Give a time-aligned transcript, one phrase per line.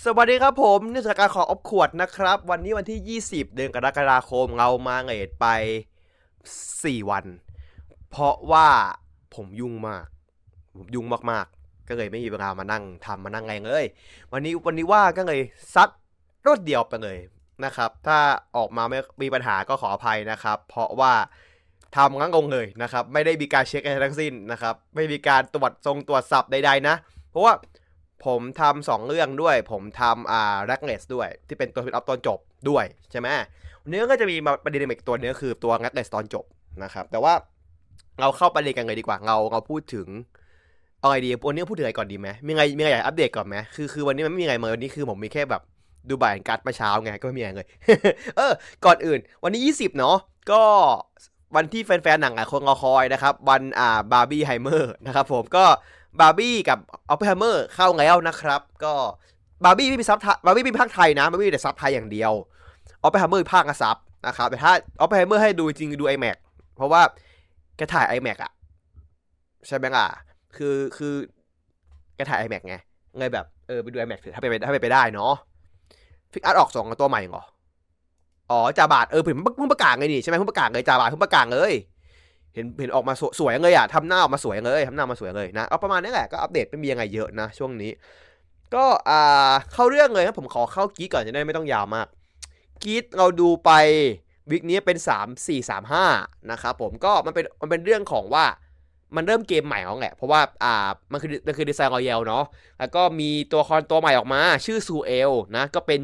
[0.00, 5.46] สวัสดีครับผมนิสการขออบขวดนะครับ วันนี้วันที่ 20 เดือนกรกฎาคมเรามาเงดไป
[6.28, 7.24] 4 วัน
[8.10, 8.68] เพราะว่า
[9.34, 10.04] ผมยุ่งมาก
[10.76, 13.84] ผมยุ่งมากๆ ก็เลยไม่มีเวลามานั่งทำมานั่งแรงเลย
[14.32, 15.40] วันนี้วันนี้ว่าก็เลย
[15.74, 15.88] ซัด
[16.46, 17.18] รถเดียวไปเลย
[17.64, 18.18] นะครับ ถ้า
[18.56, 21.12] ออกมาไม่มีปัญหาก็ขออภัยนะครับ เพราะว่า
[21.96, 26.96] ทำงั้งงเลยนะครับ ไม่ได้มีการเช็คอะไรทั้งสิ้นนะครับ ไม่มีการตรวจทรงตรวจสับใดๆนะ
[27.30, 27.52] เพราะว่า
[28.26, 33.28] ผมทำสองเรื่องด้วย ผมทำอ่าแร็กเนสด้วย ที่เป็นตัวพิทอัพตอนจบด้วยใช่ไหม
[33.82, 36.44] วันนี้ก็จะมีมาประเด็นอีกตัวเนึงก็คือตัวแร็กเนสตอนจบ
[36.82, 37.34] นะครับ แต่ว่า
[38.20, 40.06] เราเข้าประเด็นกันเลยดีกว่า เราเราพูดถึง
[41.00, 45.62] เอาไงดีวันนี้พูดถึงอะไรก่อนดีไหมมีไงมีไงอยากอัปเดตก่อนไหมคือคือวันนี้มันไม่มีอะไรมาวันนี้คือผมมีแค่แบบ
[46.08, 47.66] ดูบ่ายการ์ดมาเช้าไงก็ไม่มีอะไรเลย
[48.36, 48.52] เออ
[48.84, 50.16] ก่อนอื่น วันนี้ 20 เนาะ
[50.50, 50.62] ก็
[51.56, 55.64] วันที่แฟนๆหนังหลายคนรอคอยนะครับ วันอ่าบาร์บี้ไฮเมอร์นะครับผมก็
[56.20, 58.92] บาร์บี้กับออปเปอร์ไฮเมอร์เข้าแล้วนะครับ ก็
[59.64, 62.32] บาร์บี้ไม่มีซับไทยบาร์บี้มีภาคไทยนะบาร์บี้มีแต่ซับไทยอย่างเดียว
[63.02, 66.36] ออปเปอร์ไฮเมอร์ภาคกับซับนะครับแต่ถ้าออปเปอร์ไฮเมอร์ให้ดูจริงดู iMac
[66.76, 67.02] เพราะว่า
[67.76, 68.52] แกถ่าย iMac อะ
[69.66, 70.06] ใช่ไหมล่ะ
[70.56, 71.14] คือคือ
[72.16, 72.76] แกถ่าย iMac ไง
[73.18, 75.32] เลยแบบเออไปดู iMac เถอะถ้าไปถ้าไปไปได้เนาะ
[76.32, 77.44] ฟิกอาร์ตออกสองตัวใหม่เหรอ
[78.50, 81.72] อ๋อฝ่าบาทเออเพิ่งเพิ่งประกาศไงนี่ใช่ไหมเพิ่งประกาศเลยฝ่าบาทเพิ่งประกาศเลย
[82.54, 87.90] เห็นเห็นออกมาสวยเลยอะทำหน้าออกมาสวยเลยทำหน้ามาสวยเลยนะเอาประมาณนี้แหละก็อัปเดตไม่มียังไงเยอะนะช่วงนี้
[88.74, 92.06] ก็อ่าเข้าเรื่องเลยครับผมขอเข้ากีก่อนจะได้ไม่ต้องยาวมาก
[92.82, 93.70] กีเราดูไป
[94.50, 98.44] วิกนี้เป็น 3 4 3 5นะครับผมก็มันเป็นมันเป็นเรื่องของว่า
[99.16, 102.44] มันเริ่มเกมใหม่แล้วแหละเพราะว่าอ่ามันคือมันคือดีไซน์รอยัลเนาะ
[102.78, 106.00] แล้วก็มีตัวคอนตัวใหม่ออกมา ชื่อซูเอลนะก็เป็น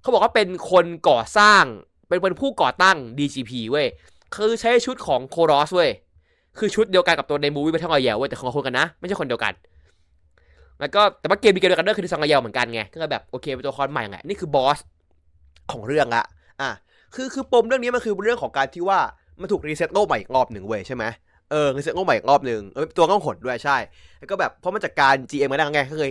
[0.00, 1.64] เขาบอกว่าเป็นคนก่อสร้าง
[2.08, 3.88] เป็นเป็นผู้ก่อตั้ง DGP เว้ย
[4.34, 5.90] คือใช้ชุดของโครอสเว้ย
[6.58, 9.52] คือชุดเดียวกันกับตัวในมูวี่ไปทั้งอยแยวเว้ยแต่คนละคนกันนะ ไม่ใช่คนเดียวกัน
[10.80, 14.78] แล้วก็แต่ว่าเกมมีเกมเดียวกันด้วยคือดิซังอยแยวเหมือนกันไง ก็แบบโอเคเป็นตัวละครใหม่แหละนี่คือบอส
[15.72, 16.22] ของเรื่องละ
[16.60, 16.70] อะ
[17.14, 18.98] คือคือปมเรื่องนี้มันคือเรื่องของการที่ว่า
[19.40, 21.04] มันถูกรีเซ็ตโลกใหม่อีกรอบหนึ่งเว้ยใช่ไหม
[21.50, 23.76] เออรีเซ็ตโลกใหม่อีกรอบหนึ่งเออตัวก็หดด้วยใช่
[24.18, 26.10] แล้วก็แบบเพราะมันจากการ GM มาได้ไงก็เลย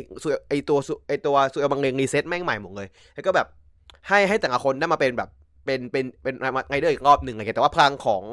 [0.50, 0.78] ไอตัว
[1.08, 3.48] ไอตัวสุเอลบังเลงรีเซ็ตแม่งใหม่หมดเลย แล้วก็แบบ
[4.08, 5.30] ให้ให้แต่ละคนได้มาเป็นแบบ
[5.68, 6.36] เป็นเป็นเป็น
[6.70, 8.24] ไรเดอร์อีกรอบหนึ่งอะไรเงี้ยแต่ว่าพลังของ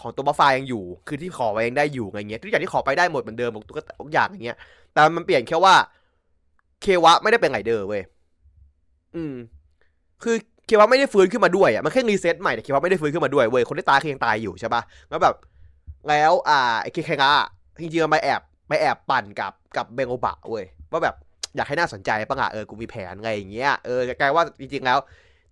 [0.00, 4.58] ของตัวบัฟฟายังอยู่ คือที่ขอไว้ยังได้อยู่อะไรเงี้ยทุกอย่างที่ขอไปได้หมดเหมือนเดิมทุกทุกอย่างอย่างเงี้ย
[4.92, 5.74] แต่มันเปลี่ยนแค่ว่า
[6.82, 8.02] เควะไม่ได้เป็นไรเดอร์เว้ย
[9.14, 9.34] อืม
[10.22, 10.36] คือ
[10.66, 15.34] เควะไม่ได้ฟื้นขึ้นมาด้วยอะมันแค่รีเซ็ตใหม่แต่เควะไม่ได้ฟื้นขึ้นมาด้วยเว้ยคนที่ตายคือยังตายอยู่ใช่ปะแล้วแบบ
[16.08, 17.32] แล้วอ่าไอ้เคคงะ
[17.80, 21.14] จริงๆมันไปแอบไปแอบปั่นกับกับเบงโอบะเว้ยว่าแบบ
[21.56, 24.98] อยากให้น่าสนใจปะอะเออกูมีแผนอะไรอย่างเงี้ยเออกลายว่าจริงๆแล้ว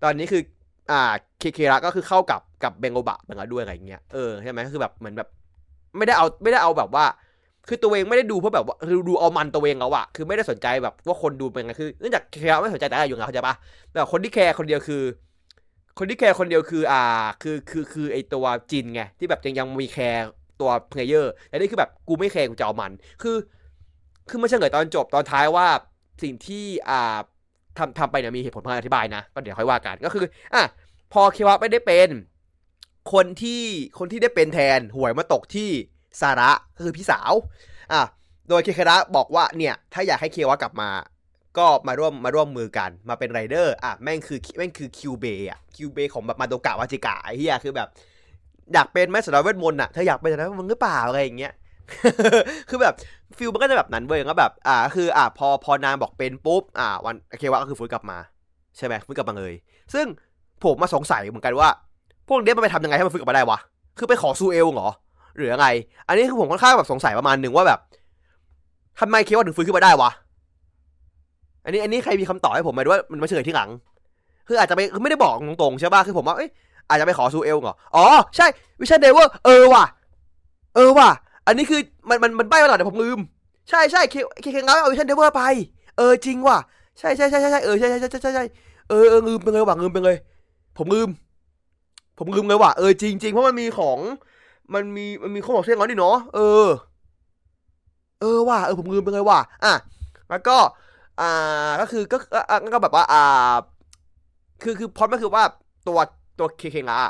[0.02, 0.42] ตอนนี้คือ
[0.90, 1.00] อ่า
[1.38, 5.28] เคเคระก็คือเข้ากับกับเบงโอบะเหมือนกันด้วยอะไรเงี้ยเออใช่ไหมคือแบบเหมือนแบบ
[5.96, 7.04] ไม่ได้เอาไม่ได้เอาแบบว่า
[7.68, 13.54] คือตัวเองไม่ได้ดูเพราะแบบว่าคือดูเอามันตัวเองแล้วอะคือไม่ได้สนใจแบบว่าคนดูเป็นไงคือเนื่องจากเคเคระไม่สนใจแต่อะไรอยู่แล้วเข้าใจปะ
[13.92, 15.02] แต่คนที่แคร์คนเดียวคือ
[15.98, 17.02] คนที่แคร์คนเดียวคือ อ่า
[17.42, 20.24] คือคือคือไอตัวจินไงที่แบบยังยังมีแคร์
[20.60, 23.36] ตัว player แต่นี่คือแบบกูไม่แคร์กูจะเอามัน คือ
[24.28, 25.66] คือมันเฉลยตอนจบตอนท้ายว่า
[26.22, 27.18] สิ่งที่อ่า
[27.78, 30.24] ทำทำไปเนี่ยมีเหตุผลเพื่ออธิบายนะ ก็เดี๋ยวค่อยว่ากันก็คือ
[30.54, 30.62] อะ
[31.12, 32.08] พอเควะไม่ได้เป็น
[33.12, 33.62] คนที่
[33.98, 35.70] คนที่ได้เป็นแทนหวยมาตกที่
[36.20, 37.32] ซาระก็คือพี่สาว
[37.92, 38.02] อะ
[38.48, 40.90] โดยเคเคระบอกว่าเนี่ยถ้าอยากให้เควะกลับมา
[41.58, 47.88] ก็มาร่วมมาร่วมมือกันมาเป็นไรเดอร์อะแม่งคือแม่งคือคิวเบอะคิวเบของแบบมาโดกะมาจิกะไอ้เหี้ยคือแบบ
[48.72, 51.52] อยากเป็นไหมสตาร์เวทมนต์อะเธออยากเป็นสตาร์เวทมนต์หรือเปล่าอะไรอย่างเงี้ย
[52.68, 52.94] คือแบบ
[53.36, 58.18] feel มันก็จะแบบนั้นเว้ยก็แบบ อ่า คืออ่าพอพอนางบอกเป็นปุ๊บ อ่า วันเควะก็คือฟื้นกลับมา
[58.76, 59.52] ใช่ไหมฟื้นกลับมาเลย
[59.94, 60.06] ซึ่ง
[60.64, 61.68] ผมมาสงสัยเหมือนกันว่า
[62.28, 63.58] พวกเนี้ยมันไปทำยังไงให้มันฟื้นกลับมาได้วะ
[63.98, 64.88] คือไปขอซูเอลเหรอ
[65.36, 65.66] หรือยังไง
[66.08, 67.78] อันนี้คือผมค่อนข้างแบบสงสัยประมาณหนึ่งว่าแบบ
[69.00, 70.10] ทำไมเควะถึงฟื้นขึ้นมาได้วะ
[71.64, 73.70] อันนี้อันนี้ใครมีคำตอบให้ผมไหมว่ามันมาเฉลยทีหลัง
[74.48, 76.48] คืออาจจะไปคือไม่ได้บอกตรงๆใช่ป่ะ คือผมว่าเอ้ย
[76.88, 78.04] อาจจะไปขอซูเอลเหรอ อ๋อ
[78.36, 78.46] ใช่
[78.80, 79.84] Vision Driver เออว่ะ
[80.74, 81.10] เออว่ะ
[81.47, 83.19] อันนี้คือมันมันมันใบ้มาหน่อยแต่ผมลืม
[83.71, 85.43] ใช่ใช่เคเคเคงับเอา Vision Driver ไป
[85.97, 86.59] เออจริงว่ะ
[86.99, 88.44] ใช่ใช่ใช่ใช่ใช่เออใช่ใช่ใช่ใช่ใช่
[88.88, 90.17] เออเออลืมไปเลยว่ะลืมไปเลย
[90.79, 91.08] ผมลืม
[92.19, 93.99] ผมลืมเลยว่ะเออจริงจริงเพราะมันมีของ
[94.75, 96.67] มันมีมันมีข้อบอกเส้นร้อนดิเนาะเออ
[98.20, 99.75] เออว่ะเออผมลืมไปเลยว่ะอะ
[100.29, 100.56] แล้วก็
[101.20, 101.25] อ่า
[101.81, 102.17] ก็คือก็
[102.73, 103.19] ก็แบบว่าอ่า
[104.62, 105.43] คือคือพอดก็คือว่า
[105.88, 105.99] ตัว
[106.38, 107.00] ตัวเคเคงะ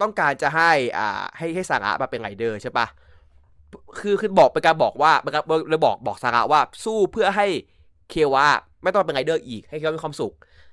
[0.00, 2.86] ต้องการจะให้อ่าให้ให้สาระมาเป็นไรเดอร์ใช่ปะ
[4.00, 7.46] คือคือบอกเป็นการบอกว่าเป็นการเลยบอกบอกสาระว่าสู้เพื่อให้
[8.10, 8.46] เควะ
[8.82, 10.32] ไม่ต้องเป็นไรเดอร์อีกให้เขามีความสุข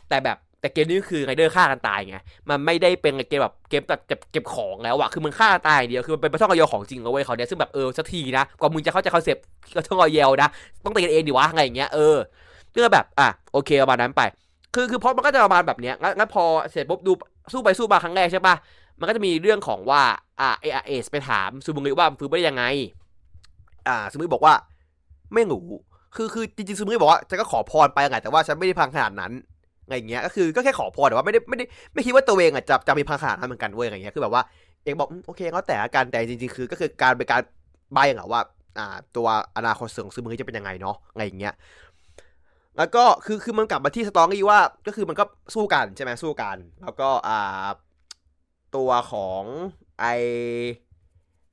[0.10, 2.18] แต่แบบแต่เกมนี้คือไรเดอร์ฆ่ากันตายไง
[2.50, 9.44] มันไม่ได้เป็นเกมแบบเกมแบบเก็บเก็บของแล้วอะคือมันฆ่าตายเดียวคือมันเป็นช่องรอยของจริงเอาไว้เขาเนี่ยซึ่งแบบเออสักทีนะกว่ามึงจะเข้าใจ concept
[9.76, 10.50] ก็ช่องรอยนะ
[10.84, 12.18] ต้องตีกันเองดิวะอะไรอย่างเงี้ยเออ
[12.74, 14.22] ก็แบบอะโอเคประมาณนั้นไป
[14.76, 17.12] คือคือพอมันก็จะประมาณแบบเนี้ยงั้นพอเสร็จปุ๊บดู
[17.52, 18.56] สู้ไปสู้มาครั้งแรกใช่ปะ
[19.00, 20.02] มันก็จะมีเรื่องของว่า
[20.40, 22.64] อ่าเอเอสไปถามซูบุงิว่าฟื้นไปได้ยังไง
[23.88, 24.54] อ่าซูมุบอกว่า
[25.34, 25.66] ไม่รู้
[26.16, 29.32] คือคือจริงๆซูมุบอกว่าจะก็ขอพรไปไงแต่ว่าฉันไม่ได้พังขนาดนั้น
[29.88, 34.44] ไงอย่างเงี้ยก็คือก็แค่ขอพรแต่ว่าไม่ได้ไม่ได้ไม่คิดว่าตัวเองอะจะจะมีพังขนาดนั้นเหมือนกันเว้ยอะไรเงี้ยคือแบบว่า
[34.84, 37.42] เองบอกโอเคเขาแต่กันแต่จริงๆคือ ก็คือการเป็นการ
[37.94, 38.42] ใบอะว่า
[38.78, 39.28] อ่า ตัว
[39.58, 41.54] อนาคตเสื่อมซูมุจะเป็นยังไงเนาะไงอย่างเงี้ย
[42.78, 45.24] แล้วก็คือคือมันกลับมาที่สตอรี่ว่าก็คือมันก็
[45.56, 47.68] สู้กันใช่ไหมสู้กัน แล้วก็อ่า
[48.76, 49.44] ตัวของ
[50.00, 50.06] ไอ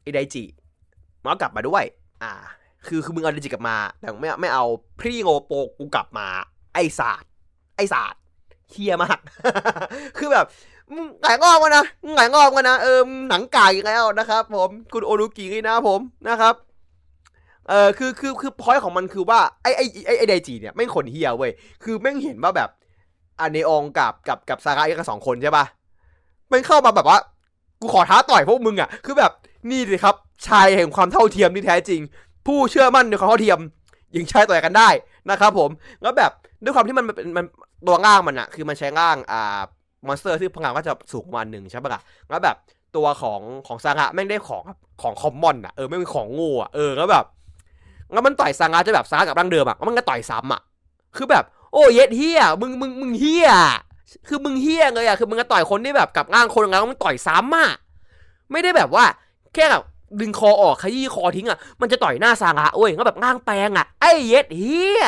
[0.02, 0.44] ไอไดจิ
[1.22, 1.84] มันก็กลับมาด้วย
[2.22, 2.32] อ่า
[2.86, 4.64] คือคือมึงเอาไดจิกลับมา แต่ไม่ไม่เอา
[4.98, 6.26] พรีโงโปกูกลับมา
[6.74, 7.30] ไอศาสตร์
[7.76, 8.20] ไอศาสตร์
[8.70, 9.18] เฮียมาก
[10.18, 10.46] คือแบบ
[10.90, 11.84] มึงหงายงอกกันนะ
[12.14, 16.54] หงายงอกกันนะเออหนังไก่แล้วนะครับ ผมคุณโอรุกินะผมนะครับ
[17.68, 21.52] เออคือคือคือพอยของมันคือว่าไอไอไอไอไดจีเนี่ยไม่คนเฮียเว้ย
[21.82, 22.70] คือแม่งเห็นว่าแบบ
[23.40, 25.64] อันเนองกับกับกับซาระกันสองคนใช่ปะ
[26.52, 27.18] มันเข้ามาแบบว่า
[27.80, 29.32] กูขอท้าต่อยพวกมึงอะ คือแบบ
[29.70, 30.14] นี่สิครับ
[30.46, 32.00] ชายแห่งความเท่าเทียมที่แท้จริง
[32.46, 33.58] ผู้เชื่อมั่นในความเท่าเทียม
[34.14, 34.88] ยิงชายต่อยกันได้
[35.30, 35.70] นะครับผม
[36.02, 36.30] แล้วแบบ
[36.62, 37.44] ด้วยความที่มันมันมัน
[37.86, 39.60] ตัวร่างมันอะคือมันใช้ร่างอ่า
[40.06, 42.56] monster ที่พลังก็จะสูงประมาณหนึ่งใช่ปะล่ะแล้วแบบ
[42.96, 44.62] ตัวของของซางะแม่งได้ของ
[45.02, 47.24] ของ common อะเออไม่เป็นของงูอะเออแล้วแบบ
[48.12, 50.60] แล้วมันต่อยซางะจะแบบซางะกับร่างเดิมอะมันก็ต่อยซ้ำอะ
[51.16, 53.50] คือแบบ โอ้เย็ดเหี้ยมึงมึงมึงเหี้ย
[54.28, 57.70] คือมึงเหี้ยเลยอะคือมึงก็ต่อยคนที่แบบกับร่างคนแล้วมึงต่อยซ้ำอะ
[58.52, 59.04] ไม่ได้แบบว่า
[59.54, 59.82] แค่แบบ
[60.20, 65.06] ดึงคอออกขยี้คอทิ้งอะมันจะต่อยหน้าซางะเว้ยแล้วแบบง่างแปลงอะไอ้เย็ดเฮี้ย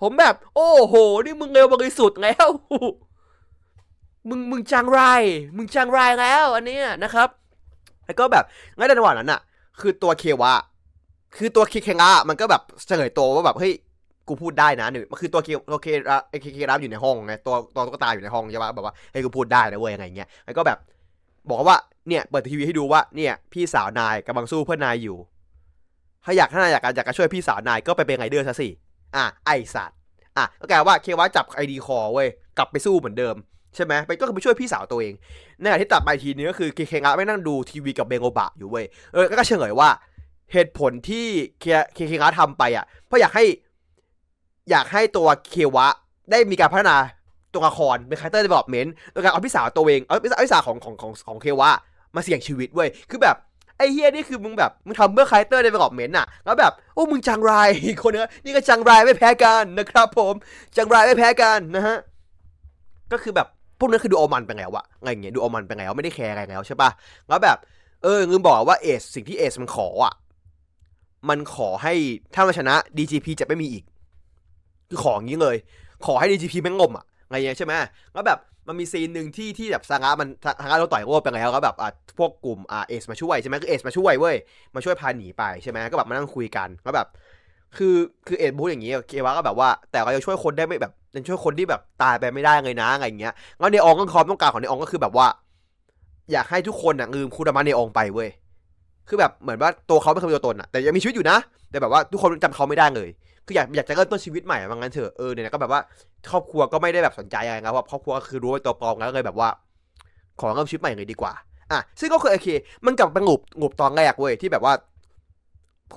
[0.00, 2.46] ผมแบบ โอ้โห นี่มึงเร็วบริสุทธิ์แล้ว
[4.28, 5.00] มึงมึงจังไร
[5.56, 7.28] มึงจังไรแล้ว อันนี้นะครับ
[8.06, 8.44] แล้วก็แบบ
[8.76, 9.40] งั้นในจังหวะนั้นอะ
[9.80, 10.52] คือตัวเควะ
[11.36, 13.72] คือตัวเคเคงะมันก็แบบเฉลยตัวว่าแบบเฮ้ย
[14.28, 15.86] กูพูดได้นะหนึ่งมันคือตัวเคตัวเค
[16.30, 20.78] ไอเคเครับอยู่ในห้องไงตัวตัวตุ๊กตาอยู่ในห้องใช่ปะแบบว่าเฮ้ยกูพูดได้นะเว้ยอะไรเงี้ยแล้วก็แบบ
[21.48, 21.78] บอกว่า
[22.08, 25.16] เนี่ยเปิดทีวีให้ดูว่าเนี่ยพี่สาวนายกำลังสู้เพื่อนายอยู่
[26.24, 28.68] ถ้าอยากถ้านายอยากอยากจะช่วยพี่สาวนายก็ไปเป็นไรเดอร์ซะสิ
[29.16, 29.98] อะไอสัตว์
[30.36, 32.28] อะก็แกลว่าเควะจับ ID Core เว้ย
[32.58, 33.36] กลับไปสู้เหมือนเดิม
[33.74, 35.14] ใช่ไหมไปก็ไปช่วยพี่สาวตัวเอง
[35.60, 39.88] ในขณะที่ตัดไปทีนี้ก็คือเคเคงะมานั่งดูทีวีกับเบงโอบะอยู่เว้ยเออก็เฉลยว่า
[40.52, 41.26] เหตุผลที่
[41.60, 41.64] เค
[41.94, 43.44] เคเคงะทำไปอะเพราะอยากให้
[44.70, 45.86] อยากให้ตัวเควะ
[46.30, 46.96] ได้มีการพัฒนา
[47.54, 51.70] ตัวละครเป็น character development โดยการเอาพี่สาวตัวเองเอาพี่สาวของของของของเควะ
[52.14, 53.36] มาเสี่ยงชีวิตเว้ยคือแบบ
[53.78, 57.52] ไอ้เหี้ยนี่คือมึงแบบมึงทำเพื่อ character development อะแล้วแบบโอ้มึงจังไร
[58.02, 60.34] คนเนี้ยนี่ก็จังไรไม่แพ้กันนะครับ ผม
[60.76, 61.98] จังไรไม่แพ้กันนะฮะ
[63.12, 63.48] ก็คือแบบ
[63.78, 66.90] พวกนั้นคือดูอมันไปแล้วอะอะไงเงี้ยดูอมันไปแล้วไม่ได้แคร์อะไรแล้วใช่ปะ
[67.28, 67.58] แล้วแบบ
[68.02, 70.14] เออลืมบอกว่าเอสสิ่งที่เอสมันขออะ
[71.28, 71.94] มันขอให้
[72.34, 73.84] ถ้ามันชนะ DGP จะไม่มีอีก
[74.92, 75.56] คือของอย่างนี้เลย
[76.06, 77.72] ขอให้ DGP แม่งงมอะไงเงี้ยใช่ไหม
[78.12, 80.28] แล้วแบบมันมีซีนหนึ่งที่ที่แบบซางะมัน
[80.60, 84.36] ซางะเราต่อยโอ้ไปแล้วก็แบบอะพวกกลุ่มอ่าเอสมาช่วยใช่ไหมคือเอสมาช่วยเว้ย
[84.74, 87.06] มาช่วยพาหนีไปใช่ไหมก็แบบมานั่งคุยกันแล้วแบบ
[87.76, 87.96] คือ
[88.26, 95.26] คือเอ็ดพูดอย่างนี้เควะก็แบบว่า แต่เราจะช่วยคนได้ไม่แบบจะช่วยคนที่แบบตายไปไม่ได้เลยนะอะไรเงี้ยงั้นในองก็ความต้องการของในองก็คือแบบว่า
[96.32, 98.28] อยากให้ทุกคนอะลืมคูดามาในองไปเว้ย
[99.08, 101.38] คือแบบเหมือนว่าตัวเขาไม่เคยมีตัวตนอะแต่ยังมีชีวิตอยู่นะ
[101.70, 103.08] แต่แบบว่าทุกคนจำเขาไม่ได้เลย
[103.46, 105.80] คืออยากอยากจะเริ่มต้นชีวิตใหม่ว่างั้นเถอะเออเนี่ยก็แบบว่า
[106.30, 109.48] ครอบครัวก็ไม่ได้แบบสนใจอะไรนะว่าครอบครัวก็คือรู้ว่าตัวปลอมแล้วเลยแบบว่า
[110.40, 111.32] ขอเริ่มชีวิตใหม่เลยดีกว่า
[111.72, 112.48] อะซึ่งก็คือโอเค
[112.86, 114.74] มันกลับเป็นงบงบตอนแรกเว้ยที่แบบว่า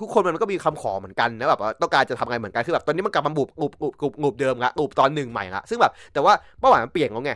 [0.00, 7.32] ทุกคนมันก็มีคำขอเหมือนกันนะแบบว่าต้องการจะทำอะไรเหมือนกันคือแบบตอนนี้มันกลับมาบุบงบงบงบงบเดิมละงบตอนหนึ่งใหม่ละซึ่งแบบแต่ว่าเป้าหมายมันเปลี่ยนแล้วไง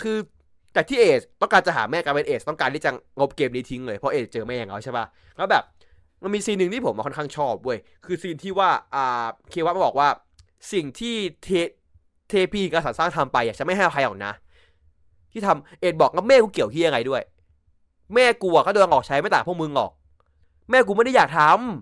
[0.00, 0.16] คือ
[0.76, 5.04] จากที่เอสต้องการจะหาแม่กลายเป็นเอสต้องการที่จะงบเกมนี้ทิ้งเลยเพราะเอสเจอแม่ของเขาใช่ป่ะ
[5.36, 5.64] แล้วแบบ
[6.24, 10.08] มันมีซีนหนึ่งที่ผมค่อนข้างชอบเว้ย คือซีนที่ว่า อ่า เควัตมาบอกว่า
[10.72, 11.48] สิ่งที่เท
[12.28, 14.32] เทพีกษัตริย์สร้างทำไปอะจะไม่ให้อภัยหรอกนะ
[15.32, 17.22] ที่ทำเอ็ดบอกว่าแม่กูเกี่ยวที่ยังไงด้วย
[18.14, 19.90] แม่กูอะก็โดนออกใช้ไม่ต่างพวกมึงหรอก
[20.70, 21.40] แม่กูไม่ได้อยากท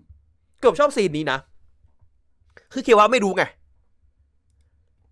[0.08, 1.38] ำเกือบชอบซีนนี้นะ
[2.72, 3.44] คือเควะไม่รู้ไง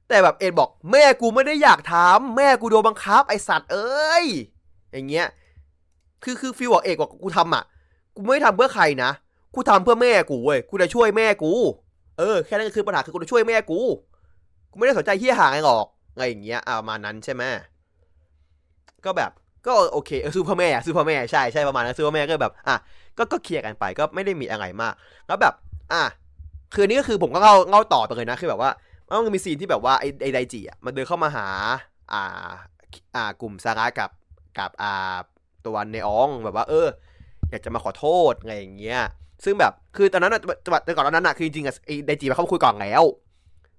[0.08, 4.24] แต่แบบเอ็ดบอก แม่กูไม่ได้อยากทำแม่กูโดนบังคับไอสัตว์เอ้ย
[4.92, 5.26] อย่างเงี้ย
[6.24, 7.64] คือคือ feel บอกเอกบอกกูทำอะ
[8.16, 9.10] กูไม่ทำเพื่อใครนะ
[9.54, 11.52] กูทำเพื่อแม่กูเว้ยกูจะช่วยแม่กู
[12.18, 13.80] เออ แค่นั้นก็คือปัญหาคือกูจะช่วยแม่กู
[14.70, 17.42] กูไม่ได้สนใจเฮี้ยห่าไรหรอกอะไรอย่างเงี้ยอ่ามานั้นใช่ไหม
[19.04, 19.30] ก็แบบ
[19.66, 22.76] ก็โอเคเออซูเปอร์แม่ซูเปอร์แม่ใช่ใช่ประมาณนั้นซูเปอร์แม่ก็แบบอะ
[23.18, 24.94] ก็ก็เคลียร์กันไปก็ไม่ได้มีอะไรมาก
[25.26, 25.54] แล้วแบบ
[25.92, 26.02] อะ
[26.74, 28.70] คือนี้ก็คือผมก็เล่าเล่าต่อไปเลยนะคือแบบว่า
[29.24, 31.46] มันมีซีนที่แบบว่าไอ้ไอ้ไดจิอะมันเดินเข้ามาหา
[32.12, 32.48] อ่า
[33.14, 34.10] อ่ากลุ่มซาระกับ
[34.58, 35.16] กับอ่า
[35.66, 36.88] ตัวเนอองแบบว่า เออ
[37.50, 39.00] อยากจะมาขอโทษอะไรอย่างเงี้ย
[39.44, 40.40] ซึ่งแบบคือตอนนั้นอะ
[40.84, 43.04] แต่ก่อนตอนนั้นอะคือจริงๆอะไอ้ไดจิมาเข้าคุยก่อนแล้ว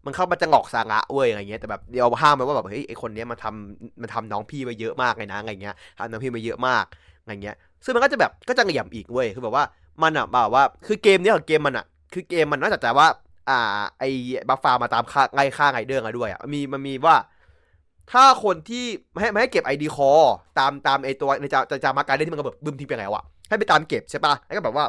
[0.06, 6.86] มันเข้ามาจะงอกสางะเว้ยอะไรเงี้ยแต่แบบเดี๋ยวห้ามไปว่าแบบเฮ้ยไอคนเนี้ยมันทำมันทำน้องพี่ไปเยอะมากเลยนะอะไรเงี้ยทำน้องพี่ไปเยอะมาก
[7.22, 9.63] อะไรเงี้ย ซึ่งมันก็จะแบบก็จะเหลี่ยมอีกเว้ยคือแบบว่า
[10.04, 13.08] มันอะแบบว่าคือเกมเนี้ยของเกมมันอะคือเกมมันนอกจากจะว่า
[13.50, 14.10] อ่า ไอ้
[14.50, 17.16] บัฟฟามาตามค่าไงค่าไงเดิร์มาด้วยอะมีมันมีว่า
[18.12, 20.10] ถ้าคนที่ไม่ให้ไม่ให้เก็บไอดีคอ
[20.60, 24.86] ตามตามไอตัวในจาจะจามาการเล่นที่มันก็แบบบึมทิ้งไปแล้วอะ ให้ไปตามเก็บใช่ปะแล้วก็แบบว่า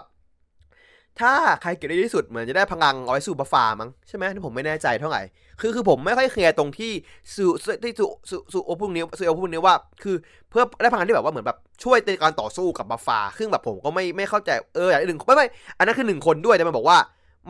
[1.21, 5.23] ถ้าใครเก็บได้ที่สุดเหมือนจะได้พลังเอาไว้สู่บัฟฟามั้งใช่ไหมที่ผมไม่แน่ใจเท่าไหร่
[5.61, 6.93] คือคือผมไม่ค่อยเคลียร์ตรงที่
[7.35, 7.49] สู่
[7.83, 10.17] ที่สู่สู่สู่โอพวกนี้สู่โอพวกนี้ว่า คือ
[10.51, 15.47] เพื่อได้พลังที่แบบว่าเหมือนแบบช่วยในการต่อสู้กับบัฟฟาซึ่งแบบผมก็ไม่ไม่เข้าใจเอออย่างหนึ่งไม่ไม่
[15.79, 16.99] อันนั้นคือหนึ่งคนด้วยแต่มันบอกว่า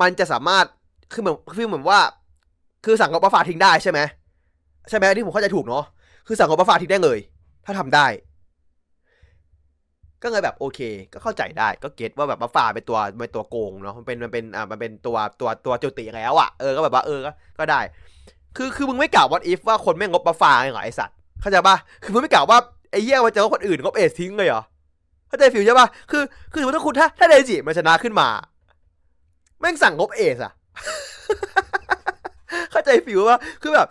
[0.00, 0.64] มันจะสามารถ
[1.12, 2.00] คือเหมือนคือเหมือนว่า
[2.84, 4.00] คือสั่งกับบัฟฟาทิ้งได้ใช่ไหม
[4.88, 5.84] ใช่ไหมที่ผมเข้าใจถูกเนาะ
[6.26, 7.18] คือสั่งกับบัฟฟาทิ้งได้เลย
[7.64, 8.06] ถ้าทำได้
[10.22, 10.80] ก็เลยแบบโอเค
[11.12, 17.20] ก็เข้าใจได้ก็เก็ตว่าแบบบัฟฟาเป็นตัวเป็นตัวโกงเนาะมันเป็นมันเป็นอ่ามันเป็นตัวตัวตัวจุติแล้วอะเออก็แบบว่าเออ
[17.58, 17.80] ก็ได้
[18.56, 22.58] คือคือมึงไม่กล่าวว่าอีฟว่าคนไม่งบบัฟฟาเหรอไอสัตว์เข้าใจปะคือมึงไม่กล่าวว่า
[22.90, 24.62] ไอ้เหี้ยมันจะว่าคนอื่นงบเอสทิ้งเลยเหรอ
[25.28, 28.28] เข้าใจ feel ใช่ปะคือคือสมมติถ้าคุณถ้าถ้าเดจิมันชนะขึ้นมา
[29.60, 30.52] แม่งสั่งลบเอสอะ
[32.72, 33.86] เข้าใจ feel ว่าคือแบบ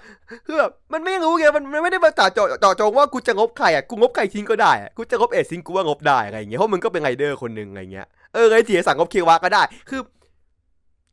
[0.45, 10.01] คือแบบมันไม่รู้ไงมันไม่ได้มาต่อจต่อจงว่ากูจะลบใครอะกูลบใครทิ้งก็ได้กูจะลบเอสทิ้งกูว่าลบได้อะไรอย่างเงี้ยเพราะมึงก็เป็นไรเดอร์คนหนึ่งอะไรเงี้ยเออไอ้เจีสั่งลบเคียวาก็ได้ คือ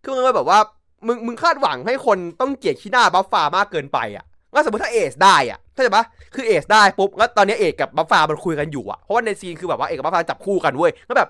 [0.03, 0.59] คือมันแบบว่า
[1.07, 11.29] มึงมึงคาดหวังให้คนต้องเกลียดขี้หน้าบัฟฟามากเกินไปอะงั้นสมมติถ้าเอสได้อะเข้าใจปะคือเอสได้ปุ๊บแล้วตอนนี้เอกกับบัฟฟามันคุยกันอยู่อะเพราะว่าใน scene คือแบบว่าเอกกับบัฟฟาจับคู่กันเว้ยแล้วแบบ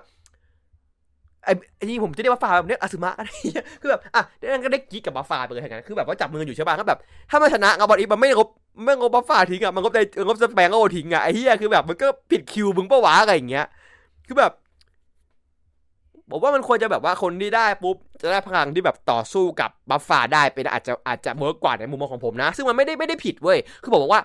[1.77, 8.49] ไอ้นี่ผมจะเรียกว่าฟาแบบเนี้ยอาซึมะอะไรเงี้ยคือแบบอะนั่นก็ได้กิ๊กกับบัฟฟาไปเลยอย่างนั้นคือแบบว่าจับมืออยู่ใช่ป่ะก็แบบ ถ้ามันชนะกับบอลอีมันไม่ลบ
[8.85, 13.65] ไม่ลบบัฟฟาทิ้งอะมันลบในลบสแปงโอทิ้งอะไอ้เหี้ยคือแบบมันก็ผิดคิวมึงปะวะอะไรอย่างเงี้ย
[14.27, 14.51] คือแบบ
[16.31, 24.21] ผมว่ามันควรจะแบบว่าคนที่ได้ปุ๊บจะได้พลังที่แบบต่อสู้กับบัฟฟาได้เป็นอาจจะอาจจะ work กว่าในมุมมองของผมนะ ซึ่งมันไม่ได้ไม่ได้ผิดเว้ยคือผมบอกว่า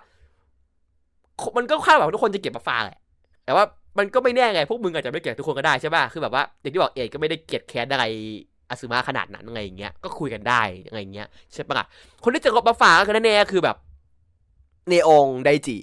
[1.56, 2.98] มันก็คาดหวังทุกคนจะเก็บบัฟฟาแหละ
[3.44, 3.64] แต่ว่า
[3.98, 8.04] มันก็ไม่แน่ไงพวกมึงอาจจะไม่เกลียดทุกคนก็ได้ใช่ป่ะคือแบบว่าอย่างที่บอกเอกก็ไม่ได้เกลียดแค้นอะไร
[8.68, 11.84] อาซึมะขนาดนั้นอะไรอย่างเงี้ยก็คุยกันได้อะไรอย่างเงี้ยใช่ป่ะ
[12.22, 13.76] คนที่จะงบมาฝากก็คือแน่ๆคือแบบ
[14.88, 15.76] เนองไดจิ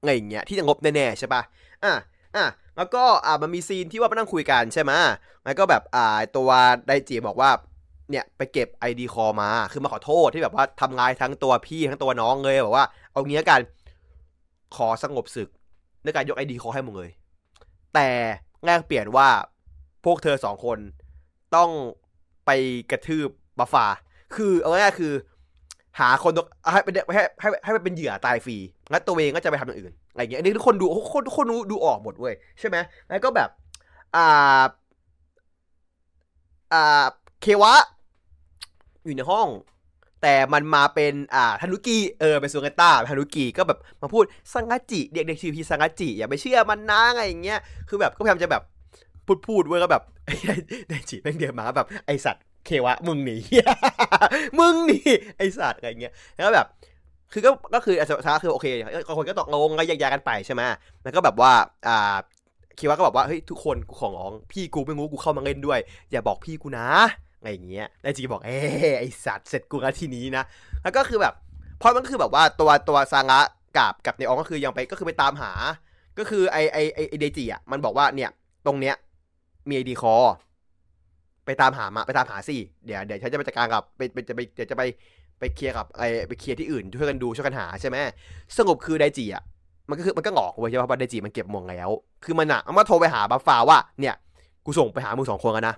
[0.00, 1.42] อะไรอย่างเงี้ยที่จะงบแน่ๆใช่ป่ะ
[1.84, 1.94] อะ
[2.36, 2.44] อะ
[2.76, 4.92] แล้วก็อ่ามันมีซีนที่ว่ามานั่งคุยกันใช่ไหม
[5.44, 6.50] แล้วก็แบบอ่าตัว
[6.86, 7.50] ไดจิบอกว่า
[8.10, 13.60] เนี่ยไปเก็บไอดีคอมาคือมาขอโทษที่แบบว่าทำลายทั้งตัวพี่ทั้งตัวน้องเลยบอกว่า เอางี้กัน
[14.76, 15.48] ขอสงบศึก
[16.08, 17.10] ด้วยการยกไอดีคให้มึงเลย
[17.94, 18.08] แต่
[18.64, 19.28] แลกเปลี่ยนว่า
[20.04, 20.78] พวกเธอสองคน
[21.56, 21.70] ต้อง
[22.46, 22.50] ไป
[22.90, 23.86] กระทืบบัฟฟา
[24.34, 25.12] คือเอาง่ายๆคือ
[25.98, 26.32] หาคน
[26.72, 28.56] ให้เป็นให้ให้ให้เป็นเหยื่อตายฟรี
[28.90, 32.76] แล้วตัวเองก็จะไปทำอย่างอื่นอะไรเงี้ยอันนี้ทุกคนดูทุกคนทุกคนดูดูออกหมดเว้ยใช่ไหม
[33.08, 33.48] แล้วก็แบบ
[34.16, 34.64] อ่า
[36.72, 37.04] อ่า
[37.40, 37.74] เควะ
[39.04, 39.46] อยู่ในห้อง
[40.22, 47.58] แต่มันมาเป็นอ่าทานุกิเออเป็นซูเกต้าทานุกิก็แบบมาพูดซังาจิเด็กเด็กชื่อพี่ซังาจิอย่าไปเชื่อมันนะอะไรอย่างเงี้ย
[47.88, 48.62] คือแบบก็พยายามจะแบบ
[49.26, 50.02] พูดพูดเว้ยก็แบบ
[50.88, 53.36] ไดจิแม่งเดินมาแบบไอสัตว์เควะมึงหนี
[54.58, 54.98] มึงหนี
[55.36, 56.66] ไอสัตว์อะไรเงี้ยแล้วแบบ
[57.32, 58.66] คือก็ก็คืออาจจะคือโอเค
[59.18, 60.62] คนก็ตกลงก็แยกย้ายกันไปใช่ไหม
[61.02, 61.52] แล้วก็แบบว่า
[61.88, 62.16] อ่า
[62.76, 65.78] เควะก็บอกว่าเฮ้ยทุกคนกูขอร้อง พี่กูไม่งูกูเข้ามาเล่นด้วย
[66.10, 66.86] อย่าบอกพี่กูนะ
[67.38, 68.56] อะไรอย่างเงี้ยไดจิบอกเอ้
[68.98, 70.44] ไอสัตว์เสร็จกูแล้วทีนี้นะ
[70.82, 71.34] แล้วก็คือแบบ
[71.78, 73.40] เพราะมันก็คือแบบว่าตัวตัวซางะ
[73.76, 75.52] กับกับเนอองก็คือยังไปก็คือไปตามหา
[76.18, 78.30] ก็คือไอไอไอเดจิอะมันบอกว่าเนี่ย
[78.66, 78.94] ตรงเนี้ย
[79.68, 80.14] มีไอดีคอ
[81.46, 84.82] ไปตามหามาไปตามหาสิเดี๋ยวเดี๋ยวฉันจะไปจัดการกับไปไปจะไปเดี๋ยวจะไป
[85.38, 87.96] ไปเคลียร์กับไอไปเคลียร์ที่อื่นช่วยกันดูช่วยกันหาใช่ไหม
[88.56, 89.42] สงบคือไดจิอะ
[89.88, 91.88] มันก็คือมันก็หงอกเว้ยใช่ป่ะเพราะไดจิมันเก็บมงแล้ว
[92.24, 94.14] คือมันอะมันมาโทรไปหาบัฟฟาว่าเนี่ย
[94.64, 95.74] กูส่งไปหามึงสองคนกันนะ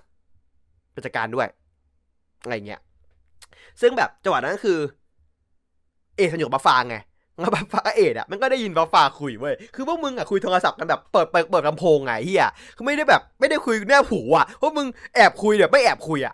[0.91, 1.47] ไปจัดการด้วย
[2.43, 2.81] อะไรเงี้ย
[3.81, 4.79] ซึ่งแบบจังหวะนั้นคือ
[6.15, 6.97] เอสอยู่กับบัฟฟางไง
[7.39, 16.33] แล้วบัฟฟาเอ็ดอะมันก็ได้ยินบัฟฟาคุยเว้ย คือพวกมึงอะคุยโทรศัพท์กันแบบเปิดเปิดเปิดลำโพงไงเหี้ยคือไม่ได้แบบ ไม่ได้คุยแนบหูอะพวกมึงแอบคุยแบบไม่แอบคุยอะ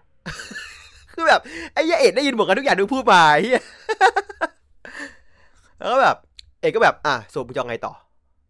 [1.13, 1.41] คือแบบ
[1.73, 3.61] ไอ้เหี้ยเอ็ดได้ยินหมดกันทุกอย่างที่พูดมาเฮีย
[5.77, 6.15] แล้วก็แบบ
[6.61, 7.93] เอกก็แบบ อะสูบจองไงต่อ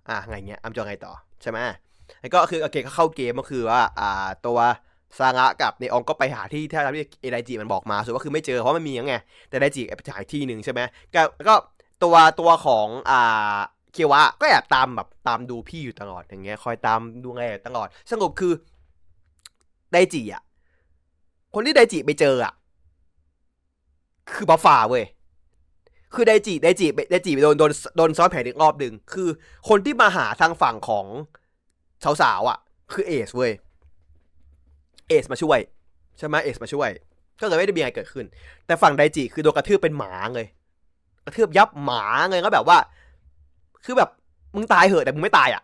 [0.09, 1.11] อะไงเงี้ยอัมจองไงต่อ
[1.41, 1.57] ใช่ไหม
[2.21, 4.59] แล้วก็คือโอเคก็เข้าเกมก็คือว่า อ่า ตัว
[5.19, 9.13] ซางะกับเนอองก็ไปหาที่ที่ที่เอไดจิมันบอกมาสุดก็คือไม่เจอเพราะมันมียังไง
[9.49, 10.81] แต่ไดจิไปหาที่หนึ่งใช่ไหม
[11.47, 11.55] ก็
[12.03, 13.57] ตัวตัวของอ่า
[13.93, 18.53] เคียวะก็แอบตามแบบตามดูพี่อยู่ตลอดอย่างเงี้ยคอยตามดูไงตลอดสงบคือ
[19.91, 20.43] ไดจิอะ
[21.53, 22.53] คนที่ไดจิไปเจออะ
[24.33, 25.05] คือบัฟฟาเว้ย
[26.13, 29.29] คือไดจิไดจิไดจิโดนโดนโดนซ้อนแผนอีกรอบหนึ่งคือ
[29.69, 31.05] คนที่มาหาทางฝั่งของ
[32.21, 32.59] สาวๆอะ
[32.91, 33.51] คือเอสเว้ย
[35.07, 35.59] เอสมาช่วย
[36.17, 36.89] ใช่ไหมเอสมาช่วย
[37.39, 38.25] ก็เลยไม่ได้มีอะไรเกิดขึ้น
[38.65, 40.47] แต่ฝั่งไดจิคือโดนกระทืบเป็นหมาเลย
[41.25, 42.77] กระทืบยับหมาเลยก็แบบว่า
[43.85, 44.09] คือแบบ
[44.55, 45.61] มึงตายเหอะแต่มึงไม่ตายอะ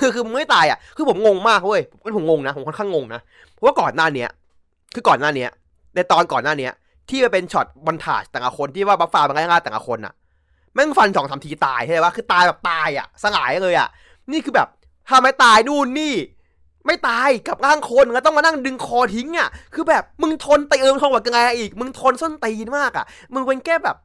[0.00, 1.82] คือคือมึงไม่ตายอะคือผมงงมากเว้ย
[2.16, 3.20] ผมงงนะผมค่อนข้างงงนะ
[3.52, 4.28] เพราะว่าก่อนหน้าเนี้ย
[4.94, 5.50] คือก่อนหน้าเนี้ย
[5.94, 6.72] ในตอนก่อนหน้าเนี้ย
[7.08, 10.14] ที่มันเป็นช็อตบอลถาชแต่ละคนที่ว่าบัฟฟามันง่ายๆแต่ละคนอะ
[10.74, 13.88] แม่งฟันสองสามทีตายใช่ไหมว่าคือตายแบบตายอะสลายเลยอะ
[14.32, 14.68] นี่คือแบบ
[15.08, 16.14] ถ้าไม่ตายนู่นนี่
[16.86, 23.96] ไม่ตายกับร่างคนแล้วต้องมานั่งดึงคอทิ้งอะ คือแบบมึงทนตีเอิมทนกว่าไงอีก มึงทนส้นตีนมากอะ มึงเป็นแค่แบบ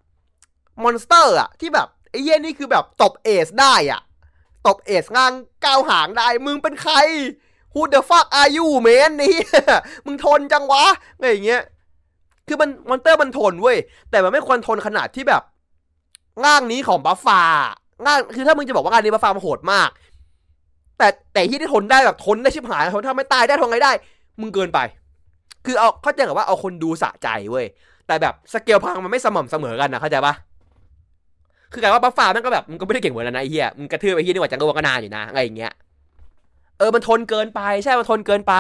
[0.84, 4.02] มอนสเตอร์อะที่แบบไอ้เหี้ยนี่คือแบบตบเอสได้อะ
[4.68, 6.96] ตบเอสร่างเก้าหางได้ มึงเป็นใคร
[7.74, 9.36] Who the fuck are you man นี่
[10.06, 10.84] มึงทนจังวะ
[11.16, 11.62] อะไรอย่างเงี้ย
[12.48, 13.78] คือมัน monster มันทนเว้ย
[14.10, 15.42] แต่มันไม่ควรทนขนาดที่แบบ
[16.46, 17.42] ร่างนี้ของบัฟฟา
[18.06, 19.90] ร่างคือถ้ามึงจะบอกว่าร่างนี้บัฟฟามันโหดมาก
[20.98, 23.92] แต่แต่ที่ได้ทนได้แบบทนได้ชิบหายทนถ้าไม่ตายได้ทนไงได้
[24.42, 24.80] มึงเกินไป
[25.66, 27.66] คือเอาเข้าใจกับว่าเอาคนดูสะใจเว้ย
[28.08, 30.34] แต่แบบสเกลพังมันไม่สม่ำเสมอกันนะเข้าใจปะ
[31.74, 35.74] คือการว่าบัฟฟามันก็แบบมึงก็ไม่ได้เก่งเหมือนกันนะไอ้เหี้ยมึงกระทืบไอ้เหี้ยนี่กว่าจะรู้ว่าก็นานอยู่นะอะไรอย่างเงี้ย
[36.78, 38.54] เออมันทนเกินไปใช่มันทนเกินไป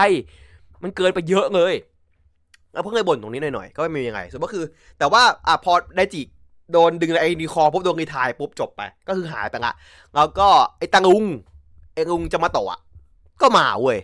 [0.84, 1.74] มันเกินไปเยอะเลย
[2.74, 4.64] แล้วเพิ่งเคยบ่นตรงนี้หน่อยๆก็ไม่มียังไงสุดก็คือ
[5.00, 6.22] แต่ว่าอะพอไดจิ
[6.72, 9.74] โดนดึงไอ้ดีคอปุ๊บโดนรีทายปุ๊บจบไป ก็คือหายไปละ
[10.16, 11.24] แล้วก็ไอ้ตังลุง
[11.96, 12.80] ไอ้ลุงจะมาโตะ
[13.42, 14.00] ก็มาเว้ย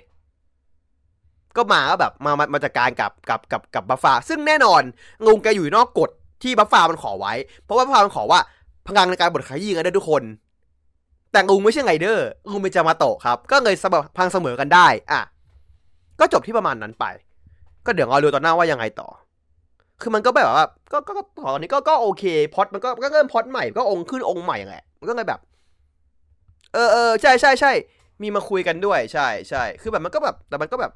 [1.57, 4.81] ก็มาก็แบบมามามาจัดการกับกับกับกับบัฟฟาซึ่งแน่นอน
[5.25, 6.09] ลุงแกอยู่นอกกฎ
[6.43, 7.33] ที่บัฟฟามันขอไว้
[7.63, 8.39] เพราะว่าบัฟฟามันขอว่า
[8.87, 10.23] พลังในการบดขยี้กันได้ทุกคน
[11.31, 15.21] แต่ลุงไม่ใช่ไงเดอร์ลุงเป็นจามาโตะครับ ก็เลยสมพังเสมอกันได้ อะ
[16.19, 17.05] ก็จบที่ประมาณนั้นไป
[17.85, 19.07] ก็เดี๋ยวรอดูตอนหน้าว่ายังไงต่อ
[20.01, 25.39] คือมันก็แบบว่า ก็ก็ก็ตอนนี้ก็ก็โอเคพอดมันก็ก็เริ่มพอดใหม่ก็องค์ขึ้นองค์ใหม่แหละมันก็เลยแบบ
[26.73, 27.71] เออเออใช่ใช่ใช่
[28.21, 30.91] มีมาคุยกันด้วย ใช่ใช่คือแบบมันก็แบบแต่มันก็แบบ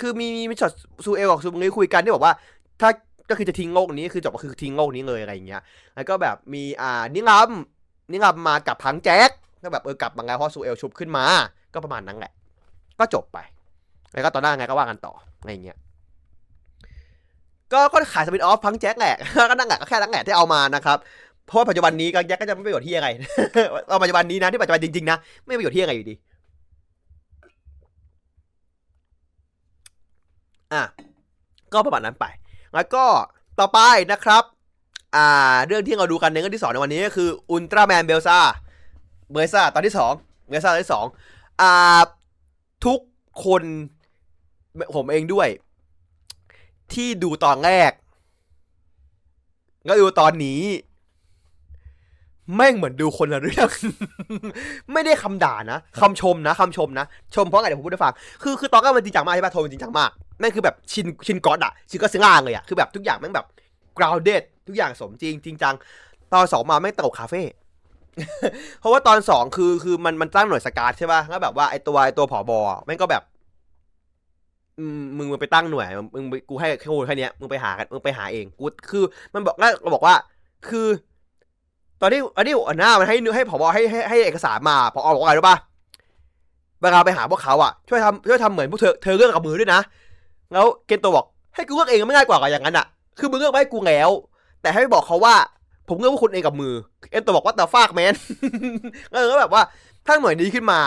[0.00, 0.72] คือมีมีช็อต
[1.04, 2.34] ซูเอลกับซูงี้คุยกันที่บอกว่า
[2.80, 2.90] ถ้า
[3.30, 5.62] ก็คือจะทิ้งโลกนี้คือจบก็คือทิ้งโลกนี้เลยอะไรอย่างเงี้ย
[5.94, 7.50] แล้วก็แบบมีอ่านิรัม
[8.12, 9.30] นิรัมมากับพังแจ็ค
[9.62, 11.24] ก็แบบเออกลับมาไงเพราะซูเอลชุบขึ้นมา
[11.74, 12.32] ก็ประมาณนั้นแหละ
[12.98, 13.38] ก็จบไป
[14.12, 15.76] แล้วก็ตอนหน้าไงก็ว่ากันต่ออะไรอย่างเงี้ย
[17.72, 19.16] ก็ก็ขาย spin-off พังค์แจ็คแหละ
[19.50, 20.98] ก็นั่นแหละก็แค่นั่นแหละที่เอามานะครับ
[21.46, 23.08] เพราะว่าปัจจุบันนี้ก็แจ็คก็จะไม่ประโยชน์ที่อะไร
[23.88, 26.14] เอาปัจจุบันนี้นะที่ปัจจุบันจริงๆนะไม่ประโยชน์ที่อะไรอยู่ดี
[30.72, 30.82] อะ
[31.72, 32.24] ก็ประมาณนั้นไป
[32.74, 33.04] แล้วก็
[33.58, 33.78] ต่อไป
[34.12, 34.42] นะครับ
[35.16, 38.38] อ่า เรื่องที่เราดูกันในเรื่องที่สองในวันนี้ก็คืออุลตร้าแมนเบลซ่า
[39.30, 40.12] เบลซ่าตอนที่สอง
[40.48, 41.06] เบลซ่าตอนที่สอง
[41.60, 42.00] อ่า
[42.86, 42.98] ทุก
[43.44, 43.62] คน
[44.96, 45.48] ผมเองด้วย
[46.92, 47.90] ที่ดูตอนแรก
[49.88, 50.60] ก็ดูตอนนี้
[52.54, 53.68] แม่งเหมือนดูคนละเรื่อง
[54.92, 63.46] ไม่ได้คำด่านะคำชมนะคำชมนะ ชมเพราะอะไรเดี๋ยวผมพูดให้ฟัง คือคือตอนแรกมันจริงจังมากใช่ปะโทมันจริงจังมากแม่งคือแบบชินชินก๊อตอะชินก็ซิล่าเลยอะคือแบบทุกอย่างแม่งแบบ
[63.98, 65.74] grounded ทุกอย่างสมจริงจริงจัง
[66.32, 67.42] ตอนสองมาแม่งตลกคาเฟ่
[68.80, 73.22] เพราะว่าตอนสองคือคือมันมันตั้งหน่วยสกาดใช่ป่ะแล้วแบบว่าไอตัวไอตัวผอบอแม่งก็แบบ
[74.78, 79.04] อืมมึงมึงไปตั้งหน่วย มึงกูให้แค่โแค่นี้มึงไปหากันมึงไปหาเองกูคือ
[79.34, 80.14] มันบอกแล้วบอกว่า
[80.68, 80.86] คือ
[82.00, 85.56] ตอนที่อันนี้อันหน้ามันให้ให้ผบให้ให้ให้เอกสารมาผอบอกว่าอะไรรู้ป่ะ
[86.82, 89.80] เวลาไปหาพวกเขาอะช่วยทำช่วยทำเหมือนพวกเธอเธอเรื่องกับมือด้วยนะ
[90.52, 92.86] แล้วเกนโตบอกให้กูเลือกเองไม่ง่ายกว่าอย่างนั้นอะ
[93.18, 94.10] คือมึงเลือกมาให้กูแล้ว
[94.62, 95.34] แต่ให้บอกเขาว่า
[95.88, 96.74] ผมเลือกพวกคุณเองกับมือ
[97.10, 98.14] เอ็นโตบอกว่าแต่ฟากแมน
[99.12, 99.62] เออก็แบบว่า
[100.06, 100.80] ถ้าหน่วยนี้ขึ้นมา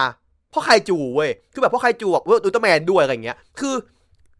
[0.51, 3.73] เพราะใครจูเว้ยคือแบบเพราะใครจูแบบว่าดูตแมนด้วยอะไรเงี้ย คือ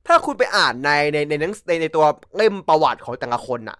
[0.08, 1.34] ถ้าคุณไปอ่านในในใน
[1.68, 2.06] ในในตัว
[2.38, 3.78] เล่มประวัติของแต่ละคนน่ะ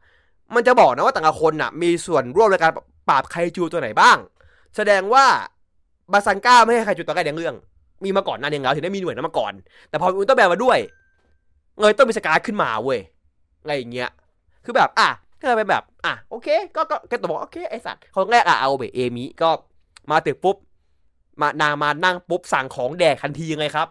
[0.56, 2.72] มันจะบอกนะว่าแต่ละคนน่ะมีส่วนร่วมในการ
[3.10, 4.18] ปราบไคจูตัวไหนบ้าง
[4.76, 5.26] แสดงว่า
[6.12, 7.56] บาซังก้าไม่ให้ไคจูตัวแรกในเรื่อง
[8.04, 9.54] มีมาก่อนหนั่นเงแล้วถึงได้มีหน่วยนั้นมาก่อน
[9.90, 10.78] แต่พอมีอุลตร้าแมนมาด้วย
[11.82, 13.00] เลยต้องมีสกาขึ้นมาเว้ย
[13.62, 14.10] อะไรอย่างเงี้ย
[14.66, 15.10] คือแบบอะ
[15.40, 19.50] ก็เลยเป็นแบบ อะโอเค ก็ก็แกตบอกโอเคไอสัตว์คนแรกอะเอาเบเอมิก็
[20.12, 20.56] มาถึงปุ๊บ
[21.42, 23.88] มานางมานั่งปุ๊บสั่งของแดกทันทีไงครับ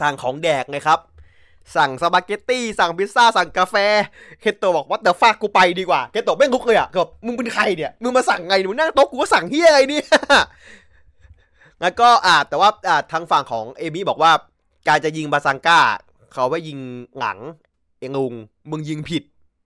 [0.00, 0.98] สั่งของแดกไงครับ
[1.76, 3.74] สั่งสปาเกตตี้สั่งพิซซ่าสั่งกาแฟ
[4.40, 10.06] เคโตบอกว่าเดี๋ยวฟากกูไปดีกว่าเคโตไม่งลุกเลยอะแบบมึงเป็นใครเนี่ยมึงมาสั่งไงมึงนั่งโต๊ะกูก็สั่งเฮียอะไรเนี่ย
[11.80, 14.32] แล้วก็อ่าแต่ว่าอ่าทางฝั่งของเอมี่บอกว่า
[14.88, 15.80] การจะยิงบาซังก้า
[16.32, 16.78] เขาไปยิง
[17.18, 17.38] หลัง
[17.98, 18.34] เองลุง
[18.70, 19.22] มึงยิงผิด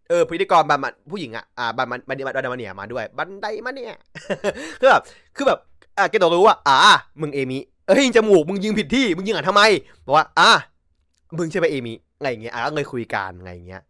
[0.08, 3.96] เออพิธีกรบันมันผู้หญิงอะอ่าบันมันบันบันมาเนี่ยมาด้วย บันไดมาเนี่ย
[4.80, 5.02] คือแบบ
[5.36, 5.58] คือแบบ
[5.98, 6.76] อ่าเกนโตะรู้ว่าอ่า
[7.20, 9.62] มึงเอมิเอ้ยจมูกมึงยิงผิดที่มึงยิงอะทำไม
[10.04, 10.50] บอกว่าอ่า
[11.38, 13.82] มึงใช่ไหมเอมิอะไรอย่างเงี้ยอะก็เลยคุยกันอะไรอย่างเงี้ย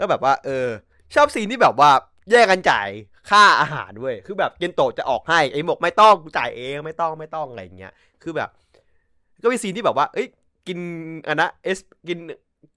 [0.00, 0.68] ก็แบบว่า เออ
[1.14, 1.90] ชอบซีนที่แบบว่า
[2.30, 2.88] แยกกันจ่าย
[3.30, 8.48] ค่าอาหารด้วย คือแบบเกนโตะจะออกให้ไอ้บอกไม่ต้องกูจ่ายเองไม่ต้องไม่ต้องอะไรอย่างเงี้ย คือแบบ
[9.42, 10.26] ก็มีซีนที่แบบว่า เอ้ย
[10.66, 10.78] กิน
[11.28, 12.18] อันนะเอสกิน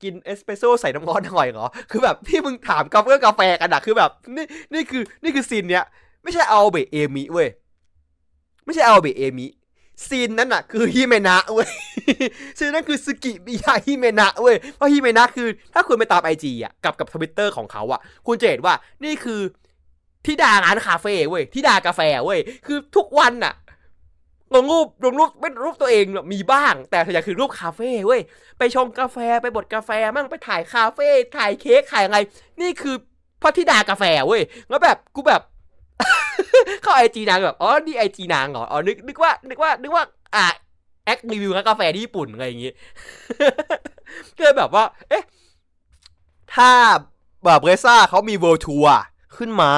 [0.03, 5.85] กินเอสเปรสโซ่ใส่น้ำร้อนหน่อยเหรอ คือแบบที่มึงถามกาแฟกาแฟกันอะคือแบบนี่นี่คือนี่คือซีนเนี้ย
[6.23, 7.49] ไม่ใช่อาโอเบะเอมิเว้ย
[8.65, 9.45] ไม่ใช่อาโอเบะเอมิ
[10.07, 11.69] ซีนนั้นอะคือฮิเมนะเว้ย
[12.57, 18.73] ซีนนั้นคือสึกิมิยะฮิเมนะเว้ยเพราะฮิเมนะคือ ถ้าคุณไปตามไอจีอะกับกับทวิตเตอร์ของเขาอะคุณจะเห็นว่า
[19.05, 19.41] นี่คือ
[20.25, 23.53] ธิดาร้านคาเฟ่เว้ยธิดากาแฟเว้ยคือทุกวันอะ
[24.55, 28.21] ลงรูปลงรูปไม่รูปตัวเองหรอกมีบ้าง แต่ส่วนใหญ่คือรูปคาเฟ่เว้ย
[28.57, 32.17] ไปชงกาแฟไปบดกาแฟมั่งไปถ่ายคาเฟ่ถ่ายเค้กถ่ายอะไร
[32.61, 32.95] นี่คือ
[33.41, 35.41] พระธิดากาแฟเว้ยแล้วแบบกูแบบ
[36.83, 40.03] เข้าไอจีนางแบบอ๋อนี่ไอจีนางเหรออ๋อนึกนึกว่านึกว่านึกว่า
[40.35, 40.45] อะ
[41.05, 42.71] แอครีวิวร้านกาแฟที่ญี่ปุ่นอะไรอย่างงี้
[44.35, 45.23] ก็เลยแบบว่า เอ๊ะ
[46.55, 46.69] ถ้า
[47.45, 48.95] แบบเรซ่าเขามี world tour
[49.37, 49.71] ขึ้นมา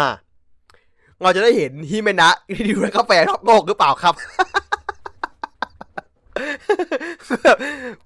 [1.22, 4.14] เราจะได้เห็นฮิเมนะรีวิวร้านกาแฟรอบโลกหรือเปล่าครับ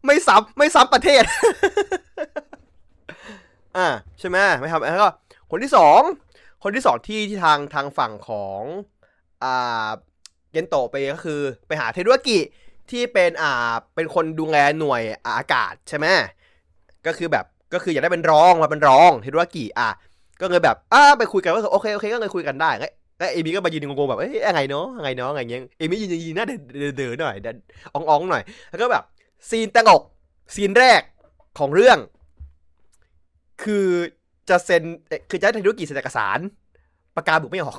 [0.06, 1.24] ไม่ซ้ำไม่ซ้ำประเทศ
[3.78, 3.88] อ่า
[4.20, 5.10] ใช่ไหมไม่ครับแล้วก็
[5.50, 6.02] คนที่สอง
[6.64, 8.62] คนที่สองที่ที่ทางทางฝั่งของ
[9.44, 9.90] อ่า
[10.52, 12.40] เกนโตไปก็คือไปหาเทรุกิ
[12.92, 15.02] ที่เป็นอ่าเป็นคนดูแลหน่วย
[15.38, 16.06] อากาศใช่ไหม
[17.08, 19.90] ก็คือแบบก็คืออยากได้เป็นรองมาเป็นรองเทรุกิอะ
[20.42, 26.56] ก็เลยแบบอ่าไปคุยกันว่าโอเคโอเคก็เลยคุยกันได้แล้วเอมี่ก็มายืนงงๆแบบเอ้ยยังไงเนาะยังไงเนาะไรเงี้ยเอมี่ยืนยืนหน้าเดื
[27.08, 27.36] อดหน่อย
[27.94, 29.04] อ่องๆหน่อย แล้วก็แบบ
[29.50, 30.02] ซีนตลก
[30.56, 31.02] ซีนแรก
[31.60, 31.98] ของเรื่อง
[33.64, 33.88] คือ
[34.50, 34.84] จะเซ็น
[35.30, 36.40] คือจะให้เทรุกิเซ็นเอกสาร
[37.16, 37.78] ปากกาหมึกไม่ออก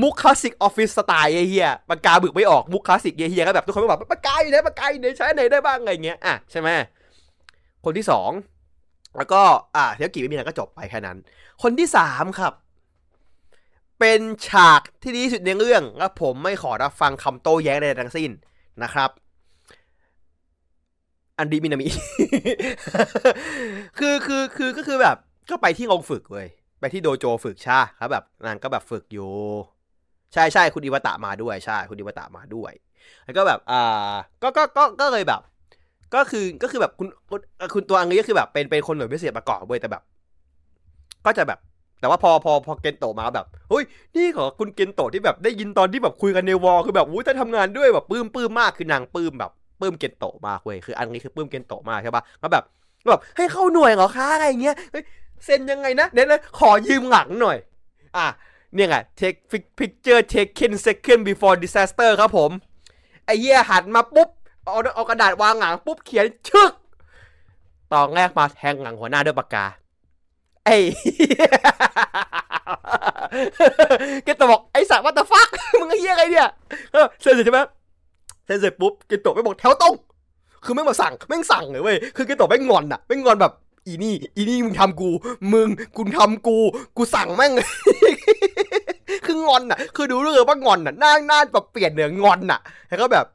[0.00, 6.68] มุกคลาสสิก office style เหี้ยปากกาหมึกไม่ออกมุกคลาสสิกเหี้ยก็แบบทุกคนก็แบบปากกาอยู่ไหนปากกาอยู่ไหนอันไหนได้บ้างอะไรเงี้ยอะใช่ไหม
[7.84, 8.30] คนที่สอง
[9.16, 9.40] แล้วก็
[9.76, 11.16] อะเทรุกิไม่มีอะไรก็จบไปแค่นั้น
[11.62, 12.52] คนที่สามครับ
[13.98, 18.30] เป็นฉากที่ดีที่สุดในเรื่องและผมไม่ขอรับฟังคำโต้แย้งใดทั้งสิ้น
[18.82, 19.10] นะครับ
[21.38, 21.88] อันดีมินามิ
[23.98, 25.16] คือคือคือก็คือแบบ
[25.50, 26.46] ก็ไปที่โรงฝึกเว้ย
[26.80, 29.30] ไปที่โดโจฝึกใช่ครับแบบนางก็แบบฝึกอยู่
[30.34, 32.72] ใช่ใช่คุณอิวตะมาด้วยใช่ คุณอิวตะมาด้วย
[33.24, 35.40] แล้วก็แบบอ่าก็ก็ก็ก็เลยแบบ
[36.14, 37.40] ก็คือก็คือแบบคุณคุณ
[37.74, 40.02] คุณตัวอังนี้ก็คือแบบเป็นเป็นคนหน่วยพิเศษประกอบเว้ยแต่แบบ
[41.26, 41.58] ก็จะแบบ
[42.00, 43.84] แต่ว่าพอพอพอเกนโตมาแบบเฮ้ย
[44.16, 52.64] นี่ขอคุณเกนโตที่แบบได้ยินตอนที่แบบคุยกันในวอลคือแบบอุ้ยถ้าทำงานด้วยแบบปลื้มปลื้มมากคือนางปลื้มแบบปลื้มเกนโตมากเว้ยคืออันนี้คือปลื้มเกนโตมากใช่ปะแล้วแบบ
[53.10, 54.76] แบบให้เข้าหน่วยเหรอคะอะไรเงี้ย
[55.44, 57.58] เซ็นยังไงนะเดี๋ยวนะขอยืมหลังหน่อย
[58.16, 58.26] อะ
[58.74, 59.38] เนี่ยไง take
[59.78, 62.50] picture taken second before disaster ครับผม
[63.24, 64.28] ไอ้เหี้ยหันมาปุ๊บ
[64.64, 66.72] เอาเอากระดาษวางหลังปุ๊บเขียนชึก
[67.92, 69.66] ตอนแรกมาแทงหลังหัวหน้าด้วยปากกา
[70.64, 70.76] ไอ้
[74.26, 75.48] กตโตบอกไอ้สัตว์วัตฟัก
[75.80, 76.48] มึงไอ้เหี้ยอะไรเนี่ย
[76.92, 77.60] เออเสร็จใช่ไหม
[78.44, 79.94] เสร็จเสร็จปุ๊บเกตโตะไม่บอกแถวตรง
[80.64, 83.52] คือไม่มาสั่งแม่สั่งเลยเว้ย คือเกตโตะแม่งอนอะแม่งอนแบบ
[83.88, 85.10] อีนี่ อีนี่มึงทำกู
[85.52, 86.58] มึงกูทำกู
[86.96, 87.52] กูสั่งแม่ง
[89.26, 93.26] คืองอนอะคือดูเรื่องว่างอนอะหน้าหน้าแบบเปลี่ยนเนื้องอนอะแล้วก็แบบ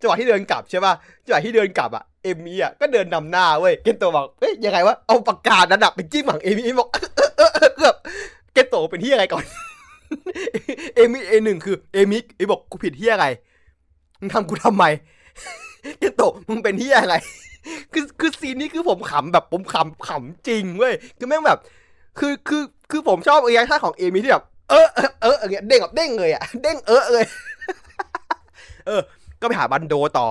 [0.00, 0.92] จังหวะที่เดินกลับใช่ป่ะ
[1.24, 7.86] จังหวะที่เดินกลับอะเอมี่อะก็เดินนำหน้าเว้ยเกนโตะบอกเอ้ยยังไงวะเอาปากกานั้นอะไปจิ้มหลังเอมี่บอกเออเออแบ
[8.52, 9.44] เกนโตะเป็นที่อะไรก่อน
[10.94, 13.26] เอมี่เอหนึ่งคือเอมี่เอบอกกูผิดที่อะไร
[14.20, 14.84] มึงทำกูทำไม
[15.98, 17.14] เกนโตะมึงเป็นที่อะไร
[17.92, 21.58] คือคือซีนนี้คือผมขำแบบผมขำขำจริงเว้ยคือแม่งแบบ
[22.18, 27.24] คือคือคือผมชอบ reaction ของเอมี่ที่แบบเออเออเอออย่างเงี้ยเด้งแบบเด้งเลยอะเด้งเออเลย
[28.86, 29.00] เออ
[29.40, 30.28] ก็ไปหาบันโดต่อ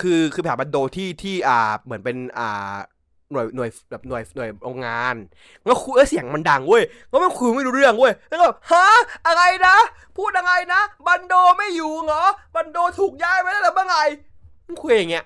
[0.00, 2.74] คือคือไปหาบันโดที่ที่อ่าเหมือนเป็นอ่า
[3.32, 5.14] หน่วยหน่วยแบบหน่วยหน่วยโรงงาน
[5.64, 8.86] แล้วคุยเสียงมันดังเว้ยแล้วมันคุยไม่รู้เรื่องเว้ยแล้วก็ฮะ
[9.26, 9.76] อะไรนะ
[10.16, 12.22] พูดอะไรนะ บันโดไม่อยู่เหรอ
[12.54, 13.96] บันโดถูกย้ายไปแล้วหรือเมื่อไง
[14.66, 15.24] มันคุยอย่างเงี้ย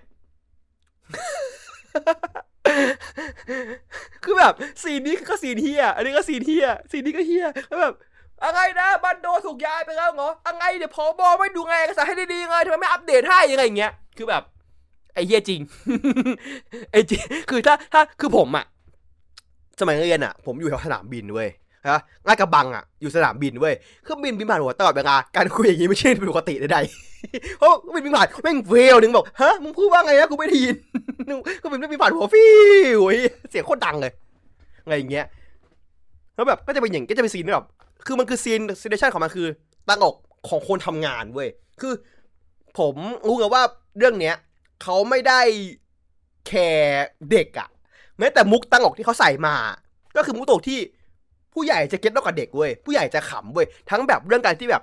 [4.24, 7.94] คือแบบซีนนี้ก็ซีนเฮียอันนี้ก็ซีนเฮียซีนนี้ก็เฮียแล้วแบบ
[8.44, 14.42] อะไรนะบันโดถูกย้ายไปแล้วเหรออะไรเดี๋ยวพอบอไม่ดูไงเอกสาให้ดีๆไงทำไมไม่อัปเดตให้ยังไงเงี้ย คือแบบ
[15.14, 15.60] ไอ้เฮียจริง
[16.90, 18.64] ไอ้จริงคือถ้าถ้าคือผมอะ
[19.80, 21.48] สมัยเรียนอะผมอยู่แถวสนามบินเว้ย
[21.88, 30.74] ฮะลาดกระบังอะอยู่สนามบินเว้ยเครื่องบินบินผ่านหัวตลอดเวลาการคุยอย่างงี้ไม่ใช่เป็นปกติใดๆเพราะเครื่องบินบินผ่านแม่งเฟลหนึ่งบอกฮะมึงพูดว่าไงนะกูไม่ได้ยิน
[31.62, 32.46] ก็เป็นไม่ผ่านหัวฟิ
[32.96, 33.20] วเฮ้ย
[33.50, 34.12] เสียงโคตรดังเลย
[34.84, 35.26] อะไรอย่างเงี้ย
[36.34, 37.66] แล้วแบบก็จะเป็นอย่างก็จะเป็นซีนแบบ
[38.06, 39.46] คือมันคือซีน situation ของมันคือ
[39.88, 40.14] ตั้งอก
[40.48, 41.48] ของคนทำงานเว้ย
[41.80, 41.92] คือ
[42.78, 42.94] ผม
[43.26, 43.62] รู้กันว่า
[43.98, 44.36] เรื่องเนี้ย
[44.82, 45.40] เขาไม่ได้
[46.46, 47.68] care เด็กอะ
[48.18, 49.54] แม้แต่มุกตั้งอกที่เขาใส่มา
[50.16, 50.78] ก็คือมุกตลกที่
[51.54, 54.82] ผู้ใหญ่จะ get มากกว่าเด็กเว้ยผู้ใหญ่จะขำเว้ยทั้งแบบเรื่องการที่แบบ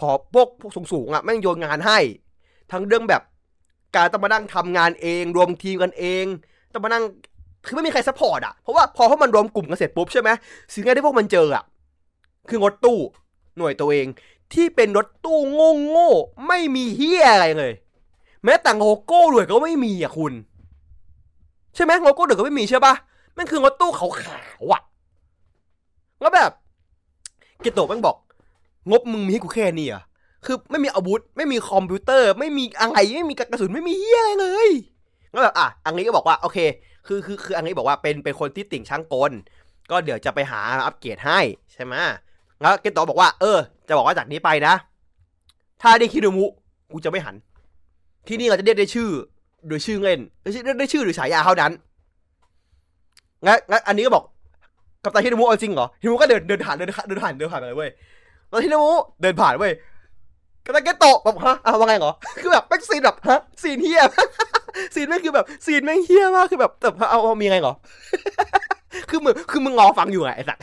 [0.00, 0.48] พอพวก
[0.92, 1.98] สูงๆอะแม่งโยนงานให้
[2.72, 3.22] ทั้งเรื่องแบบ
[3.96, 6.24] การต้องมานั่งทำงานเอง รวมทีมกันเอง
[6.72, 7.04] ต้องมานั่ง
[7.66, 10.30] คือไม่มีใคร support อะเพราะว่าพอพวกมันรวมกลุ่มกันเสร็จปุ๊บใช่ไหม
[10.72, 11.64] สิ่งแรกที่พวกมันเจออะ
[12.48, 12.98] คือรถตู้
[13.56, 14.06] หน่วยตัวเอง
[14.54, 17.72] ที่เป็นรถตู้โง่โง่ๆไม่มีเหี้ยอะไรเลย
[18.44, 20.32] แม้แต่โลโก้หน่วยก็ไม่มีอะคุณ
[21.74, 22.94] ใช่ไหมโลโก้หน่วยก็ไม่มีใช่ปะ
[23.36, 24.06] มันคือรถตู้ขา
[24.62, 24.82] วๆอะ
[26.20, 26.50] แล้วแบบ
[27.60, 28.16] เกนโตะแม่งบอก
[28.90, 30.02] งบมึงมีให้กูแค่นี้อะ
[30.44, 34.68] คือไม่มีอาวุธ ไม่มีคอมพิวเตอร์ ไม่มีอะไรไม่มีกระสุนไม่มีเฮียอะไรเลย
[35.30, 36.58] แล้วแบบอะอังนี้ก็บอกว่าโอเค
[37.06, 39.32] คือคือคืออังนี้บอกว่าเป็นเป็นคนที่ติ่งช่างกล
[39.90, 41.40] ก็เดี๋ยวจะไปหาอัปเกรดให้
[41.72, 41.94] ใช่ไหม
[42.60, 44.74] แล้วเกโตะบอกว่า เออ จะบอกว่าจากนี้ไปนะ
[45.82, 46.46] ถ้าได้คิโนมุ
[46.92, 47.36] กูจะไม่หัน
[48.28, 49.10] ที่นี่เราจะเรียกได้ชื่อ
[49.68, 51.72] โดยชื่อเล่นได้ชื่อได้ชื่อหรือฉายาเท่านั้น
[53.46, 54.24] งั้นงั้นอันนี้ก็บอก
[55.06, 57.90] กับตาฮิโนมุเอาจริงเหรอฮิโนมุก็เดินเดินผ่านเดินผ่านเดินผ่านเดินผ่านไปเลยเว้ย
[58.50, 58.92] แล้วฮิโนมุ
[59.22, 59.72] เดินผ่านเว้ย
[60.64, 64.02] กับตาเกโตะแบบฮะอ้าวว่าไงเหรอคือแบบแม่งซีนแบบฮะซีนเฮีย
[64.94, 67.74] ซีนแม่งคือแบบซีนแม่งเฮียมากคือแบบแต่เอาเอามีไงเหรอ
[69.10, 70.58] คือมึงคือมึงงอฟังอยู่ไงไอ้สัส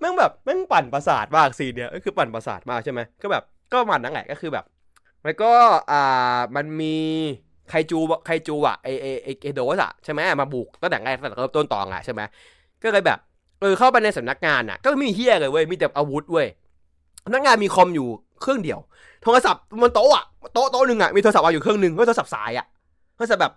[0.00, 4.64] แม่งแบบแม่งปั่นประสาทมากซีนเนี้ยก็คือปั่นประสาทมากใช่ไหมก็แบบ ก็มันนั่นแหละก็คือแบบ
[5.24, 5.52] แล้วก็
[5.90, 6.96] อ่ามันมี
[7.72, 12.20] ไคจูไคจูอะไอไอไอเอโดสอะใช่ไหมมาบุกตั้งแต่แรกตั้งแต่เริ่มต้นตอนอะใช่ไหม
[12.82, 13.18] ก็เลยแบบ
[13.60, 16.46] เออเข้าไปในสำนักงานอะก็ไม่มีเฮียเลยเว้ยมีแต่อาวุธเว้ย
[17.24, 18.08] สำนักงานมีคอมอยู่
[18.40, 18.78] เครื่องเดียว
[19.22, 22.66] โทรศัพท์บนโต๊ะอะโต๊ะโต๊ะหนึ่งอะมีโทรศัพท์วางอยู่เครื่องหนึ่งก็โทรศัพท์สายอะ
[23.16, 23.52] โทรศัพท์แบบ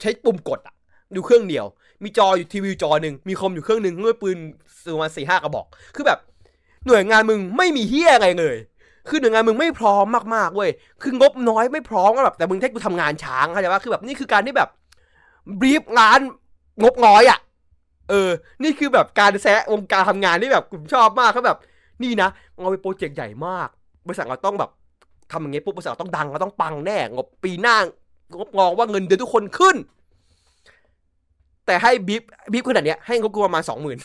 [0.00, 0.74] ใช้ปุ่มกดอะ
[1.12, 1.66] อยู่เครื่องเดียว
[2.02, 4.38] มีจออยู่ทีวีจอหนึ่งมีคอมอยู่เครื่องหนึ่งด้วยปืน
[4.84, 6.18] ซื้อมาสี่ห้ากระบอก คือแบบ
[6.86, 8.56] หน่วยงานมึงไม่มีเฮียอะไรเลย
[9.08, 10.70] คือหน่วยงานมึงไม่พร้อมมากๆเว้ย
[11.02, 14.68] คืองบน้อยไม่พร้อมก็แบบแต่มึงให้กูทำงานช้างเข้าใจปะคือแบบนี่คือการที่แบบ
[15.60, 16.20] บรีฟงาน
[16.82, 17.38] งบน้อยอะ
[18.10, 18.30] เออ
[18.62, 21.58] นี่คือแบบการแซะวงการทำงานที่แบบผมชอบมากเขาแบบ
[22.02, 22.28] นี่นะ
[22.60, 23.68] เราไปโปรเจกต์ใหญ่มาก
[24.06, 24.70] บริษัทเราต้องแบบ
[25.32, 27.76] ทำอย่างเงี้ยปุ๊บบริษัทเราต้องดังเราต้องปังแน่ งบปีหน้า
[28.38, 29.76] งบงองว่าเงินเดือนทุกคนขึ้น
[31.66, 33.98] แต่ให้บีฟบีฟขนาดเนี้ยให้งบกูประมาณสองหมื่น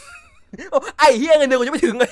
[0.97, 2.11] ไอ้เฮียเงินเดือนกูจะไม่ถึงเลย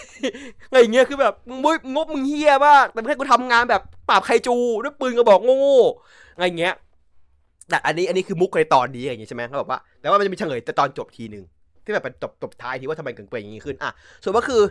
[0.69, 6.73] อะไรอย่างเงี้ยคือแบบมึงมุ้ยงบมึงเฮียมากแต่ไม่กูทำงานแบบปราบไคจูด้วยปืนกระบอกโง่ๆอะไรอย่างเงี้ย
[7.69, 11.43] แต่อันนี้อันนี้คือมุกในตอนนี้อย่างเงี้ยใช่ไหมเขาบอกว่าแต่ว่ามันจะมีเฉลยแต่ตอนจบทีหนึ่ง
[11.83, 13.91] ที่แบบเป็นจบจบท้ายทีว่าทำไมเกิดเป็นอย่างงี้ขึ้นอะ
[14.23, 14.61] ส่วนก็คือ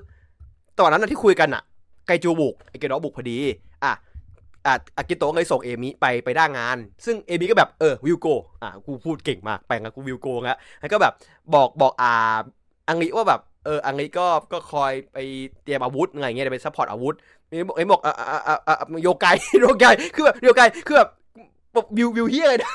[0.78, 1.62] ตอนนั้นที่คุยกันอะ
[2.06, 3.38] ไกจูบุกไอเกโนะบุกพอดี
[3.84, 3.92] อะ
[4.66, 8.26] อะอากิโตะเลยส่งเอมิไปไปด้างาน ซึ่งเอมิก็แบบเออวิวโก
[8.62, 11.12] อะกูพูดเก่งมากไปงั้นกูวิวโกงแล้วแล้วก็แบบ
[11.54, 12.12] บอกบอกอ่า
[12.88, 15.18] อังลิว่าแบบ เอออังลิก็ก็คอยไป
[15.64, 17.14] เตรียมอาวุธอะไรเงี้ยไป support อาวุธเอ
[17.50, 21.10] มิบอกเอมิบอกอ่าอ่าอ่าอ่า了解 了解 คือแบบ 了解 คือแบบ
[21.96, 22.72] will will เหี้ยอะไรนะ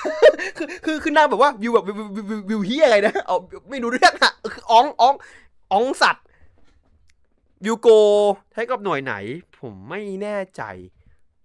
[0.58, 3.38] คือคือคือนางแบบว่า will แบบ will will will เหี้ยอะไรนะเอา
[3.70, 5.14] ไม่รู้เรื่องอะคืองง
[5.72, 6.26] งงงงสัตว์
[7.66, 7.88] Wilco
[8.54, 9.14] ใช้กับหน่วยไหน
[9.60, 10.62] ผมไม่แน่ใจ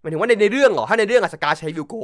[0.01, 1.95] หมายถึงว่าในในเรื่องเหรอถ้าในเรื่องอะ SKaRD ใช้ Wilco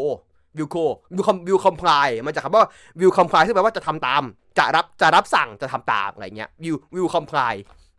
[0.58, 0.76] Wilco
[1.14, 2.64] will com will comply มาจากคำว่า
[3.00, 4.22] will comply ซึ่งแปลว่าจะทำตาม
[4.58, 7.54] จะรับจะรับสั่งจะทำตามอะไรเงี้ยวิววิวคอมพลาย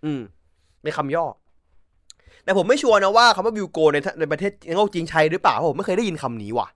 [0.06, 0.22] อืม
[0.82, 1.26] เป็นคำย่อ
[2.44, 6.68] แต่ผมไม่ชัวร์นะว่าคำว่าวิวโกในในประเทศโลกจริงใช้หรือเปล่าเพราะผมไม่เคยได้ยินคำนี้ว่ะ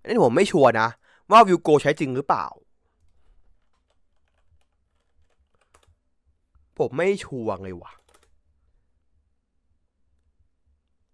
[0.00, 0.88] อันนี้ผมไม่ชัวร์นะ
[1.32, 2.46] ว่าวิวโกใช้จริงหรือเปล่า
[6.78, 7.92] ผมไม่ชัวร์เลยว่ะ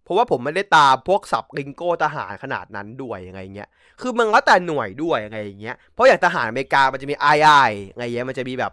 [0.11, 3.69] ราะว่าผมไม่ได้ตามพวกสับลิงโก้ทหารขนาดนั้นด้วยยังไงเงี้ย
[4.01, 7.49] คือมันแล้วแต่หน่วยด้วยยังไงเงี้ย เพราะอย่างทหารอเมริกามันจะมี aye aye
[7.97, 8.71] ไงเงี้ยมันจะมีแบบ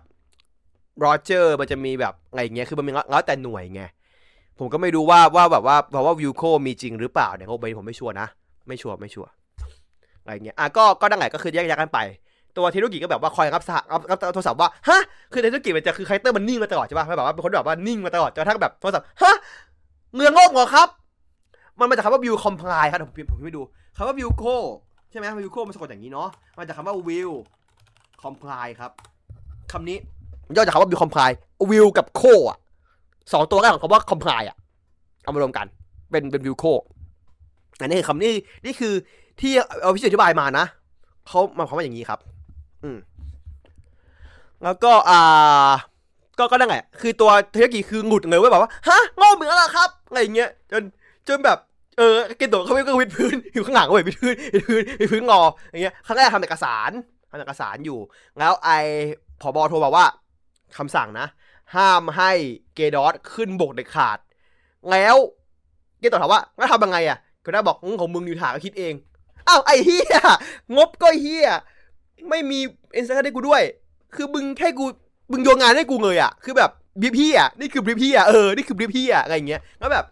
[0.99, 3.83] roger มันจะมีแบบอะไรเงี้ย คือมันมีแล้วแต่หน่วยไง
[4.59, 8.27] ผมก็ไม่รู้ว่าว่าแบบว่าเพราะว่า Wilco มีจริงหรือเปล่าเนี่ยโอ้ใบผมไม่ชัวร์นะ
[8.69, 9.31] ไม่ชัวร์ไม่ชัวร์
[10.23, 11.99] อะไรเงี้ย อะก็ก็ยังไงก็คือแยกย้ายกันไป
[12.57, 15.01] ตัวเทรุอากิก็แบบว่าคอยรับสารับรับโทรศัพท์ว่า ฮะ
[15.33, 19.35] คือเทรุอากิมันจะคือ character มันนิ่งมาตลอดใช่ป่ะแบบว่าเป็นคนแบบว่านิ่งมาตลอดจนกระทั่งแบบโทรศัพท์ ฮะ
[20.15, 20.89] เมืองโลกเหรอครับ
[21.81, 23.63] มันมาจากคำว่า will comply ครับผมผมไม่ดู
[23.97, 24.45] คำว่าวิวโค
[25.11, 28.91] ใช่ไหมวิวโคมันสะกดอย่างนี้เนาะมาจากคำว่า will comply ครับ
[29.73, 29.99] คำนี้
[30.57, 32.59] ย่อจากคำว่า will comply will กับ co อะ
[33.33, 34.57] สองตัวแรกของคำว่า comply อะ
[35.23, 35.67] เอามารวมกัน
[36.11, 36.65] เป็นเป็น Wilco
[37.81, 38.33] อันนี้คือคำนี้
[38.65, 38.95] นี่คือ
[39.41, 40.65] ที่เอาพิจอธิบายมานะ
[41.29, 42.21] เขามาความว่าอย่างนี้ครับ
[42.85, 42.99] อืม
[44.65, 45.71] แล้วก็อ่า
[46.39, 50.83] ก็ก็นั่นแหละคือตัวเทรุอากิคือหงุดเลยเว้ยแบบว่าฮะโง่เหมือนอะไรครับอะไรเงี้ยจน
[51.29, 51.59] จนแบบ
[51.99, 56.91] เออเกนโดะเขาไม่ก็วิดพื้น อยู่ข้างหลังเว้ยวิดพื้นวิดพื้นวิดพื้นงออย่างเงี้ยครั้งแรกทำเอกสาร
[57.31, 57.99] ทำเอกสารอยู่
[58.39, 58.71] แล้วไอ
[59.41, 60.07] ผบโทรบอกว่า
[60.77, 61.27] คำสั่งนะ
[61.75, 62.31] ห้ามให้
[62.75, 64.19] เกดอสขึ้นบกเด็ดขาด
[64.91, 65.17] แล้ว
[65.99, 68.95] เกดโดะถามว่างั้นทำยังไงอะก็ได้บอกของมึงอยู่ถาก็คิดเอง
[69.49, 70.19] อ้าวไอเฮีย
[70.77, 71.49] งบก็เฮีย
[72.29, 72.59] ไม่มี
[72.93, 73.63] เอ็นเซอร์ให้กูด้วย
[74.15, 74.85] คือมึงแค่กู
[75.31, 80.05] มึงโยนงานให้กูเลยอะ คือแบบบริพี่อะนี่คือบริพี่อะเออนี่คือบริพี่อะอะไรอย่างเงี้ยแล้วแบบ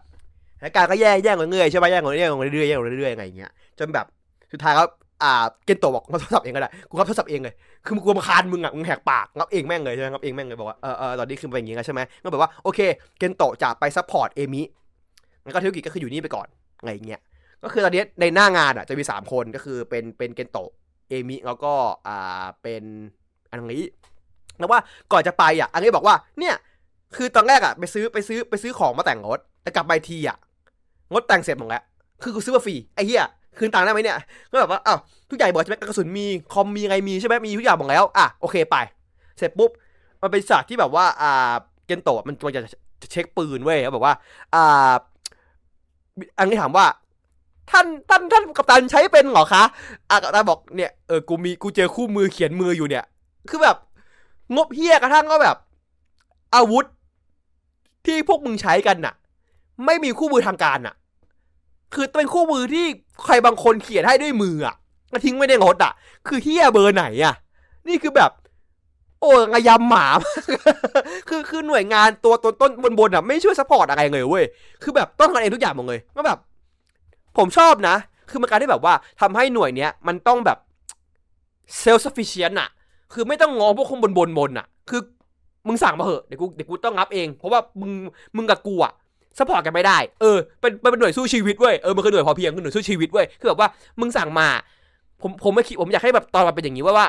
[0.59, 4.05] สถานการณ์ก็แย่แย่งเรื่อยๆใช่ไหมแย่งเรื่อยๆแย่งเรื่อยๆแย่งเรื่อยๆอะไรอย่างเงี้ยจนแบบ
[4.51, 4.87] สุดท้ายแล้ว
[5.23, 5.33] อ่า
[5.65, 7.53] เกนโตบอกงับโทรศัพท์เองก็ได้กูงับโทรศัพท์เองเลย
[7.85, 12.79] คือมึงกลัวมาคานมึงอะมึงแหกปากงับเองแม่งเลยใช่ไหมงับเองแม่งเลยบอกว่าเออเออตอนนี้คือเป็นอย่างงี้ใช่ไหมก็แบบว่าโอเค
[13.17, 14.61] เกนโตจะไปซัพพอร์ตเอมิ
[15.43, 16.47] งั้นก็เทวกิก็คืออยู่นี่ไปก่อน
[16.79, 17.21] อะไรอย่างเงี้ย
[17.63, 20.57] ก็คือตอนนี้ในหน้างานอะจะมีสามคนก็คือเป็นเป็นเกนโต
[21.09, 21.73] เอมิแล้วก็
[22.07, 22.83] อ่าเป็น
[23.49, 23.83] อันนี้
[24.59, 24.79] แล้วว่า
[25.11, 26.55] ก่อนจะไปอะอันนี้บอกว่าเนี่ย
[27.15, 30.37] คือตอนแรกอะไปซื้อไปซื้อไปซื้อของมาแต่งรถแต่กลับไปทีอะ
[31.11, 31.83] งดแต่งเสร็จหมดแล้ว
[32.23, 33.25] คือกูซื้อมาฟรีไอ้เหี้ย
[33.57, 34.17] คืนตังค์ได้ไหมเนี่ย
[34.51, 34.97] ก็แบบว่าอ้าว
[35.29, 38.75] ทุกอย่างบอกใช่ไหมกระสุนมีคอมมีไงมีใช่ไหมมีทุกอย่างหมดแล้วอะโอเคไป
[39.37, 39.71] เสร็จปุ๊บ
[40.21, 41.53] มันเป็นฉากที่แบบว่าอ่า
[41.85, 42.61] เกนโตะมันมันจะ
[43.11, 44.13] เช็คปืนเว้ยเขาบอกว่า
[44.55, 44.93] อ่า
[46.37, 46.85] อันนี้ถามว่า
[47.71, 49.63] ท่านท่านท่านกัปตันใช้เป็นเหรอคะ
[50.09, 53.05] อะกัปตันบอกเนี่ยเออกูมีกูเจอคู่มือเขียนมืออยู่เนี่ย
[53.49, 53.77] คือแบบ
[54.55, 55.57] งบเหี้ยกระทั่งก็แบบ
[56.55, 56.85] อาวุธ
[58.05, 59.13] ที่พวกมึงใช้กันน่ะ
[59.85, 60.95] ไม่มีคู่มือทางการน่ะ
[61.93, 62.85] คือเป็นคู่มือที่
[63.23, 64.75] ใครบางคนเขียนให้ด้วยมืออะ
[65.11, 65.93] ก็ทิ้งไว้ในรถอะ
[66.27, 67.35] คือเหี้ยเบอร์ไหนอะ
[67.87, 68.31] นี่คือแบบ
[69.21, 70.05] โอ้ระยำหมา
[71.29, 74.45] คือคือหน่วยงานตัวต้นต้นบนบนอะไม่ช่วย support อะไรเลยเว้ย
[74.83, 76.37] คือแบบต้องทำเองทุกอย่างหมดเลยก็แบบ
[77.37, 77.95] ผมชอบนะ
[78.29, 80.57] คือมันการที่แบบว่าทำให้หน่วยเนี้ยมันต้องแบบ
[81.79, 82.69] self-sufficient อะ
[83.13, 85.01] คือไม่ต้องรอพวกคนบนบนบนอะคือ
[85.67, 87.91] มึงสั่งมาเหอะเดี๋ยวกูเดี๋ยวกูต้องรับเอง เพราะว่ามึง
[88.35, 88.93] มึงกับกูอะ
[89.37, 93.69] support กันไม่ได้ เออ เป็นเป็นหน่วยสู้ชีวิตเว้ย เออ มันคือหน่วยพอเพียงคือหน่วยสู้ชีวิตเว้ย คือแบบว่า
[93.99, 94.47] มึงสั่งมา
[95.21, 97.07] ผม ผมไม่คิด ผมอยากให้แบบตอนมันเป็นอย่างนี้ว่าว่า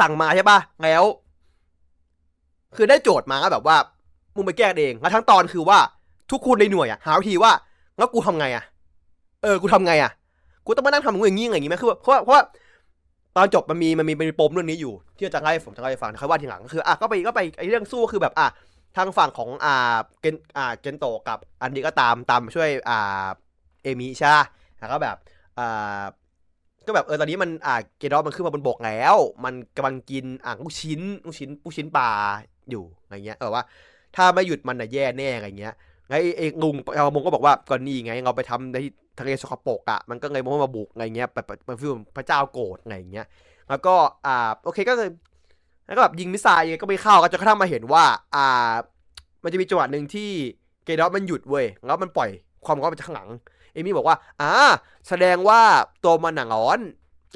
[0.00, 1.04] สั่งมาใช่ป่ะ แล้ว
[2.76, 3.76] คือได้โจทย์มาแบบว่า
[4.36, 5.78] มึงไปแก้เอง แล้วทั้งตอนคือว่า
[6.30, 7.52] ทุกคนในหน่วยอะหาวิธีว่า
[7.98, 8.64] แล้วกูทำไงอะ
[9.42, 10.10] เออ กูทำไงอะ
[10.66, 12.42] กูต้องมานั่งทำอย่างงี้อย่างงี้ไหมคือเพราะว่าเพราะว่า
[13.36, 18.46] ตอนจบมันมีมันมีมันมีปมเรื่องนี้อยู่ ที่จะเล่าให้ผมจะเล่าให้ฟังค่อยว่าทีหลังก็คืออะก็ไปก็ไปไอ้เรื่องสู้คือแบบอะ
[18.96, 23.26] ทางฝั่งของอ่าเกนอ่าเกนโตกับอันนี้ก็ตามตามช่วยอ่า
[23.82, 24.44] เอมิใช่ปะ
[24.78, 25.16] แล้วก็แบบ
[25.58, 26.02] อ่า
[26.86, 32.10] ก็แบบเออตอนนี้มันอ่าเกดอมันขึ้นมาบนบกแล้ว มันกำลังกินอ่างลูกชิ้นลูกชิ้นลูกชิ้นปลา
[32.70, 33.64] อยู่อะไรเงี้ยเออว่า
[34.16, 35.74] ถ้าไม่หยุดมันน่ะแย่แน่อะไรเงี้ย
[36.08, 38.78] ไงไอ้ลุงเอามงก็บอกว่าก่อนนี่ไงเราไปทำใน
[39.20, 43.26] ทะเลสกปรกอะมันก็เลยมาบุกอะไรเงี้ยแบบมันฟิลพระเจ้าโกรธอะไรเงี้ย
[43.68, 43.94] แล้วก็
[44.26, 45.10] อ่าโอเคก็เลย
[45.86, 48.72] แล้วก็แบบยิงมิสไซล์ก็ไม่เข้าก็จะกระทั่งมาเห็นว่า อ่า
[49.42, 50.30] มันจะมีจังหวะหนึ่งที่
[50.84, 52.30] เกดอสมันหยุดเว้ยแล้วมันปล่อย
[52.64, 53.28] ความร้อนไปข้างหลัง
[53.72, 54.52] เอมี่บอกว่า อ่า
[55.08, 55.60] แสดงว่า
[56.04, 56.78] ตัวมันหนังร้อน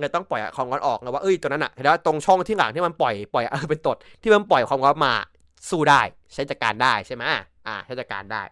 [0.01, 5.13] เลยต้องปล่อยความร้อนออกนะว่าเอ้ยตัวนั้นอะเห็นแล้วตรงช่องที่หลังที่มันปล่อยปล่อยเออเป็นตดที่มันปล่อยความร้อนมา
[5.71, 6.01] สู้ได้
[6.35, 7.23] ใช้จัดการได้ใช่ไหม
[7.67, 8.43] อ่าใช้จัดการได้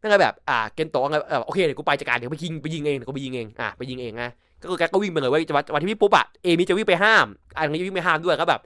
[0.00, 4.30] นั่นก็แบบอ่าเกนโตะก็แบบโอเคเดี๋ยวกูไปจัดการเดี๋ยวไปยิงไปยิงเองเดี๋ยวกูไปยิงเองอ่าไปยิงเองนะ
[4.62, 8.60] ก็คือแกก็วิ่งไปเลยเว้ยจังหวะจังหวะที่พี่ปุ๊บอะเอมี่จะวิ่งไปห้ามอันนี้วิ่งไปห้ามด้วยก็แบบ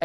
[0.00, 0.04] ไอ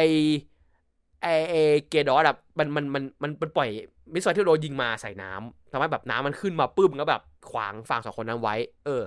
[1.22, 1.54] ไอไอ
[1.88, 3.68] เกดอสอะมันมันมันมันมันปล่อย
[4.12, 8.54] มิสไซล์ที่โดนยิงมาใส่น้ำทำให้แบบน้ำมันขึ้นมาปื้มแล้วแบบขวางฝั่งสองคนนั้นไว้
[8.84, 9.02] เออ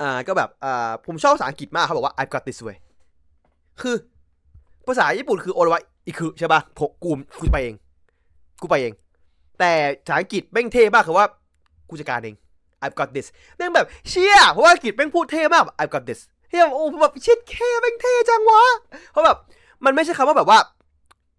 [0.00, 2.76] อ่าก็แบบอ่าผมชอบภาษาอังกฤษมากเขาบอกว่า I've got this way
[3.80, 3.94] คือ
[4.86, 7.10] ภาษาญี่ปุ่นคือโอรวะอีคือใช่ป่ะผมกู
[7.40, 7.74] กูไปเอง
[8.60, 8.92] กูไปเอง
[9.58, 9.72] แต่
[10.04, 11.26] ภาษาอังกฤษแม่งเท่มากคือว่า
[11.88, 12.36] กูจัดการเอง
[12.84, 18.62] I've got this แม่งแบบเชี่ยเพราะว่าอังกฤษแม่งพูดเท่มาก I've got this เฮ้ยโอ้ผมแบบเชิดแค่แม่งเท่จังวะ
[19.12, 19.36] เพราะแบบ
[19.84, 20.58] มันไม่ใช่คำว่าแบบว่า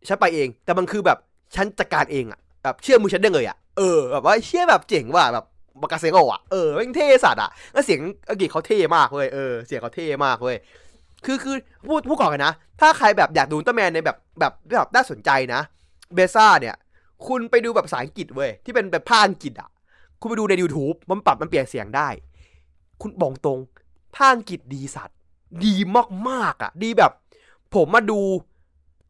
[0.07, 1.17] ฉันไปเอง แต่มันคือแบบ
[1.55, 5.45] ฉันจัดการเองอะแบบเชื่อมือฉันได้เลยอะเออแบบว่าเชื่อแบบเจ๋งว่ะแบบ
[5.81, 10.55] บากาเซโกอะเออแม่งเท่สัตว์อะแล้วเสียงอังกฤษเขาเท่มากเลยเออเสียงเขาเท่มากเลย
[11.25, 11.55] คือคือ
[11.87, 15.61] พูดพูดก่อนกันนะ ถ้าใครแบบอยากดูตร้าแมนในแบบแบบแบบน่าสนใจนะ
[16.15, 16.75] เบซ่าเนี่ย
[17.27, 19.69] คุณไปดูแบบภาษาอังกฤษเว้ยที่เป็นแบบภาคอังกฤษอะ
[20.19, 22.09] คุณไปดูใน YouTube มันปรับมันเปลี่ยนเสียงได้
[23.01, 23.59] กูบอกตรง
[24.15, 25.17] พากย์อังกฤษดีสัตว์
[25.65, 25.75] ดี
[26.29, 27.11] มากๆอะดีแบบ
[27.75, 28.19] ผมมาดู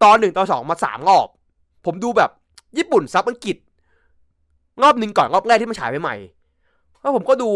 [0.04, 1.28] ตอนหนึ่งตอนสองมาสามรอบ
[1.86, 2.32] ผมดูแบบ
[2.78, 3.58] ญี่ปุ่นซับอังกฤษ
[4.84, 7.50] รอบหนึ่งก่อนรอบแรกที่มันฉายใหม่ๆแล้วผมก็ดู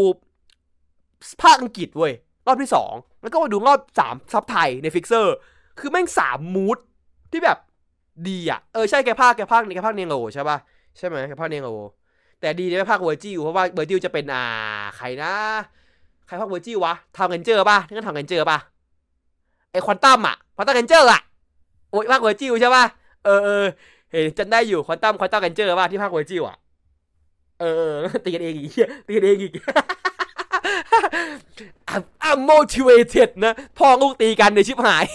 [1.41, 2.13] พากย์อังกฤษเว้ย
[2.47, 5.35] รอบที่สองแล้วก็มาดูรอบสามซับไทยใน Flixer
[5.79, 6.77] คือแม่งสาม mood
[7.31, 7.57] ที่แบบ
[8.27, 10.57] ดีอะ เออใช่แกพากย์แกพากย์นี่แกพากย์เนโรใช่ป่ะ
[10.97, 11.67] ใช่ไหมแกพากย์เนโร
[12.41, 14.43] แต่ดีในพากย์เวอร์จิลเพราะว่าเวอร์จิลจะเป็นอ่า
[14.97, 15.33] ใครนะ
[16.25, 18.57] ใครพากย์เวอร์จิลวะ Time Ranger ป่ะที่นั่น Time Ranger ป่ะ
[19.71, 21.21] ไอควอนตัมอะ Quantum Ranger อะ
[21.91, 22.83] โอ้ยพากย์เวอร์จิลใช่ป่ะ
[23.25, 23.65] เออเออ
[24.11, 26.57] เห็นจำได้อยู่ Quantum Quantum Ranger ป่ะที่พากย์เวอร์จิลอะ
[27.59, 28.71] เออตีกันเองอีก
[29.05, 29.53] ตีกันเองอีก
[31.93, 35.05] I'm, I'm motivated นะพ่อลูกตีกันไอชิบหาย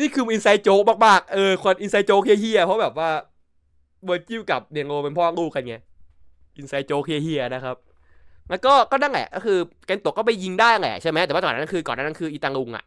[0.00, 3.10] นี่คือ inside joke มากๆเออคน inside joke เหี้ยๆเพราะแบบว่า
[4.04, 5.74] เวอร์จิลกับเนโรเป็นพ่อลูกกันไง
[6.56, 7.76] inside joke เหี้ยๆนะครับ
[8.50, 12.84] แล้วก็ก็นั่นแหละก็คือเกนโตะก็ไปยิงได้แหละใช่ไหมแต่ว่าก่อนนั้นคือก่อนนั้นคืออีตังลุงอะ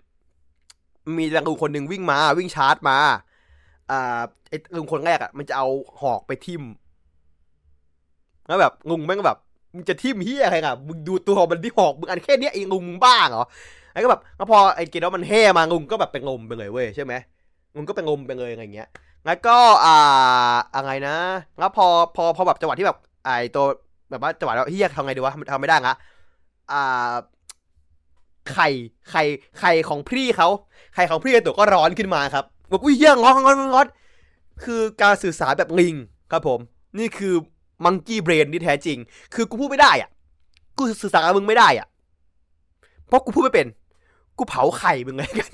[1.18, 2.98] มีตังลุงคนหนึ่งวิ่งมาวิ่งชาร์จมา
[3.92, 5.68] อ่าไอ้ลุงคนแรกอะมันจะเอา
[6.02, 6.64] หอกไปทิ่ม
[8.48, 9.38] แล้วแบบลุงแม่งแบบ
[9.76, 13.44] มึงจะทิ่มเหี้ยอะไรอะมึงดูตัวมันที่หอกมึงอันแค่เนี้ยเองงมึงบ้าเหรอ
[13.94, 17.14] ไอ้ก็แบบแล้วพอไอ้เกดมันแห่มางงก็แบบไปงมไปเลยเว้ยใช่ไหม
[17.76, 18.88] งงก็ไปงมไปเลยอะไรเงี้ย
[19.26, 19.96] แล้วก็อ่า
[20.76, 21.16] อะไรนะ
[21.60, 21.86] แล้วพอ
[22.16, 23.66] พอพอแบบจังหวะที่แบบไอ้ตัว
[24.10, 25.94] แบบว่าจังหวะแล้วเฮียทำไงดีวะทำไม่ได้ละ
[26.72, 27.14] อ่า
[28.54, 28.70] ไข่
[29.10, 29.24] ไข่
[29.60, 30.48] ไข่ของพี่เขา
[30.96, 33.88] ไข่ของพี่ตัวก็ร้อนขึ้นมาครับบอกอุ้ยเฮียงอนงอนงอน
[34.64, 35.96] คือการสื่อสารแบบลิง
[36.32, 36.60] ครับผม
[37.00, 37.34] นี่คือ
[37.86, 38.98] มังกี้เบรนที่แท้จริง
[39.34, 40.10] คือกูพูดไม่ได้อะ
[40.78, 41.88] กูสื่อสารกับมึงไม่ได้อะ
[43.08, 43.68] เพราะกูพูดไม่เป็น
[44.38, 45.54] กูเผาไข่มึงไงกัน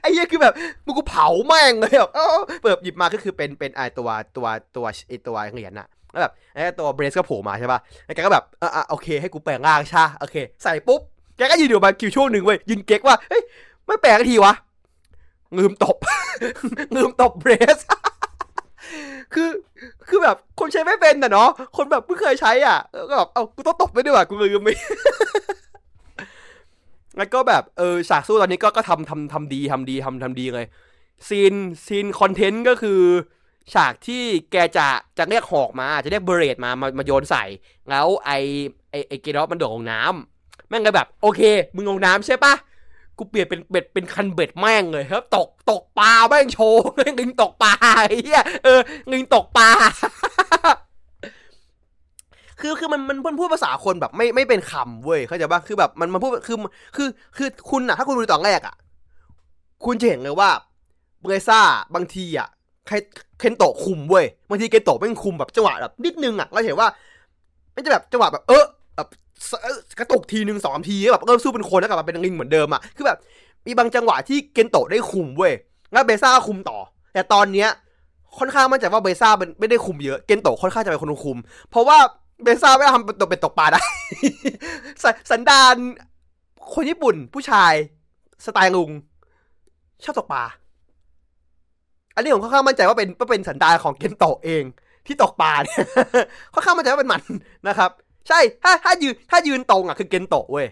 [0.00, 0.54] ไอ้เหี้ยคือแบบ
[0.84, 4.46] มึงกูเผาแม่งเลยแบบเออเปิดหยิบมาก็คือเป็นเป็นไอตัวตัว
[4.76, 11.00] ตัวไอตัวเหรียญน่ะแล้วแบบไอตัวเบรสก็โผล่มาใช่ป่ะแล้วแกก็แบบอะโอเค ให้กูแปลงร่างใชาโอเค ใส่ปุ๊บ
[11.36, 13.42] แกก็ยืนอยู่มาคิวช่วงหนึ่งเว้ยยืนเก๊กว่าเฮ้ย
[13.86, 14.52] ไม่แปลงทีวะ
[15.58, 15.96] ลืมตบ
[16.96, 17.78] ลืมตบเบรส
[19.34, 19.50] คือ
[20.08, 24.68] คือแบบคนใช้ไม่เป็นน่ะเนาะ คนแบบไม่เคยใช้อะ ก็แบบ เอากูต้องตบไปด้วยว่ะ กูลืมไป
[27.18, 30.66] แล้วก็แบบเออฉากสู้ตอนนี้ก็ก็ทำทำทำดีทำดีทำทำดีเลย
[31.28, 31.54] scene
[31.86, 33.00] scene content ก็คือ
[33.74, 34.86] ฉากที่แกจะ
[35.18, 37.44] จะเรียกหอกมาจะเรียก Barrade มามามาโยนใส่
[37.90, 38.30] แล้วไอ
[38.90, 41.40] ไอไอเกดอสมันโดดลงน้ำแม่งก็แบบ โอเค
[41.74, 42.54] มึงลงน้ำใช่ปะ
[43.18, 46.82] กูเปลี่ยนเป็นเบ็ดเป็นคันเบ็ดแม่งเลยครับ ตกตกปลาแม่งโชว์
[47.20, 47.72] ลิงตกปลา
[48.06, 48.80] ไอ้เหี้ยเออ
[49.12, 49.68] ลิงตกปลา
[52.60, 56.56] คือคือมันมันพูดภาษาคนแบบไม่ไม่เป็นคำเว้ยเข้าใจป่ะคือแบบมันมันพูดคือ
[56.96, 58.74] คือคือคุณอะถ้าคุณดูตอนแรกอะ
[59.84, 60.50] คุณจะเห็นเลยว่า
[61.20, 61.60] เบรซ่า
[61.94, 62.48] บางทีอะ
[63.38, 66.88] เคนโตะคุมเว้ยบางทีเคนโตะไม่คุมแบบจังหวะแบบนิดนึงอะเราเห็นว่า
[67.72, 68.64] ไม่จะแบบจังหวะแบบเออ
[68.96, 69.08] แบบ
[69.98, 73.18] กระตุกทีหนึ่งสองทีแบบเริ่มสู้เป็นคนแล้วกลับมาเป็นลิงเหมือนเดิมอะคือแบบ
[73.66, 75.52] มีบางจังหวะที่เคนโตะได้คุมเว้ย
[75.92, 76.78] แล้วเบซ่าคุมต่อ
[77.12, 77.68] แต่ตอนเนี้ย
[78.38, 81.38] ค่อนข้างมั่นใจว่าเบซ่ามันไม่ได้คุมเยอะ เกนโตะค่อนข้างจะเป็นคนคุม
[81.70, 81.98] เพราะว่า
[82.42, 83.80] เบซ่าไม่ทำเป็นตกเป็นตกปลาได้
[85.02, 85.74] สสันดาน
[86.74, 87.72] คนญี่ปุ่นผู้ชาย
[88.46, 88.90] สไตล์ลุง
[90.04, 90.44] ชอบตกปลา
[92.14, 94.64] อันนี้ผมค่อนข้างมั่นใจว่าเป็นว่าเป็นสันดานของเกนโตะเอง
[95.06, 95.76] ที่ตกปลาเนี่ย
[96.54, 97.22] ค่อนข้างมั่นใจว่าเป็นมัน
[97.68, 97.90] นะครับ
[98.28, 100.66] ใช่ถ้าถ้ายืนถ้ายืนตรงอะคือเกนโตะเว้ย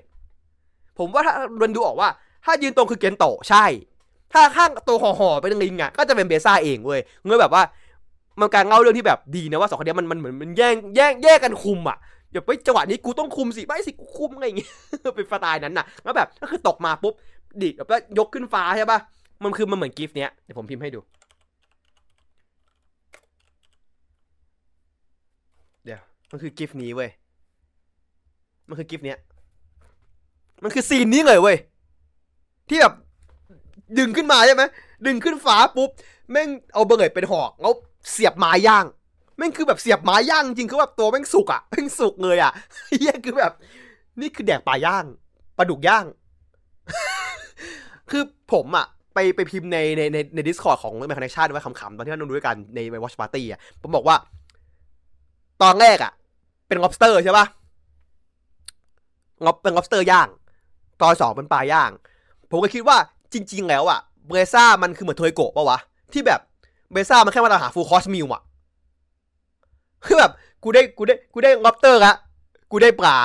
[0.98, 2.08] ผมว่าถ้ามันดูออกว่า
[2.44, 3.64] ถ้ายืนตรงคือเกนโตะใช่
[4.32, 7.62] ถ้าข้างตัวห่อๆเป็นลิงอะก็จะเป็นเบซ่าเองเว้ยเงยแบบว่า
[8.40, 11.98] มันการเล่าเรื่องที่แบบดีนะว่าสองคนนี้มันมันเหมือนมันแย่งแย่งแย่งกันคุมอะ
[12.32, 14.70] อย่าไปจังหวะนี้กูต้องคุมสิไม่สิกูคุมอะไรอย่างเงี้ย
[15.16, 17.14] เป็นสไตล์นั้นน่ะแล้วแบบก็คือตกมาปุ๊บ
[17.62, 18.98] ดิแบบว่ายกขึ้นฟ้าใช่ป่ะ
[19.44, 21.00] มันคือมันเหมือนกิฟต์เนี้ยเดี๋ยวผมพิมพ์ให้ดู
[25.84, 27.10] เดี๋ยวมันคือ GIF นี้เว้ย
[28.68, 29.18] มันคือ GIF เนี้ย
[30.62, 31.56] มันคือ scene นี้เลยเว้ย
[32.68, 32.94] ที่แบบ
[33.98, 34.62] ดึงขึ้นมาใช่ไหม
[35.06, 35.90] ดึงขึ้นฟ้าปุ๊บ
[36.30, 37.72] แม่งเอาเบอร์เกเป็นหอกแล้ว
[38.12, 38.84] เสียบไม้ย่าง
[39.36, 42.52] แม่งคือแบบเสียบไม้ย่างจริงคือแบบตัวแม่งสุกอะแม่งสุกเลยอะ
[42.98, 43.52] เหี้ยคือแบบ
[44.20, 45.04] นี่คือแดกปลาย่าง
[45.58, 46.04] ปลาดุกย่าง
[48.10, 54.16] คือผมอะไปไปพิมพ์ในในในใน Discord ของแมคคอนเนคชั่นไว้ขำๆตอนที่เราดูด้วยกันใน watch party อะผมบอกว่า
[55.62, 56.12] ตอนแรกอะ
[56.68, 57.46] เป็น lobster ใช่ป่ะ
[59.44, 60.28] งอบเป็น lobster ย่าง
[61.02, 61.90] ตอนสองเป็นปลาย่าง
[62.50, 62.96] ผมก็คิดว่า
[63.32, 65.78] จริง ๆ แล้วอะเบลซาร์มันคือเหมือนโทริโกะปะวะ
[66.12, 66.40] ที่แบบ
[66.92, 68.42] เบลซาร์มันแค่มาตามหา full course meal อะ
[70.06, 70.32] คือแบบ
[70.64, 72.12] กูได้กูได้กูได้ล็อบเตอร์ละ
[72.70, 73.16] กูได้ปลา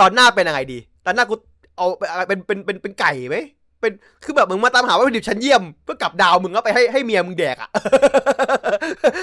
[0.00, 1.34] ตอนหน้าเป็นยังไงดี ตอนหน้ากู
[1.76, 1.86] เอา
[2.28, 3.38] เป็นเป็นเป็นเป็นไก่ไหม
[3.80, 3.92] เป็น
[4.24, 7.70] คือแบบมึงมาตามหาว่าเป็นดิบชั้นเยี่ยมเพื่อกลับดาวมึงก็ไปให้ให้เมียมึงแดกอะ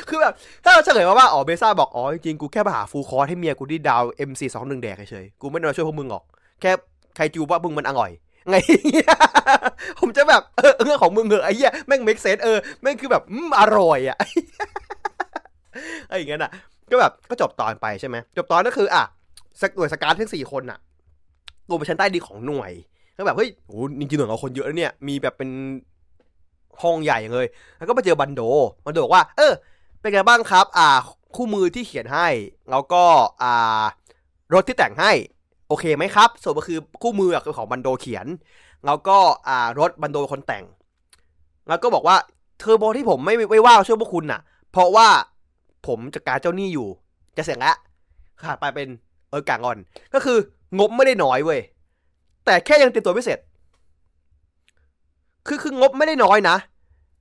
[0.09, 0.33] คือแบบ
[0.63, 6.23] ถ้าเราเฉลยมาว่าอ๋อเบซ่าบอกอ๋อจริงกูแค่มาหาฟูลคอร์สให้เมียกูที่ดาว MC21 แดกเฉยกูไม่ได้มาช่วยพวกมึงหรอก
[6.61, 6.71] แค่
[7.15, 8.11] ใครจูว่ามึงมันอร่อย
[8.49, 8.55] ไง
[9.99, 14.17] ผมจะแบบเออเรื่องของมึงเหอะไอ้เหี้ยแม่ง make sense เออแม่งคือแบบอืมอร่อยอะ
[16.07, 16.51] ไอ้อย่างนั้นอะ
[16.91, 19.03] ก็แบบก็จบตอนไปใช่ไหมจบตอนก็คืออะ
[19.61, 20.79] สกหน่วยสการทั้งสี่คนอะ
[21.69, 22.71] รวมเป็นชั้นใต้ดีของหน่วย
[23.17, 25.49] ก็แบบเฮ้ยโหจริงๆหน่วยเราคนเยอะแล้วเนี่ยมีแบบเป็น
[26.81, 27.45] ห้องใหญ่เลย
[27.77, 28.41] แล้วก็ไปเจอบันโด
[28.85, 29.53] บันโดบอกว่า เออ
[30.01, 30.89] เป็นไงบ้างครับ อ่า
[31.35, 32.27] คู่มือที่เขียนให้
[32.71, 33.03] แล้วก็
[33.41, 33.83] อ่า
[34.53, 35.11] รถที่แต่งให้
[35.67, 38.27] โอเคไหมครับ ส่วนก็คือคู่มือคือของบันโดเขียน
[38.85, 40.65] แล้วก็อ่ารถบันโดเป็นคนแต่ง
[41.67, 42.15] แล้วก็บอกว่า
[42.59, 44.41] เทอร์โบที่ผมไม่ไม่ว่าช่วยพวกคุณน่ะ
[44.71, 45.07] เพราะว่า
[45.87, 46.87] ผมจัดการเจ้าหนี้อยู่
[47.37, 47.75] จะเสร็จแล้ว
[48.41, 48.87] ขาดไปเป็น
[49.29, 49.77] เออกางอน
[50.13, 50.37] ก็คือ
[50.79, 51.59] งบไม่ได้น้อยเว้ย
[52.45, 53.39] แต่แค่ยังเตรียมตัวไม่เสร็จ
[55.47, 56.55] คือคืองบไม่ได้น้อยนะ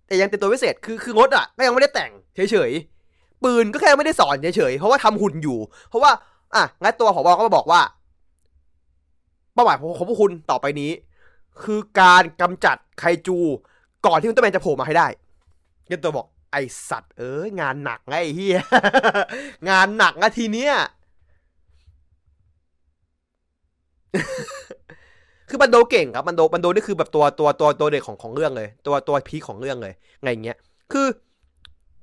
[0.07, 6.11] แต่ยังเตรียมตัวไม่เสร็จ คือคืองดอะก็ยังไม่ได้แต่งเฉยๆปืนก็แค่ไม่ได้สอนเฉยๆเพราะว่าทำหุ่นอยู่ เพราะว่า
[6.55, 7.81] อะงั้นตัวผบก็มาบอกว่า
[9.57, 10.91] เป้าหมายของพวกคุณต่อไปนี้
[11.63, 13.39] คือการกำจัดไคจู
[14.07, 15.07] ก่อนที่อุลตร้าแมนจะโผล่มาให้ได้
[15.87, 16.57] เยันตัวบอกไอ
[16.89, 18.59] สัตว์ เอ้ยงานหนักไงเฮีย
[19.69, 20.75] งานหนักนะทีเนี้ย
[25.49, 30.59] คือบันโดเก่งครับบันโดบันโดนี่คือแบบตัวตัวตัวตัวเด็กของของเรื่องเลย ตัวตัวพีของเรื่องเลยไงเงี้ย
[30.93, 31.07] คือ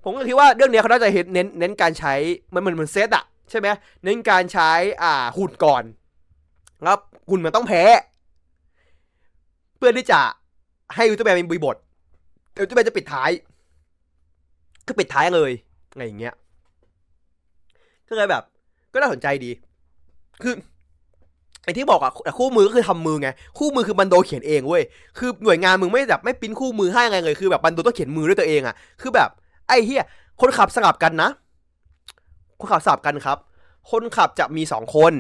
[0.03, 2.13] ผมก็คิดว่าเรื่องเนี้ยเขาน่าจะเห็นเน้นเน้นการใช้
[2.53, 3.67] มันเหมือนเหมือนเซตอะใช่ไหม
[4.03, 4.71] เน้นการใช้
[5.03, 5.83] อ่าหุ่นก่อน
[6.83, 6.97] แล้ว
[7.29, 7.83] หุ่นมันต้องแพ้
[9.77, 10.19] เพื่อที่จะ
[10.95, 11.77] ให้อุลตร้าแมนเป็นบุยบท
[12.59, 13.29] อุลตร้าแมนจะปิดท้าย
[14.87, 15.51] ก็ปิดท้ายเลย
[15.95, 16.35] ไงอย่างเงี้ย
[18.07, 18.43] ก็เลยแบบ
[18.93, 19.51] ก็น่าสนใจดี
[20.41, 20.53] คือ
[21.63, 24.83] ไอ้ที่บอกอะคู่มือก็คือทำมือไง คู่มือคือบันโดเขียนเองเว้ย
[25.17, 29.29] คือหน่วยงานมึงไม่แบบไม่ปริ้นคู่มือให้ไงเลย คือแบบบันโดต้องเขียนมือด้วยตัวเองอะคือแบบ
[29.67, 30.05] ไอ้เฮีย
[30.41, 31.29] คนขับสลับกันนะ
[32.59, 33.37] คนขับสลับกันครับ
[33.91, 35.13] คนขับจะมีสองคน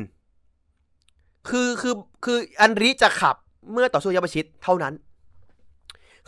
[1.49, 1.93] คือคือ
[2.25, 3.35] คืออันริจะขับ
[3.71, 4.93] เมื่อต่อสู้ยาประชิดเท่านั้น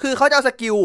[0.02, 0.78] คือเขาจะเอาสกิล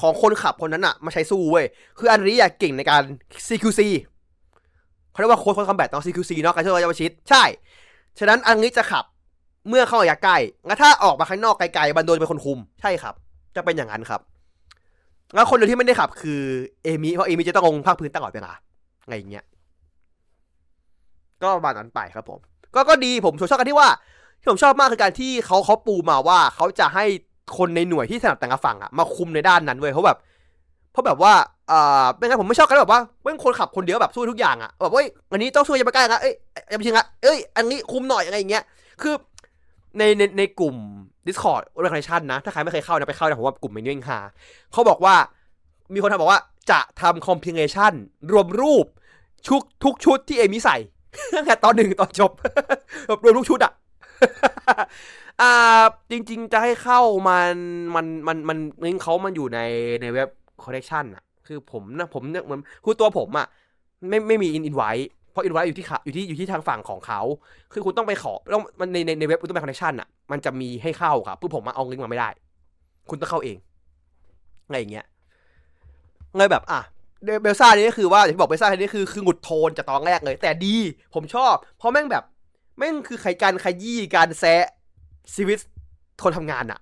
[0.00, 1.66] ของคนขับคนนั้นอะมาใช้สู้เว้ย
[1.98, 3.02] คืออันริอยากเก่งในการ
[3.46, 3.80] CQC
[5.10, 7.42] เขาเรียกว่าโค้ดคนคอมแบทตอน CQC เนาะการช่วยยาประชิดใช่
[8.18, 9.04] ฉะนั้นอันริจะขับ
[9.68, 10.36] เมื่อเข้าระยะใกล้
[10.66, 13.14] งั้นถ้าออกมาข้างนอกไกลๆบันโดจะเป็นคนคุม ใช่ครับ
[13.56, 14.20] จะเป็นอย่างนั้นครับ
[15.34, 16.40] แล้วคนเดียวที่ไม่ได้ขับ คือ
[16.84, 18.52] เอมิ เพราะเอมิจะต้องลงภาคพื้นตลอดเวลา
[19.08, 19.44] ไงอย่างเงี้ย
[21.42, 22.40] ก็ประมาณนั้นไปครับผม
[22.76, 23.88] ก็ก็ดีผมชอบกันที่ว่า
[24.40, 27.04] ที่ผมชอบมากคือการที่เขาเขาปูมาว่าเขาจะให้
[27.58, 30.18] คนในหน่วยที่ถนัดแต่ละฝั่งอะมาคุมในด้านนั้นเว้ยเพราแบบ
[30.92, 31.32] เพราะแบบว่า
[31.70, 36.34] อ่าเป็นไงผมไม่ชอบกันแบบว่าเป็นคนขับคนเดียวแบบสู้ทุกอย่างอะแบบเฮ้ยอันนี้ต้องช่วยอย่าไปใกล้นะเอ้ย
[36.70, 38.62] ยาไปชิงอะเอ้ยอันนี้คุมหน่อยอะไรอย่างเงี้ย
[39.02, 39.14] คือ
[39.98, 40.76] ในในในกลุ่ม
[41.26, 44.18] Discord o r g a n i z a t i o n นะ ถ้าใครไม่เคยเข้านะไปเข้านะผมว่ากลุ่มนี้ยังหา
[44.72, 45.14] เขาบอกว่า
[45.94, 47.92] มีคนทำบอกว่าจะทำคอมพิเลชัน
[48.32, 48.86] รวมรูป
[49.46, 50.76] ชุกทุกชุดที่เอมิใส่
[51.34, 52.30] ตั้งแต่ตอนหนึ่งตอนจบ
[53.06, 53.72] แบบรวมทุกชุดอะ
[55.42, 55.52] อ่า
[56.10, 57.54] จริง ๆ จะให้เข้ามัน
[57.94, 59.60] มันมันมันลิงเขามันอยู่ใน
[60.02, 60.28] ในเว็บ
[60.62, 63.46] คอ l เล t ชันอะ คือผมนะผมเนี่ยเหมือนคือตัวผมอะ
[64.08, 64.90] ไม่ไม่มีอินอินไว้
[65.30, 67.20] เพราะอินไว้อยู่ที่ขาอยู่ที่อยู่ที่ทางฝั่งของเขา
[67.72, 72.28] คือคุณต้องไปขอต้องมันในในในเว็บอุลตร้าแมนคอนเนคชันอะ มันจะมีให้เข้าครับเพื่อผมมาเอาลิงก์มาไม่ได้
[73.10, 73.56] คุณต้องเข้าเอง
[74.66, 75.06] อะไรอย่างเงี้ย
[76.36, 76.80] เลยแบบ อะ
[77.42, 80.76] เบลซ่านี่ก็คือว่าอย่างที่บอกเบลซ่านี่คือคือหงุดโทนจากตอนแรกเลย แต่ดี
[81.14, 82.24] ผมชอบ เพราะแม่งแบบ
[82.78, 84.64] แม่งคือใครการขยี้การแซะ
[85.34, 85.58] ชีวิต
[86.22, 86.80] คนทำงานอะ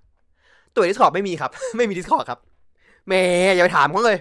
[0.74, 2.40] ตัวดิสคอร์ดไม่มีครับ ไม่มีดิสคอร์ดครับ
[3.08, 3.22] แม่
[3.54, 4.18] อย่าไปถามเขาเลย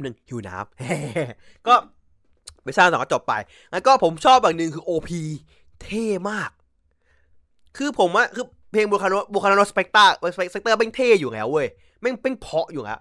[0.00, 1.74] หนึ่งหิวน้ำก็
[2.64, 3.34] ไปสร้างต่อก็จบไป
[3.72, 5.10] แล้วก็ผมชอบแบบหนึ่งคือ OP
[5.82, 6.50] เท่มาก
[7.76, 11.68] คือผมอะคือเพลงบูคาโนบูคาโนสเปกตาสเปกเตอร์แม่งเท่อยู่แล้วเว้ย
[12.00, 12.98] แม่งเป็นเพาะอยู่แล้ว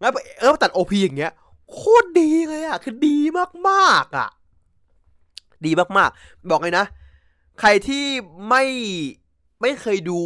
[0.00, 1.32] แล้วเออตัด OP อย่างเงี้ย
[1.72, 3.18] โคตรดีเลยอะคือดี
[3.68, 4.28] มากๆอะ
[5.66, 6.84] ดีมากๆ บอกเลยนะ
[7.60, 8.04] ใครที่
[8.48, 8.64] ไม่
[9.60, 10.18] ไม่เคยดู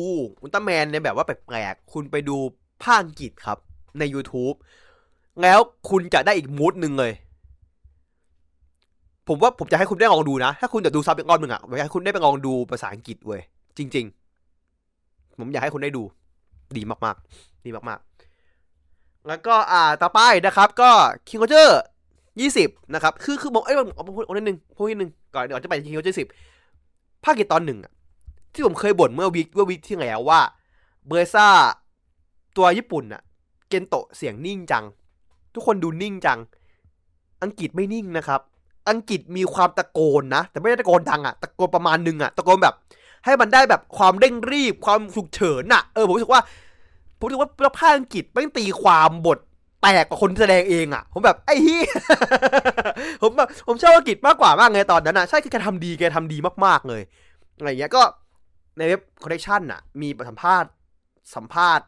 [0.42, 2.36] อุลตร้าแมนในแบบว่าแปลกๆคุณไปดู
[2.82, 3.58] ภาคอังกฤษครับ
[3.98, 4.56] ใน YouTube
[5.42, 5.58] แล้ว
[5.90, 7.12] คุณจะได้อีกมูดหนึ่งเลย
[9.28, 13.40] ผมว่าผมจะให้คุณได้ลองดูนะ ถ้าคุณจะดูซับอีกรอบหนึ่งอะอยากให้คุณได้ไปลองดูภาษาอังกฤษเว้ย
[13.78, 14.06] จริง
[14.92, 16.02] ๆ ผมอยากให้คุณได้ดู
[16.76, 18.11] ดีมากๆ ดีมากๆ
[19.28, 20.90] แล้วก็อ่าต่อไปนะครับ ก็
[21.28, 21.80] Kingohger
[22.40, 26.28] ยี่สิบนะครับคือคือบอกเอ้ยผมพูดนิดนึงพูดนิดนึงก่อนเดี๋ยวจะไป Kingohger สิบ
[27.24, 27.92] ภาคกี่ตอนหนึ่งอะ
[28.52, 30.40] ที่ผมเคยบ่นเมื่อ week เมื่อ week ที่แล้วว่า
[31.06, 31.48] Blazar
[32.56, 33.22] ตัวญี่ปุ่นอะ
[33.68, 34.84] เกนโตะเสียงนิ่งจัง
[35.54, 36.38] ทุกคนดูนิ่งจัง
[37.42, 38.40] อังกฤษไม่นิ่งนะครับ
[38.90, 42.74] อังกฤษมีความตะโกนนะ แต่ไม่ได้ตะโกนดังอะตะโกนประมาณนึงอะตะโกนแบบ
[43.24, 46.42] ให้มันได้แบบความเร่งรีบความฉุกเฉินอะเออผมรู้สึกว่า
[47.22, 49.38] ผมรู้สึกว่าภาคอังกฤษไม่ตีความบท
[49.82, 51.84] แตกกว่าคนแสดงเองอะผมแบบไอ้ฮีย
[53.22, 57.02] ผมแบบผมชอบอังกฤษมากกว่ามากเลยตอนนั้นอะใช่คือแกทำดีแกทำดีมากๆเลย
[57.58, 58.02] อะไรเงี้ยก็
[58.78, 60.70] ในเว็บคอนเนคชั่นอะมีสัมภาษณ์
[61.36, 61.84] สัมภาษณ์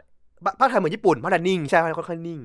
[0.58, 2.40] ภาคไทยเหมือนญี่ปุ่นภาคไทยนิ่งใช่ค่อนข้างนิ่ง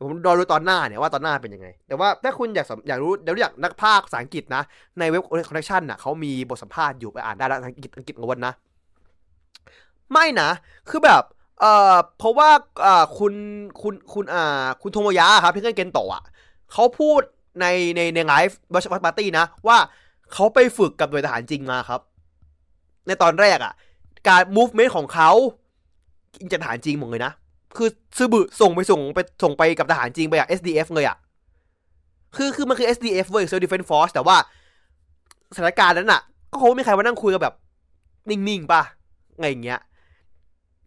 [0.00, 4.62] ผมรอดูตอนหน้าเนี่ยว่าตอนหน้าเป็นยังไง แต่ว่าถ้าคุณอยากอยากรู้เดี๋ยวอยากนักภาคภาษาอังกฤษนะ
[4.98, 8.52] ในเว็บ Connection น่ะเขามีบทสัมภาษณ์อยู่ไปอ่านได้แล้วอังกฤษอังกฤษล้วนนะ
[10.12, 10.48] ไม่นะ
[10.90, 11.22] คือแบบ
[11.60, 12.50] เอ่อเพราะว่า
[12.84, 13.34] อ่าคุณ
[13.82, 16.22] คุณคุณอ่า คุณโทโมยะครับที่เล่นเกนโตะอะ
[16.72, 17.20] เขาพูด
[17.60, 19.78] ในในใน live watch party นะ ว่า
[20.32, 22.00] เขาไปฝึกกับหน่วยทหารจริงมาครับ
[23.06, 23.72] ในตอนแรกอะ
[24.28, 25.30] การ movement ของเขา
[26.34, 27.32] จริงจะทหารจริงหมดเลยนะ
[27.76, 31.16] คือซือบึส่งไปส่งไปส่งไปกับทหารจริงไปอะ SDF เลยอะ
[32.36, 34.36] คือคือมันคือ SDF เว้ย Self Defense Force แต่ว่า
[35.54, 37.54] สถานการณ์นั้นอะ ก็คงไม่มีใครมานั่งคุยกันแบบ
[38.30, 38.82] นิ่งๆป่ะ
[39.40, 39.80] ไงอย่างเงี้ย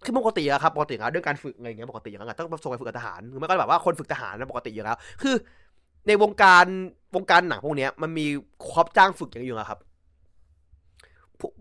[0.04, 5.36] คือปกติอะครับปกติแล้วเรื่องการฝึกอะไรเงี้ยปกติอย่างนั้นต้องส่งไปฝึกทหารหรือไม่ก็แบบว่าคนฝึกทหารนะปกติอยู่แล้ว คือ
[6.08, 6.66] ในวงการ
[7.16, 8.26] วงการหนังพวกเนี้ย มันมี
[8.70, 9.80] ครอบจ้างฝึกอย่างอยู่นะครับ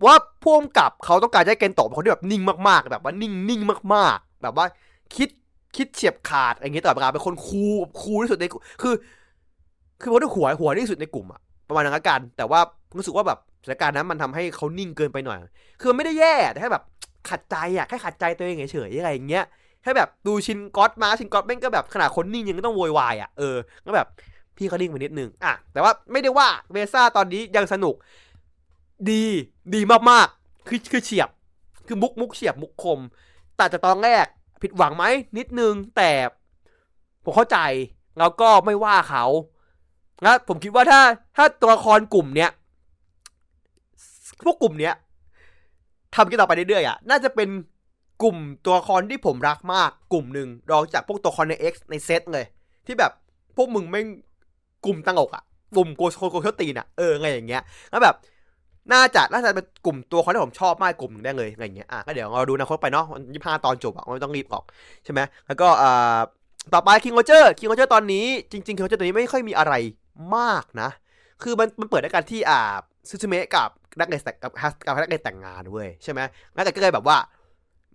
[0.05, 3.61] ว่าพ่วงกับเขาต้องการให้เกนโตะเป็นคนที่แบบนิ่งมากๆ แบบว่านิ่งนิ่ง
[3.95, 4.67] มากๆ แบบว่า
[5.17, 5.29] คิด
[5.77, 8.45] คิดเฉียบขาดอะไรเงี้ยตลอดเวลาเป็นคนคูลคูลที่สุดใน
[8.83, 8.95] คือ
[10.01, 12.61] คือคนที่หัวหัวที่สุดในกลุ่มอะประมาณนั้นละกัน แต่ว่า
[12.97, 15.39] รู้สึกว่าแบบสถานการณ์นั้นมันทำให้เขานิ่งเกินไปหน่อย
[15.81, 16.85] คือมันไม่ได้แย่แต่แค่แบบ
[17.31, 19.45] ขัดใจอะแค่ขัดใจตัวเองเฉยๆอะไรอย่างเงี้ย
[19.83, 23.57] แค่แบบดูชินก๊อตมาชินก๊อตแม่งก็แบบขนาดคนนิ่งยังต้องโวยวายอะเออ
[23.87, 24.07] ก็แบบ
[24.57, 27.95] พี่เขานิ่งไปนิดนึงอะแต่ว่าไม่ได้ว่าเวซ่าตอนนี้ยังสนุก
[29.11, 29.25] ดี
[29.75, 31.29] ดีมากๆคือคือเฉียบ
[31.87, 32.99] คือมุกมุกเฉียบมุกคม
[33.57, 34.27] แต่จากตอนแรก
[34.63, 35.05] ผิดหวังไหม
[35.39, 36.11] นิดนึงแต่
[37.25, 37.59] ผมเข้าใจ
[38.19, 39.25] แล้วก็ไม่ว่าเขา
[40.25, 41.01] นะผมคิดว่าถ้า
[41.37, 42.51] ถ้าตัวละครกลุ่มเนี้ย
[44.45, 44.95] พวกกลุ่มเนี้ย
[46.17, 47.49] ทำกันต่อไปเรื่อยๆอะน่าจะเป็น
[48.23, 52.45] กลุ่มตัวละครที่ผมรักมากกลุ่มหนึ่งรองจากพวกตัวละครใน X ในเซตเลย
[52.87, 53.13] ที่แบบ
[53.57, 54.03] พวกมึงไม่
[54.87, 55.43] กลุ่มตั้งอกอะ
[55.77, 58.15] กลุ่มโกโกโกเชตีนอะเออไงอย่างเงี้ยแล้วแบบ
[58.93, 63.05] น่าจะน่าจะเป็นกลุ่มตัวคนที่ผมชอบมากกลุ่มหนึ่งได้เลยอะไรอย่างเงี้ยอะก็เดี๋ยวเราดูนะคตไปเนาะ
[63.35, 64.65] ยี่ห้าตอนจบอะไม่ต้องรีบออก
[65.05, 66.19] ใช่ไหมแล้วก็อ่า
[66.75, 69.75] ต่อไปคิงโ o เจอร์คิงโ o เจอร์ตอนนี้จริงๆคิงโ o เจอร์ตัวนี้ไม่ค่อยมีอะไร
[70.37, 70.89] มากนะ
[71.43, 72.61] คือมันมันเปิดด้วยการที่อ่า
[73.09, 73.69] ซูซูเมะกับ
[73.99, 74.53] นักเตะแต่กับ
[74.87, 76.21] กับนักเตะแต่งงานเว้ยใช่ไหม
[76.55, 77.17] นักเตก็เลยแบบว่า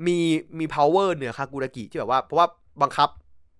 [0.07, 0.17] มี
[0.59, 2.47] มี power เหนือคากุระกิที่แบบว่าเพราะว่า
[2.81, 3.09] บังคับ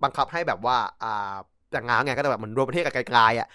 [0.03, 1.35] บังคับให้แบบว่าอ่า
[1.71, 3.47] แต่งงานไงก็จะแบบเหมือนรวมประเทศกับไกลๆอะ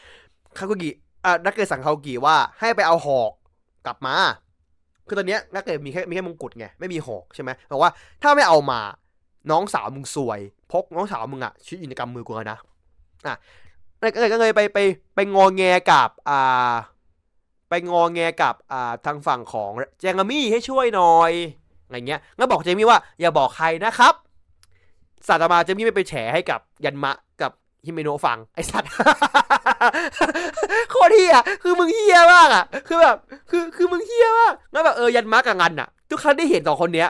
[0.59, 0.91] คากุระกิ
[1.25, 3.31] อ่านักเตสั่งคากุระกิว่าให้ไปเอาหอก
[3.87, 4.17] กลับมา
[5.09, 8.81] คือตอนเนี้ยนักเตมีแค่มีแค่มงกุฎไงไม่มีหอกใช่ไหมบอกว่าถ้าไม่เอามา
[9.51, 10.41] น้องสาวมึงซวย
[10.73, 12.59] พกน้องสาวมึงอะชีวิตอยู่ในกำมือกูนะ
[13.27, 13.37] อะ
[14.01, 14.79] ก็เลยก็เลยไปไป
[15.15, 16.73] ไปงอแงกับอ่า
[17.69, 19.71] ไปงอแงกับอ่าทางฝั่งของ
[20.01, 21.33] แจงามี่ให้ช่วยหน่อย
[21.85, 24.15] อะไรเงี้ยงั้นบอกเจมี่ว่าอย่าบอกใครนะครับ
[25.27, 27.53] สัตว์มาเจมี่ไม่ไปแฉให้กับยันมะกับ
[27.87, 28.91] ฮิเมโนะฟังไอสัตว์
[30.91, 33.17] โคตรเฮียคือมึงเฮียมากอะ คือแบบ
[33.51, 37.09] คือคือมึงเฮียมากแล้วแบบเออยันมะกับงันอะ ทุกครั้งได้เห็นสองคนเนี้ย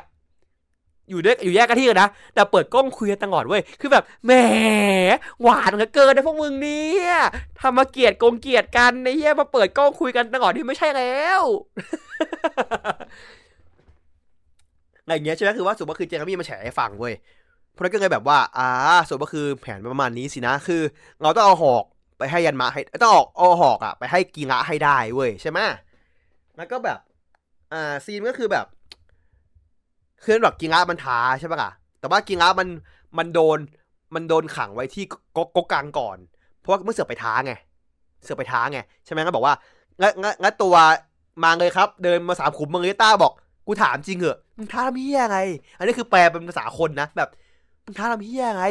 [1.10, 4.32] อยู่ด้วยอยู่แยกกันที่กันนะ แต่เปิดกล้องคุยกันตลอดเว้ย คือแบบแหม
[5.42, 7.12] หวานเหลือเกินนะพวกมึงเนี่ย
[7.60, 11.42] ทำมาเกียดโกงเกียดกันในเฮียมาเปิดกล้องคุยกันตลอดที่ไม่ใช่แล้ว
[15.02, 17.14] อะไรเงี้ยใช่ไหมคือว่าสุดก็คือเจงก็มีมาแฉให้ฟังเว้ย
[17.72, 18.68] เพราะนั้นก็เลยแบบว่า อ่า
[19.08, 20.82] สุดก็คือแผนประมาณนี้สินะ คือ
[21.22, 21.84] เราต้องเอาหอก
[22.18, 25.58] ไปให้ยันมะให้ ต้องออกเอาหอกอะไปให้กีงะให้ได้เว้ยใช่ไหม
[26.56, 26.98] แล้วก็แบบ
[27.72, 28.66] อ่าซีนก็คือแบบ
[30.24, 32.68] คือแบบกิงะมันท้าใช่ปะล่ะแต่ว่ากิงะมัน
[33.18, 33.58] มันโดน
[34.14, 35.04] มันโดนขังไว้ที่
[35.36, 36.16] ก๊กกังก่อน
[36.60, 37.52] เพราะว่าเมื่อเสือไปท้าไง
[38.24, 39.54] เสือไปท้าไงใช่ไหมก็บอกว่า
[40.00, 40.12] งั้น
[40.42, 40.74] งั้นตัว
[41.44, 43.32] มาเลยครับ เดินมาสามขุมมังเรต้าบอก
[43.66, 45.38] กูถามจริงเหอะมึงท้าทำเฮียไง
[45.78, 47.28] อันนี้คือแปลเป็นภาษาคนนะแบบ
[47.84, 48.64] มึงท้าทำเฮียไง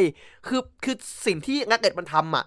[0.48, 0.96] คือคือ
[1.26, 2.46] สิ่งที่นักเก็ตมันทำอะ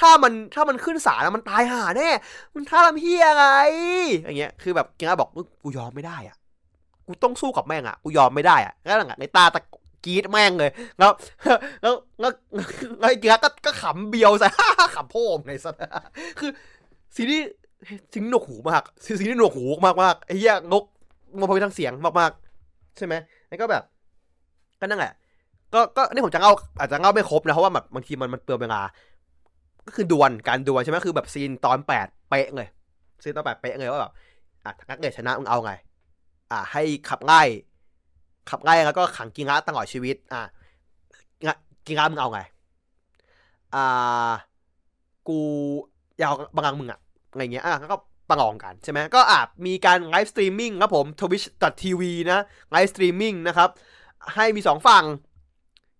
[0.00, 2.08] ถ้ามันถ้ามันขึ้นศาลอะมันตายห่าแน่
[2.54, 3.46] มึงท้าทำเฮียไง
[4.24, 5.30] อย่างเงี้ยคือแบบกิงะบอก
[5.62, 6.36] กูยอมไม่ได้อะ
[7.06, 9.60] กูต้องสู้กับแม่งอะกูยอมไม่ได้อะแล้วหลังในตาตะ
[10.04, 11.10] กรีดแม่งเลย แล้ว
[11.82, 12.30] แล้วแล้ว
[12.98, 14.48] แล้วไอ้เกียร์ก็ก็ขำเบียวใส่
[14.96, 15.74] ขำโพ่งไงสัส
[16.40, 16.50] คือ
[17.16, 17.48] ซีรีส์
[18.12, 20.84] ซีรีส์หนวกหูมากซีรีส์หนวกหูมากมากไอ้เหี้ยงก
[21.36, 23.14] งกพอไปทางเสียงมากๆ ใช่ไหม
[23.48, 23.82] แล้วก็แบบ
[24.80, 25.12] ก็นั่นแหละ
[25.74, 28.80] ก็ก็นี่ผมจะเล่าอาจจะเล่าไม่ครบนะเพราะว่าแบบบางทีมันมันเปลืองเวลา
[29.86, 32.68] ก็คือดวลการดวลใช่ไหมคือแบบซีนตอนแปดเป๊ะเลย
[33.22, 34.12] ซีนตอนแปดเป๊ะเลยว่าแบบ
[34.64, 35.72] อะนักเตะชนะมึงเอาไง
[36.52, 37.42] อ่าให้ขับไล่
[38.50, 40.40] ขับไล่แล้วก็ขังกิงะตลอดชีวิต อ่า
[41.86, 42.40] กิงะมึงเอาไง
[43.74, 44.32] อ่า
[45.28, 45.38] กู
[46.22, 47.00] ยาวบังคังมึงอะ
[47.30, 47.98] อะไรเงี้ย อะก็
[48.28, 52.40] ประลองกันใช่ไหมก็อะมีการ live streaming ครับผม twitch.tv นะ
[52.72, 53.68] live streaming นะครับ
[54.34, 55.04] ให้มีสองฝั่ง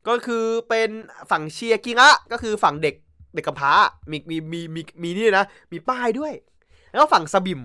[0.08, 0.90] ก็คือเป็น
[1.30, 2.94] ฝั่งเชียร์กิงะก็คือฝั่งเด็ก
[3.34, 3.72] เด็กกำพร้า
[4.10, 6.32] มีมีมีมีมีนี่นะ มีป้ายด้วย
[6.90, 7.60] แล้วฝั่งสบิม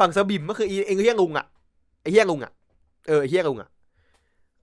[0.00, 1.46] ฝั่งสบิมก็คือเองเฮี้ยงลุงอะ
[2.10, 2.52] เฮี้ยงลุงอะ
[3.08, 3.68] เออเฮี้ยงลุงอะ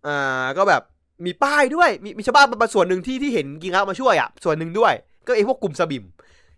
[0.05, 0.81] อ่าก็แบบ
[1.25, 4.93] มีป้ายด้วย มีมีชาวบ้านบางส่วนหนึ่งที่ที่เห็นกิงะมาช่วยอะส่วนหนึ่งด้วย
[5.27, 6.03] ก็ไอพวกกลุ่มสบิม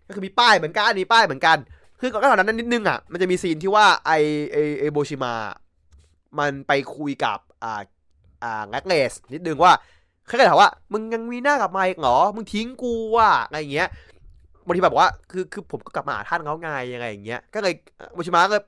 [0.06, 1.56] ก็คือมีป้ายเหมือนกันมีป้ายเหมือนกัน
[2.00, 4.12] คือก่อนหน้านั้นนิดนึงอะมันจะมีซีนที่ว่าไอ
[4.52, 5.34] ไอไอโบชิมา
[6.38, 7.82] มันไปคุยกับอ่า
[8.42, 9.72] อ่าแงกเลสนิดนึงว่า
[10.26, 13.88] เขาก็ถามว่า มึงยังมีหน้ากลับมาอีกเหรอ มึงทิ้งกูว่ะอะไรเงี้ย
[14.68, 17.74] บางทีแบบว่าคือคือผมก็กลับมาหาท่านเขาไงยังไงอย่างเงี้ยก็เลย
[18.14, 18.62] โบชิมาก็เลย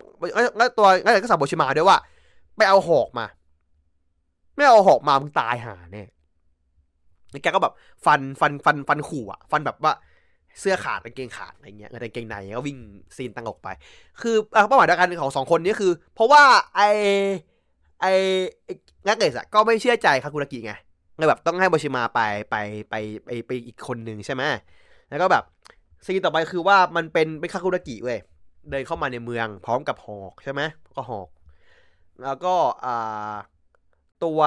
[0.57, 1.99] แล้วตัวแล้วก็สั่งโบชิมาด้วยว่า
[2.57, 3.27] ไปเอาหอกมา
[4.57, 6.05] ไม่เอาหอกมามึงตายหาแน่
[7.31, 7.75] แล้วแกก็แบบ
[8.07, 9.93] ฟันฟันฟันฟันขู่อะ ฟันแบบว่า
[10.61, 12.79] เสื้อขาดกางเกงขาดอะไรเงี้ยกางเกงในก็วิ่ง
[13.17, 13.69] ซีนตังออกไป
[14.21, 14.35] คือ
[14.69, 16.43] เป้าหมายเดียวกันของสองคนนี้คือ เพราะว่า
[16.77, 16.81] ไอ
[18.01, 18.07] ไอ
[19.07, 20.73] งักเกสอะก็ไม่เชื่อใจคากุระกิไง
[21.17, 22.21] เลยแบบต้องให้โบชิมาไป
[22.51, 22.57] ไป
[22.91, 22.95] ไป
[23.25, 24.43] ไปไปอีกคนหนึ่งใช่ไหม
[25.09, 25.45] แล้วก็แบบ
[26.07, 28.19] scene ต่อไปคือว่ามันเป็นเป็นคากุระกิเว้ย
[28.71, 30.61] เดินเข้ามาในเมืองพร้อมกับหอกใช่ไหม
[30.97, 31.29] ก็หอก
[32.23, 33.35] แล้วก็อ่า
[34.25, 34.41] ตัว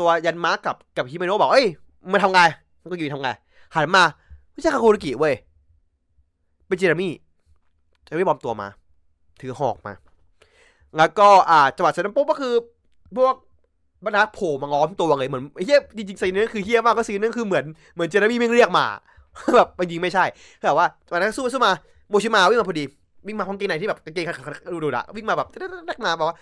[0.00, 1.66] ตัวยันม้ากับกับฮิเมโนะบอกเอ้ย
[2.12, 2.40] มาทำไง
[2.82, 3.30] มันก็อยู่ทำไง
[3.74, 4.04] หันมา
[4.52, 5.34] ไม่ใช่คากุระกิเว้ย
[6.66, 7.12] เป็นเจเรมี่
[8.08, 8.68] จะไม่ปลอมตัวมา
[9.40, 9.92] ถือหอกมา
[10.96, 12.54] แล้วก็อ่าจังหวะเสร็จแล้วปุ๊บก็คือ
[13.16, 13.34] พวก
[14.04, 17.64] บรรดาโผล่มาง้อมตัวเลยเหมือนเฮียจริงๆ scene นี้คือเฮียมากก็ scene นึงคือเหมือน
[17.94, 18.86] เหมือนเจร์มี่แม่เรียกมา
[19.56, 20.24] แบบจริงไม่ใช่
[20.62, 21.72] แต่ว่าวันนั้นสู้สู้มา
[22.10, 22.84] โมชิมาวิ่งมาพอดี
[23.26, 24.24] วิ่งมาพอมกางเกงในที่แบบกางเกง
[24.74, 25.48] ดูดูละวิ่งมาแบบ
[25.88, 26.36] นักมาบอกว่า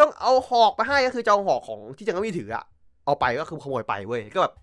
[0.00, 2.64] ต้องเอาหอกไปให้ก็คือจะเอาหอกของที่จังก็มีถืออะ
[3.04, 4.54] เอาไปก็คือขโมยไปเว้ยก็แบบ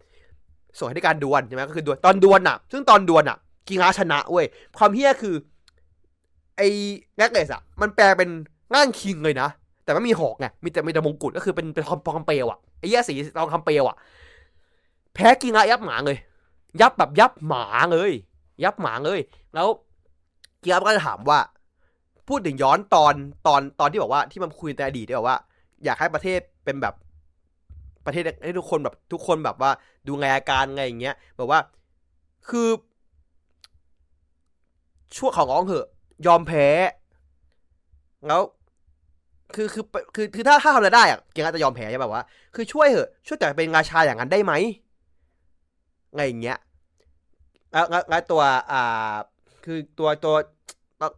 [0.78, 4.46] ส่งให้ในการดวลใช่ไหมก็คือดวลตอนดวลอะซึ่งตอนดวลอะกิงาชนะเว้ย
[4.78, 5.36] ความเฮี้ยคือ
[6.58, 6.68] ไอ้
[7.18, 8.30] แน็กเลสอะมันแปลเป็น
[8.74, 9.48] ง่างคิงเลยนะ
[9.84, 13.96] แต่ไม่มีหอกไงมีแต่มีแต่มงกุฎก็คือเป็นเป็นทองคำเปลวอะไอ้เหี้ยสีทองคำเปลวอะ
[15.14, 16.18] แพ้กิงายับหมาเลย
[16.82, 18.12] ยับแบบยับหมาเลย
[18.64, 19.20] ยับหมาเลย
[19.54, 19.68] แล้ว
[20.62, 21.40] เกิงาก็จะถามว่า
[22.28, 23.14] พูดถึงย้อนตอน
[23.48, 25.38] ตอนตอนที่บอกว่าที่มันคุยในอดีตที่บอกว่า
[25.84, 26.94] อยากให้ประเทศเป็นแบบ
[28.06, 29.72] ประเทศให้ทุกคนแบบทุกคนแบบว่า
[30.08, 31.60] ดูแลอาการไงอย่างเงี้ยแบบว่า
[32.50, 32.68] คือ
[35.18, 35.88] ช่วของร้องเหอะ
[36.28, 36.68] ยอมแพ้
[38.28, 38.42] แล้ว
[39.56, 39.84] คือคือ
[40.16, 42.24] คือคือถ้าถ้าทำอะไรได้อะเกียงอาจจะยอมแพ้ใช่แบบว่า
[42.56, 44.54] คือช่วยเหอะช่วยแต่เป็นราชาอย่างนั้นได้ไหม
[46.18, 46.60] ไงอย่างเงี้ย
[47.72, 48.42] แล้วแล้วตัว
[48.72, 49.14] อ่า
[49.66, 50.36] คือตัวตัว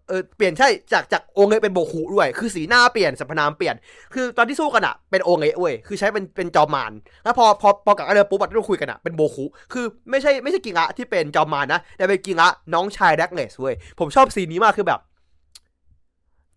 [0.07, 3.75] เออเปลี่ยนใช่จากจากโอเงเป็นโบคุด้วย คือสีหน้าเปลี่ยนสรรพนามเปลี่ยน
[4.13, 6.91] คือตอนที่สู้กันอะเป็นโอเงเว้ยคือใช้เป็นเป็นจอมาร
[7.23, 14.99] แล้วพอพอพอกับมาเรือปุ๊บอะที่เราคุยกันอะเป็นโบคุคือไม่ใช่ไม่ใช่กิงะที่เป็นจอมารนะแต่เป็นกิงะน้องชายแดกเนสเว้ยผมชอบซีนนี้มากคือแบบ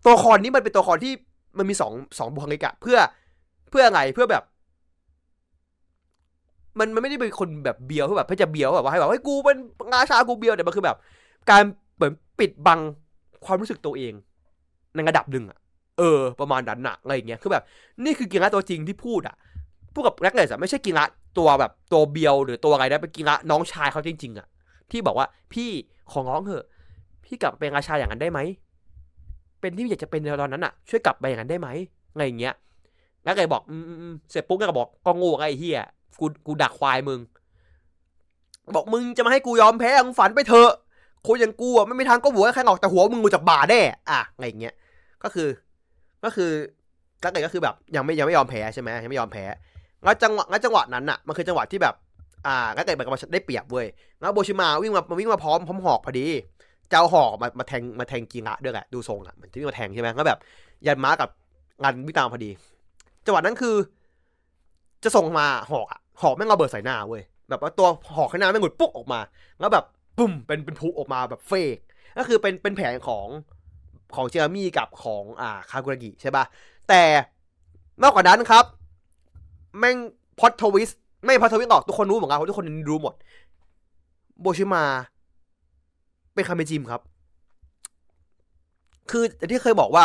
[0.04, 1.12] ตัวละครนี้มันเป็นตัวละครที่
[1.58, 2.98] มันมีสองสองบุคลิกอะเพื่อ
[3.70, 4.42] เพื่ออะไงเพื่อแบบ
[6.78, 9.56] มันมันไม่ได้เป็นคนแบบเบียวเพื่อแบบเพื่อจะเบียวแบบว่าให้แบบเฮ้ยกูเป็น
[9.94, 10.96] ราชากูเบียวแต่มันคือแบบ
[11.50, 11.62] การ
[11.96, 12.80] เหมือนปิดบัง
[13.44, 14.12] ความรู้สึกตัวเอง
[14.94, 15.58] ในระดับหนึ่งอะ
[15.98, 17.64] เออ ประมาณนั้นอะอะไรอย่างเงี้ยคือแบบ
[18.04, 19.36] นี่คือกิงะตัวจริงที่พูดอะ
[19.94, 21.06] พูดกับแร็กเนสอะไม่ใช่กิงะ
[21.38, 24.46] ตัวแบบตัวเบียวหรือตัวอะไรนะเป็นกิงะน้องชายเขาจริง ๆอะ
[24.90, 25.70] ที่บอกว่าพี่
[26.12, 26.64] ของร้องเถอะ
[27.24, 28.38] พี่กลับเป็นราชาอย่างนั้นได้ไหม
[29.60, 31.68] เป็นที่อยากจะเป็นในตอนนั้นอะช่วยกลับไปอย่างนั้นได้ไหม
[32.12, 32.54] อะไรอย่างเงี้ย
[33.24, 33.76] แล้วไงบอกอื
[34.12, 35.80] มเสร็จปุ๊บก็บอกก็ง่ไอ้เฮีย
[36.20, 37.20] กูกูดักควายมึง
[38.74, 40.72] บอกมึงจะมาให้กูยอมแพ้มึงฝันไปเถอะ
[41.26, 44.74] คนอย่างกูอะไม่มีทางก็หัวใครออกแต่หัวมึงกูจากบ่าแน่อะอะไรอย่างเงี้ย
[45.22, 45.48] ก็คือ
[46.24, 46.50] ก็คือ
[47.22, 49.44] ก็เลยก็คือแบบยังไม่ยังไม่ยอมแพ้ใช่ไหมยังไม่ยอมแพ้
[50.04, 51.94] แล้วจังหวะแล้วจังหวะนั้นอะมันคือจังหวะที่แบบ
[52.46, 53.86] อ่าก็เลยมันก็ได้เปรียบเว้ย
[54.20, 56.26] แล้วโบชิมาวิ่งมาวิ่งมาพร้อมพร้อมหอกพอดี
[56.90, 60.38] เจ้าหอกมามาแทงมาแทงกีงะด้วยแหละดูทรงอะมันจะวิ่งมาแทงใช่ไหมก็แบบ
[60.86, 61.28] ยันม้ากับ
[61.82, 62.50] งานวิ่งตามพอดี
[63.26, 63.76] จังหวะนั้นคือ
[65.04, 69.20] จะส่งมาหอกอะ หอกแม่งระเบิดใส่หน้าเว้ยแบบว่าตัวหอกข้างหน้าแม่งหลุดปุ๊กออกมา
[69.60, 69.84] แล้วแบบ
[70.18, 71.76] ปุ่มเป็นเป็นพุออกมาแบบเฟก
[72.18, 73.26] ก็คือเป็นเป็นแผนของ
[74.14, 76.44] ของเจอร์มี่กับของอ่าคากุระกิใช่ปะ
[76.88, 77.02] แต่
[78.02, 78.64] นอกจากนั้นครับ
[79.78, 79.96] แม่ง
[80.40, 80.90] พอดทวิส
[81.24, 83.14] ไม่พอดทวิสออกทุกคนรู้เหมือนกันทุกคนรู้หมด
[84.40, 84.84] โบชิมา
[86.34, 87.00] เป็นคาเมจิมครับ
[89.10, 90.04] คือที่เคยบอกว่า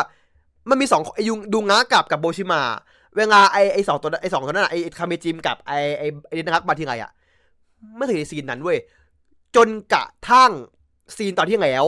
[0.69, 2.61] มันมีสองไอยุงดูงะกับกับโบชิมา
[3.17, 7.11] เวลาไอไอสองตัวไอสองตัวนั้นอะไอคาเมจิมกับไอไอไอเดนักมาที่ไรอะ
[7.97, 8.77] ไม่เคยซีนนั้นเว้ย
[9.55, 10.51] จนกระทั่ง
[11.15, 11.85] ซีนตอนที่แล้ว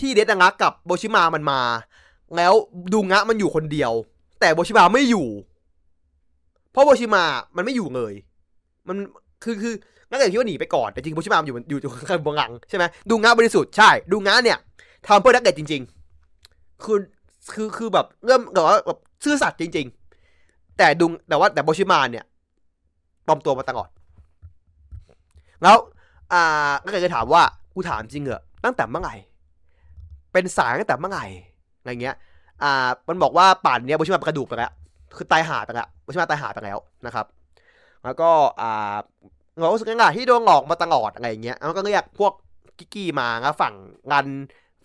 [0.00, 1.60] ที่เดดงะกับโบชิมามันมา
[2.36, 2.52] แล้ว
[2.92, 3.92] ดูงะมันอยู่คนเดียว
[4.40, 5.26] แต่โบชิมาไม่อยู่
[6.70, 7.24] เพราะโบชิมา
[7.56, 8.14] มันไม่อยู่เลย
[8.88, 8.96] มัน
[9.44, 9.74] คือคือ
[10.08, 14.58] งั้นเลยคิดว่าหนีไปก่อนแต่จริงโบชิมามันอยู่อยู่อยู่ข้างบนหลังใช่ไหมดูงะบริสุทธิ์ใช่ ดูงะเนี่ย
[15.06, 15.82] ทำเพื่อนักเก็ตจริง
[16.32, 16.98] ๆ คือ
[17.52, 20.03] คือคือแบบเริ่มแบบว่าแบบซื่อสัตย์จริง ๆ
[20.78, 22.24] แต่ดูแต่ว่าแต่โบชิมาเนี่ย
[23.26, 23.88] ปลอมตัวมาตลอด
[25.62, 25.76] แล้ว
[26.32, 27.42] อ่าก็เลยจะถามว่า
[27.74, 29.14] กูถามจริงเหรอตั้งแต่เมื่อไหร่
[30.32, 31.26] เป็นสายตั้งแต่เมื่อไหร่
[31.78, 32.16] อะไรเงี้ย
[32.62, 34.72] อ่า มันบอกว่าป่านเนี้ยโบชิมานกระดูกไปแล้ว
[35.16, 37.26] คือตายหาไปแล้วโบชิมาตายหาไปแล้วนะครับ
[38.04, 38.96] แล้วก็อ่า
[39.60, 42.32] เรารู้สึกยังไงที่โดนหลอกมาตลอดอะไรเงี้ยแล้วก็เรียกพวก
[42.78, 43.74] กิกกี้มาแล้วฝั่ง
[44.12, 44.26] งัน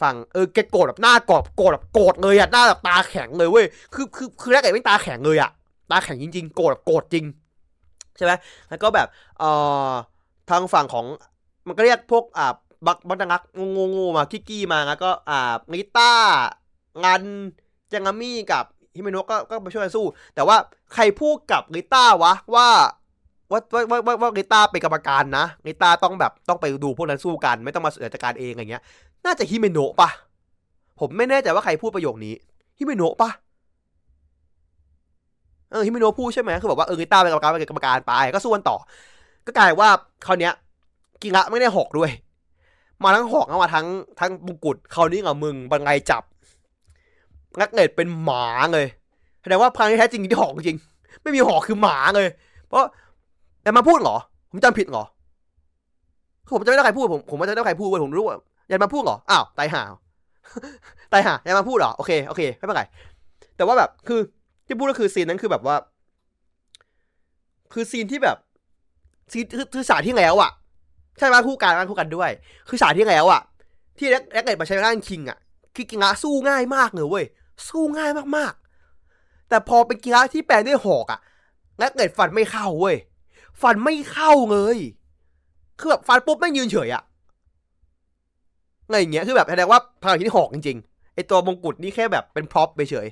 [0.02, 5.52] ฝั่งเออแกโกรธแบบหน้ากรอบโกรธแบบโกรธเลยอะหน้าแบบตาแข็งเลยเว้ยคือคือคือแรกไอ้ไม่ตาแข็งเลยอะ
[5.92, 7.26] ตาแข็งจริง ๆ โกรธโกรธจริง
[8.18, 8.34] ใช่ไหม
[8.70, 9.08] แล้วก็แบบ
[9.40, 9.50] เอ่
[9.90, 9.92] อ
[10.50, 11.06] ทางฝั่งของ
[11.68, 12.54] มันก็เรียกพวกอ่า
[12.88, 13.42] บักบักดังัก
[13.78, 16.12] งงๆมากิกกี้มาแล้วก็อ่านิต้า
[17.04, 17.24] งัน
[17.92, 18.64] จังามี่กับ
[18.96, 20.58] ฮิเมโนะก็ก็มาช่วยสู้ แต่ว่า
[20.94, 22.68] ใครพูดกับลิต้าวะว่า
[23.52, 28.84] ว่าว่าว่าว่าว่าลิต้าเป็นกรรมการนะลิต้าต้องแบบต้องไปดูพวกนั้นสู้กัน ไม่ต้องมาจัดการเองอะไรเงี้ย
[29.26, 30.10] น่าจะฮิเมโนะปะ
[31.00, 32.34] ผมไม่แน่ใจว่าใครพูดประโยคนี้
[32.78, 33.30] ฮิเมโนะปะ
[35.72, 38.78] เออฮิเมโนะพูดใช่ไหมคือแบบว่าเออลิต้าเป็นกรรมการเป็นกรรมการไปก็สู้กันต่อ
[39.46, 39.90] ก็กลายว่า
[40.26, 40.54] คราวเนี้ย
[41.22, 42.12] กิงะไม่ได้หอกด้วย
[43.04, 43.88] มาทั้งหอกมาทั้ง
[44.20, 46.24] ทั้งบุกุดคราวนี้กับมึงบังไงจับ
[47.62, 48.88] นักเน็ตเป็นหมาเลย
[49.42, 50.78] แสดงว่าพังที่แท้จริงที่หอกจริง
[51.22, 52.28] ไม่มีหอกคือหมาเลย
[52.68, 52.84] เพราะ
[53.64, 54.18] แต่มาพูดเหรอ
[54.52, 55.04] ผมจำผิดเหรอ
[56.56, 58.38] ผมจำไม่ได้ใครพูดผมผมไม่จำได้ใครพูดเว้ยผมรู้ว่า
[58.70, 59.84] ยันมาพูดเหรออ้าวตายห่า
[61.14, 62.84] ตายห่ายังมาพูดเหรอโอเคโอเคไม่เป็นไร
[63.58, 64.20] แต่ว่าแบบคือ
[64.70, 65.76] ที่พูดก็คือ scene นั้นคือแบบว่า
[67.74, 68.38] คือ scene ที่แบบ
[69.32, 70.52] scene คือคือฉากที่แล้วอะ
[71.18, 72.30] ใช่ไหมคู่กันคู่กันด้วย
[72.68, 73.42] คือฉากที่แล้วอะ
[73.98, 75.38] ที่แรกแร็กเกิดมาใช้ร่างคิงอะ
[75.76, 77.26] คือกิงะสู้ง่ายมากเลยเว้ย
[77.68, 81.20] สู้ง่ายมากๆ แต่พอเป็นกิงะที่แปลงด้วยหอกอะ
[81.78, 82.96] แร็กเกิดฟันไม่เข้าเว้ย
[83.62, 84.78] ฟันไม่เข้าเลย
[85.80, 87.04] คือแบบฟันปุ๊บไม่ยืนเฉยอะ
[88.86, 93.08] อะไรอย่างเงี้ยคือแบบแสดงว่าพลังที่หอกจริงๆไอตัวมงกุฎนี่แค่แบบเป็นพร็อพไปเฉย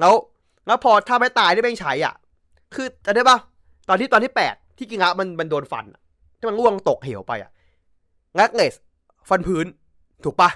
[0.00, 0.12] แล้ว
[0.66, 2.14] แล้วพอถ้าไม่ตายได้แม่งใช้อะ
[2.74, 3.38] คือจำได้ปะ
[3.88, 5.84] ตอนที่ตอนที่แปดที่กิงะมันมันโดนฟัน
[6.38, 7.50] ที่มันร่วงตกเหวไปอะ
[8.38, 8.74] งักเนส
[9.28, 9.66] ฟันพื้น
[10.24, 10.50] ถูกปะ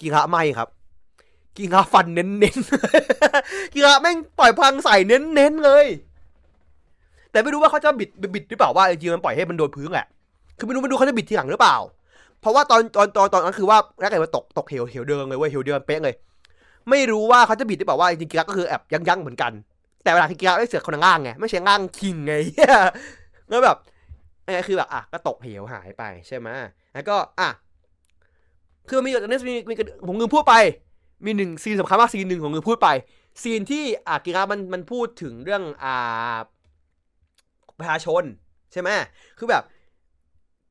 [0.00, 0.68] กิงะไม่ครับ
[1.56, 2.56] กิงะฟันเน้นเน้น
[3.72, 5.86] กิงะแม่งปล่อยพลังใส่เน้นเน้นเลย
[7.30, 10.06] แต่ไม่รู้ว่าเขาจะบิดบิดหรือเปล่าว่าจริงมันปล่อยให้มันโดนพื้นแหละ
[10.58, 11.76] คือไม่รู้ไม่รู้เขาจะบิดทีหลังหรือเปล่า
[12.40, 16.14] เพราะว่าตอนตอนตอนตอนนั้นคือว่าแรกเลยมันตกตกเหวเหวเดิมเลยเว้ยเหวเดิมเป๊ะเลย
[16.90, 19.52] ไม่รู้ว่าเขาจะบิดหรือเปล่าว่าจริงๆกิงะก็คือแอบยั้งยั้งๆเหมือนกัน
[20.04, 22.34] แต่เวลากิงะได้เสือกคนละง่างไงไม่ใช่ง่างคิงไง
[23.48, 23.76] แล้วแบบ
[24.44, 26.48] ไอ้คือแบบอะก็ตกเหวหายไปใช่ไหม
[26.94, 27.48] แล้วก็อะ
[28.88, 29.74] คือมีอันนี้มีมี
[30.06, 30.54] ผมลืมพูดไป
[31.24, 32.88] มีหนึ่งซีนสำคัญมากซีนหนึ่งของลืมพูดไป
[33.42, 36.36] ซีนที่อะกิงะมันมันพูดถึงเรื่องอ่า
[37.78, 38.22] ประชาชน
[38.72, 38.88] ใช่ไหม
[39.38, 39.62] คือแบบ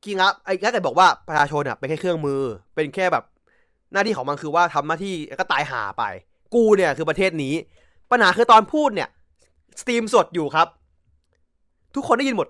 [0.04, 2.42] กิงะไอ้กิงะแต่บอกว่าประชาชนอะเป็นแค่เครื่องมือ
[2.74, 3.24] เป็นแค่แบบ
[3.94, 6.02] หน้าที่ของมันคือว่าทำหน้าที่ก็ตายหาไป
[6.54, 7.54] กูเนี่ยคือประเทศนี้
[8.10, 9.08] ปัญหาคือตอนพูดเนี่ย
[9.80, 10.68] สตรีมสดอยู่ครับ
[11.94, 12.48] ทุกคนได้ยินหมด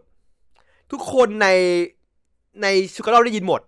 [0.93, 1.49] ทุกคนใน
[2.63, 3.61] ในชูการ์ลได้ยินหมด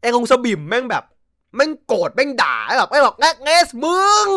[0.00, 1.04] ไอ้คงสบิมแม่งแบบ
[1.56, 4.28] แม่งโกรธแม่งด่าแบบไอ้บอกแงเงสมึง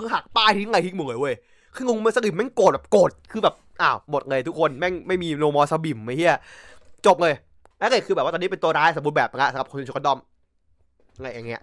[0.00, 1.34] คือหักป้ายทิ้งไงทิ้งหมดเลยเว้ย
[1.74, 6.36] คืองงมันสบิมแม่งโกรธแบบโกรธคือแบบอ้าวหมดเลยทุกคนแม่งไม่มีโนมอสบิมไอ้เหี้ย
[7.06, 7.34] จบเลย
[7.78, 10.18] แล้วก็คือแบบว่าตอนนี้เป็นตัวร้ายสมบูรณ์แบบนะสำหรับคนชูการ์ดอม
[11.16, 11.62] อะไรอย่างเงี้ย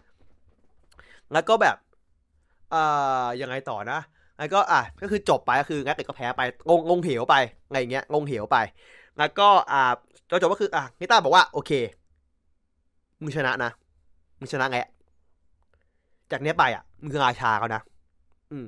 [1.33, 1.75] แล้วก็แบบ
[2.71, 2.81] เอ่
[3.23, 3.99] อยังไงต่อนะ
[4.37, 7.35] แล้วก็อะก็คือจบไปก็คืองักเด็กก็แพ้ไปงงงเหวไป
[7.71, 8.57] ไงอย่างเงี้ยงงเหวไป
[9.17, 9.81] แล้วก็อ่า
[10.29, 11.71] จนจบก็คืออะนิต้าบอกว่า โอเค
[13.21, 13.71] มึงชนะนะ
[14.39, 14.79] มึงชนะไง
[16.31, 17.81] จากเนี้ยไปอะมึงคือราชาเขานะ
[18.51, 18.65] อืม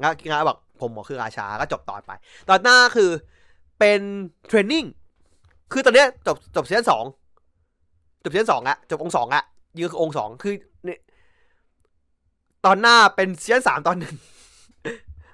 [0.00, 2.12] งักงักบอกผมบอกคือราชาก็จบตอนไป
[2.48, 3.10] ตอนหน้าคือ
[3.78, 4.00] เป็น
[4.46, 4.84] training
[5.72, 7.04] คือตอนเนี้ยจบจบ season สอง
[8.22, 9.44] จบ season สองอะจบองก์สองอะ
[9.78, 10.54] ยืนคือองก์สองคือ
[12.66, 14.14] ตอนหน้าเป็น season สามตอนหนึ่ง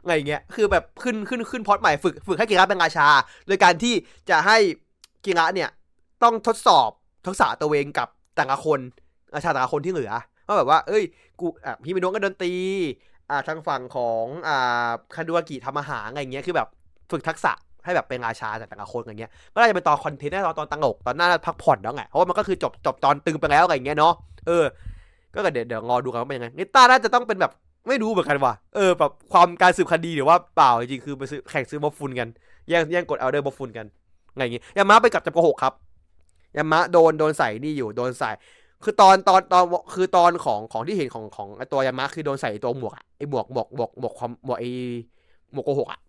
[0.07, 3.07] ไงอย่างเงี้ย คือแบบขึ้นขึ้นขึ้นพอดใหม่ฝึกฝึกให้กิงะเป็นราชา
[3.47, 3.95] โดยการที่
[4.31, 4.57] จะให้
[5.24, 5.70] กิงะเนี่ย
[6.22, 6.91] ต้องทดสอบ
[7.26, 8.81] ทักษะตัวเองกับแต่ละคน
[9.35, 10.12] ราชาแต่ละคนที่เหลือ
[10.47, 11.05] ว่าแบบว่า เอ้ย
[11.41, 12.53] กูอะพี่มิโนะก็ดนตรี
[13.31, 16.68] อ่าทางฝั่งของอ่าคาดูอากิทำอาหารอะไรเงี้ยคือแบบ
[17.11, 17.53] ฝึกทักษะ
[17.85, 24.14] ให้แบบเป็นราชาแต่แต่ละคนอย่างเงี้ย ก็น่าจะเป็นตอนคอนเทนต์แน่ตอนตอนตังอกตอนหน้าพักผ่อนแล้วไง เพราะว่ามันก็คือจบจบตอนตึงไปแล้วอะไรเงี้ยเนาะ
[24.47, 24.64] เออ
[25.35, 27.53] ก็เดี๋ยวเดี๋ยวรอดูกันว่าเป็นยังไงนิต้าน่าจะต้องเป็นแบบ
[27.89, 32.29] ไม่รู้เหมือนกันว่ะเออแบบความการสืบคดีหรือว่าเปล่าจริงคือไปซื้อแข่งซื้อบอฟฟุนกัน
[32.68, 33.87] แย่งแย่งกดเอาเดอร์บอฟฟุนกัน
[34.37, 35.74] ไงอย่างงี้ยามาไปกับจับโกหกครับ
[36.57, 38.31] ยามะโดนโดนใส่นี่อยู่โดนใส่
[38.85, 39.64] คือตอนตอนตอน
[39.95, 44.70] คือตอนของของที่เห็นของของไอ้ตัวยามะคือโดนใส่ตัวหมวกอะไอ้หมวกหมวกหมวกหมวกความหมวกไอ้
[45.53, 46.01] หมวกโกหกอะ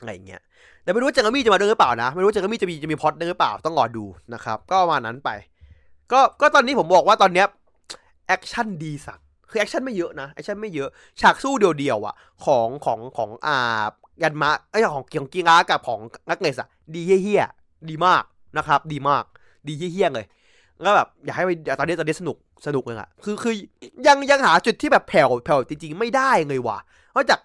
[0.00, 0.40] อะไรเงี้ย
[0.82, 4.04] แต่ไม่รู้จังกามี่จะมาด้วยหรือเปล่านะ ไม่รู้จังกามี่จะมีจะมีพอดด้วยหรือเปล่าต้องรอดู
[4.34, 5.30] นะครับ ก็ประมาณนั้นไป
[6.12, 7.46] ก็ก็ตอนนี้ผมบอกว่าตอนเนี้ย
[8.32, 10.88] แอคชั่นดีสัตว์คือแอคชั่นไม่เยอะนะแอคชั่นไม่เยอะ
[11.20, 12.14] ฉากสู้เดียวๆอะ
[12.44, 13.84] ของของของอ่า
[14.22, 17.44] ยันมะไอ้ของของกีฬากับของนักเนสอะดีเฮี้ย
[17.88, 18.22] ดีมาก
[18.58, 19.24] นะครับ ดีมาก
[19.66, 20.26] ดีเฮี้ยเลย
[20.82, 23.54] แล้วแบบอยากให้ไปตอนนี้ตอนนี้สนุกสนุกเลยอะคือคือ
[24.06, 26.78] ยังยังหาจุดที่แบบแผ่วแผ่วจริงๆ ไม่ได้เลยว่ะ
[27.14, 27.40] นอกจาก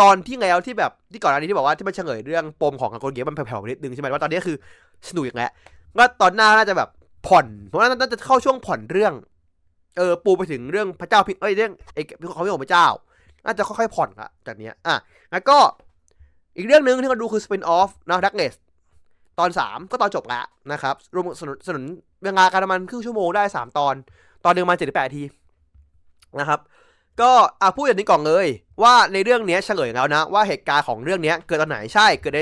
[0.00, 4.56] ตอนที่แล้วที่แบบที่ก่อนอันนี้ที่บอกว่าที่มันเฉลยเรื่องปมของกังกลเกมมันแผ่วๆนิดนึงใช่ไหมว่าตอนนี้คือ
[5.08, 5.50] สนุกอย่างแล้ว
[5.98, 6.88] ก็ตอนหน้าน่าจะแบบ
[7.26, 9.12] ผ่อนเพราะว่าน่าจะเข้าช่วงผ่อนเรื่อง
[9.96, 12.02] เออปูไปถึงเรื่องพระเจ้าพิเอ้ยเรื่องไอ้
[12.34, 12.86] เขาไม่ของพระเจ้า
[13.44, 14.94] น่าจะค่อยๆผ่อนอะจากเนี้ยอะ
[15.32, 15.58] แล้วก็
[16.56, 18.54] อีกเรื่องหนึ่งที่เราดูคือ spin off นะ Darkness
[19.38, 21.84] ตอนสามก็ตอนจบแล้วนะครับ รวมสนุนสนุน
[22.22, 23.94] เวลาการประมาณครึ่งชั่วโมงได้สามตอน
[24.44, 25.22] ตอนหนึ่งมาเจ็ดแปดที
[26.40, 26.60] นะครับ
[27.20, 28.46] ก็อะพูดอย่างนี้ก่อนเลย
[28.82, 32.40] ว่าในเรื่องเนี้ยเฉลยแล้วนะ ว่าเหตุการณ์ของเรื่องเนี้ยเกิดตอนไหนใช่เกิดใน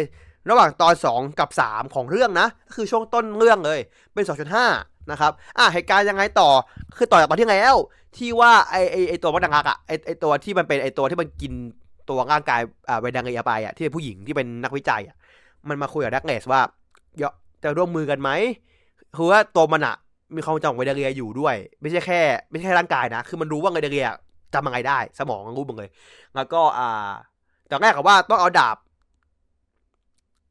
[0.50, 3.80] ระหว่างตอน 2 กับ 3 ของเรื่องนะก็คือช่วงต้นเรื่องเลย
[4.14, 6.48] เป็น 2.5 นะครับอะเหตุการณ์ยังไงต่อ
[6.96, 7.76] คือต่อจากตอนที่ไงแล้ว
[8.16, 11.52] ที่ว่าไอไอไอตัววัดดังงักอะไอไอตัวที่มันเป็นไอตัวที่มันกิน
[12.08, 15.16] ตัวร่างกายอ่าไวดังเอียไปอะที่เป็นผู้หญิงที่เป็นนักวิจัยอะ
[15.68, 16.60] มันมาคุยกับดักเนสว่า
[17.16, 17.32] เดี๋ยว
[17.62, 18.30] จะร่วมมือกันไหม
[19.16, 19.96] คือว่าตัวมันอะ
[20.34, 24.08] มีความจำไวดังเอียอยู่ด้วย ไม่ใช่แค่ ไม่ใช่แค่ร่างกายนะ คือมันรู้ว่าไวดังเอีย
[24.54, 25.88] จำยังไงได้ สมองรู้หมดเลย
[26.34, 27.10] แล้วก็อ่า
[27.70, 28.76] ตอนแรกกับว่าต้องเอาดาบ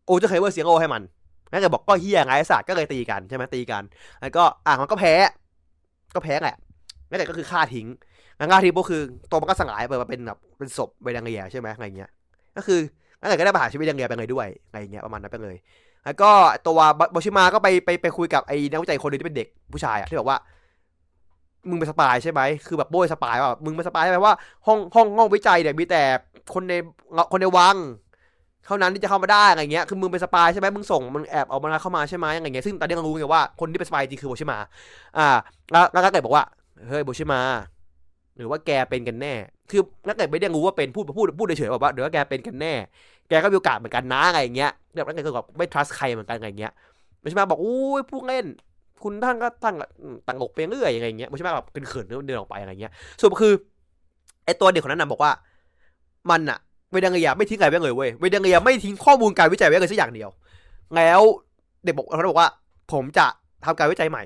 [0.05, 1.01] โอจะเคยเวอร์เสียงโอให้มัน
[1.49, 3.83] แล้วก็บอกก็เฮียไงไอ้สัตว์ก็เลยตีกันใช่ไหมตีกัน
[4.21, 5.13] แล้วก็อะมันก็แพ้
[6.15, 6.57] ก็แพ้แหละ
[7.09, 7.87] นั่นแหละก็คือฆ่าทิ้ง
[8.37, 12.09] แล้วฆ่าทิ้งก็คือตัวมันก็สลายไปมาเป็นแบบเป็นศพเวดังเงียใช่ไหมอะไรเงี้ย
[12.57, 12.79] ก็คือ
[13.19, 15.55] นั่นแหละก็ได้ประหารชีวิตดังเงียไปเลยด้วยอะไรเงี้ยประมาณนั้นไปเลย
[16.05, 16.31] แล้วก็
[16.67, 16.79] ตัว
[17.11, 20.37] โบชิมาก็ไปไปไปคุยกับไอ้นักวิจัยคนหนึงที่เป็นเด็กผู้ชายอะที่บอกว่า
[21.69, 24.35] มึงเป็นสปายใช่ไหม คือแบบโบยสปายว่ามึงเป็นสปายใช่ไหมว่า
[24.67, 26.03] ห้องห้องห้องวิจัยเนี่ยมีแต่
[26.53, 26.73] คนใน
[27.31, 27.75] คนในวัง
[28.69, 34.57] เท่านั้นที่จะเข้ามาได้อะไรเงี้ย คือมึงเป็นสปายใช่ไหมมึงส่งมึงแอบเอามันเข้ามาใช่ไหมอะไรเงี้ย ซึ่งตอนนี้เรารู้ไงว่าคนที่เป็นสปายจริงคือโบชิมา
[35.17, 35.27] อ่า
[35.71, 36.45] แล้วแล้วก็เกิดบอกว่า
[36.87, 37.41] เฮ้ยโบชิมา
[38.37, 39.33] หรือว่าแกเป็นกันแน่
[39.71, 42.73] คือนักเกิดไม่ได้รู้ว่าเป็นพูดพูดพูดเฉยๆบอกว่าเดี๋ยวแกเป็นกันแน่
[43.29, 46.71] แกก็มีโอกาสเหมือนกันนะอะไรเงี้ยเดี๋ยวนักเกิดก็แบบไม่ trust ใครเหมือนกันอะไรเงี้ย
[47.19, 48.45] โบชิมาบอกอุ้ยพูดเล่น
[49.03, 49.75] คุณท่านก็ตั้ง
[50.27, 52.91] ตั้งอกไปเรื่อยอะไรเงี้ยโบชิมาแบบเขินๆเดินออกไปอะไรเงี้ย
[53.21, 53.53] ส่วนคือ
[54.45, 55.31] ไอตัวเด็กคนนั้นนะบอกว่า
[56.29, 56.59] มันอะ
[56.91, 60.29] เวดังเงียไม่ทิ้งอะไรไว้เลยเว้ยเวดังเงียไม่ทิ้งข้อมูลการวิจัยไว้เลยสักอย่างเดียว
[60.95, 61.21] แล้ว
[61.83, 62.49] เด็กบอกเขาบอกว่า
[62.91, 63.25] ผมจะ
[63.65, 64.23] ทำการวิจัยใหม่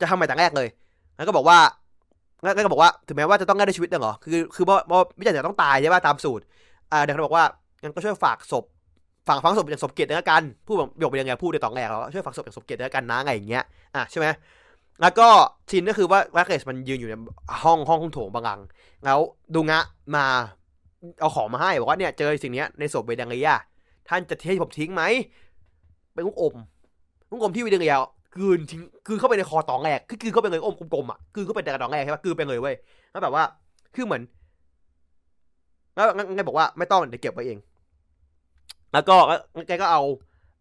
[0.00, 0.68] จะทำใหม่แต่แรกเลย
[1.16, 1.58] แล้วก็บอกว่า
[2.42, 6.44] แล้วก็บอกว่าถึงแม้ว่าจะต้องได้ชีวิตเหรอคือคือเพราะวิจัยจะต้องตายใช่ป่ะตามสูตร
[6.92, 7.44] อ่าเด็กเขาบอกว่า
[7.82, 8.64] งั้นก็ช่วยฝากศพ
[9.28, 14.26] ฝากฝังศพอย่างสมเกียรติด้วกันพูดแบบยกไปยังไงพูดในตอนแรกแล้วช่วยฝากศพอย่างสมเกียรติด้วกันนะอะไงอย่างเงี้ยอะใช่ไหม
[15.02, 15.28] แล้วก็
[15.70, 17.14] ชินก็คือว่าแวคเกสมันยืนอยู่ใน
[17.64, 18.60] ห้องห้องโถงบางลัง
[19.04, 19.18] แล้ว
[19.54, 19.80] ดูงะ
[20.16, 20.24] มา
[21.20, 23.48] เอาของมาให้บอกว่าเนี่ยเจอสิ่งนี้ในศพเวดังเลีย
[24.08, 25.02] ท่านจะให้ผมทิ้งไหม
[26.14, 26.54] เป็นลูกอม
[27.30, 27.94] ลูกอมที่เวดังเลีย
[28.36, 32.74] กืนทิ้งกืนเข้าไปในคอตองแรกคือกืนเข้าไปเลยอมกลมๆอะกืนเข้าไปในกระดองแรกใช่ปะกืนไปเลยเว้ย
[33.10, 33.44] แล้วแบบว่า
[33.94, 34.22] คือเหมือน
[35.94, 37.58] แล้วงั้นงั้นบอกว่าไม่ต้องเดี๋ยวเก็บไว้เอง
[38.92, 39.16] แล้วก็
[39.68, 40.02] แกก็เอา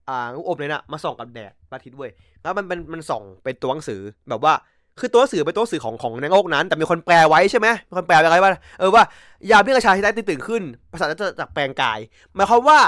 [0.10, 2.12] อ่าลูกอมเลยนะมาส่องกับแดดพระอาทิตย์เว้ย
[2.42, 4.54] แล้วมันเป็นมันส่องเป็นตัวหนังสือแบบว่า
[5.02, 9.04] คือตัวสื่อเป็นตัวสื่อของของในโลกนั้น แต่มีคนแปลไว้ใช่ไหมมีคนแปลไว้ว่า เออว่า
[9.52, 12.00] ยามที่ประชาชนได้ตื่นขึ้นประสาทจะจากแปลงกาย
[12.36, 12.80] หมายความว่า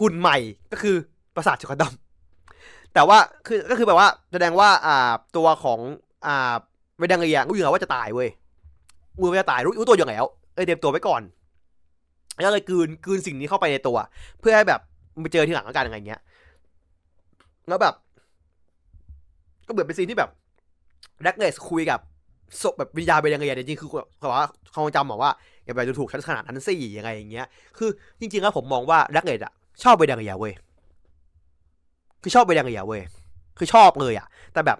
[0.00, 0.36] หุ่นใหม่
[0.72, 0.96] ก็คือ
[1.36, 5.78] ประสาทจุกดำแต่ว่าคือก็คือแบบว่าแสดงว่าอ่าตัวของ
[6.26, 6.54] อ่า
[6.98, 8.28] เวดังเอียรู้อยู่แล้วว่าจะตายเว้ย
[9.18, 11.22] รู้ว่าจะตายรู้รู้ตัวอยู่แล้วเออเตรียมตัวไว้ก่อน
[12.40, 13.96] แล้วเลยกืนกืนสิ่งนี้เข้าไปในตัว
[14.40, 14.80] เพื่อให้แบบ
[15.22, 16.20] ไปเจอที่หลังแล้วกันอะไรเงี้ย
[17.68, 17.94] แล้วแบบ
[19.66, 20.30] ก็เหมือนเป็นซีนที่แบบ
[21.22, 22.00] แร็กเนสคุยกับ
[22.62, 25.30] ศพแบบวิญญาณไปยังไงจริงๆคือเขาว่าเขาจำบอกว่า
[25.64, 27.46] อย่าไปดูถูกฉันขนาดนั้นสิยังไงอย่างเงี้ย
[27.78, 27.90] คือ
[28.20, 30.52] จริงๆแล้วผมมองว่าแร็กเนสอะชอบไปยังไงเว้ย
[32.22, 33.02] คือชอบไปยังไงเว้ย
[33.58, 34.78] คือชอบเลยอะแต่แบบ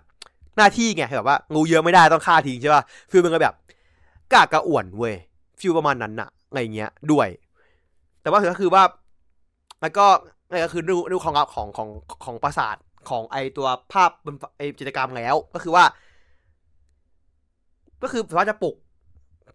[0.57, 3.55] หน้าที่ไงแบบว่างูเยอะไม่ได้ต้องฆ่าทิ้งใช่ป่ะฟิลมันก็แบบ
[4.33, 5.15] กากระอ่วนเว้ย
[5.61, 7.29] ฟิลประมาณนั้นอะอะไรเงี้ยด้วย
[8.23, 8.83] แต่ว่าก็คือว่า
[9.81, 10.07] แล้วก็
[10.51, 11.89] นั่นก็คือดูดูของของของ
[12.25, 12.77] ของปราสาท
[13.09, 14.11] ของไอตัวภาพ
[14.57, 15.85] ไอจิตรกรรมแล้ว ก็คือว่า
[18.03, 18.75] ก็คือสามารถจะปลุก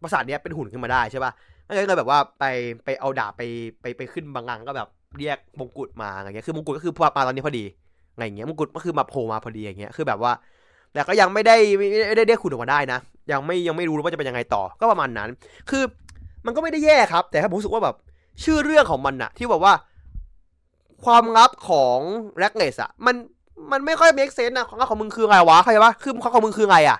[0.01, 1.31] ปราสาทเนี้ยเป็นหุ่นขึ้นมาได้ใช่ป่ะ
[1.65, 2.43] แล้วก็เลยแบบว่าไป
[2.85, 3.41] ไปเอาดาบไป
[3.81, 4.87] ไปไปขึ้นบางังก็แบบ
[5.17, 7.65] เรียกมงกุฎมาอะไรเงี้ย คือมงกุฎก็คือมาตอนนี้พอดี
[8.13, 10.31] อะไรเงี้ยมงกุฎก็คือมาโผล่มาพอดีอย่างเงี้ย คือแบบว่า
[10.93, 11.87] แต่ก็ยังไม่ได้ไม่
[12.17, 12.99] ได้เรียกขุดออกมาได้นะ
[13.31, 15.29] ยังไม่ยังไม่รู้ว่าจะเป็นยังไงต่อ ก็ประมาณนั้น
[15.69, 15.83] คือ
[16.45, 17.95] มันก็ไม่ได้แย่ครับ แต่ผมรู้สึกว่าแบบ
[18.43, 19.73] ชื่อเรื่องของมันอะที่แบบว่า
[21.05, 21.97] ความลับของ
[22.37, 23.15] แร็กเนสอะมัน
[23.71, 26.97] มันไม่ค่อยเมคเซนนะความลับของมึงคือไงวะเข้าใจปะคือความของมึงคือไงอะ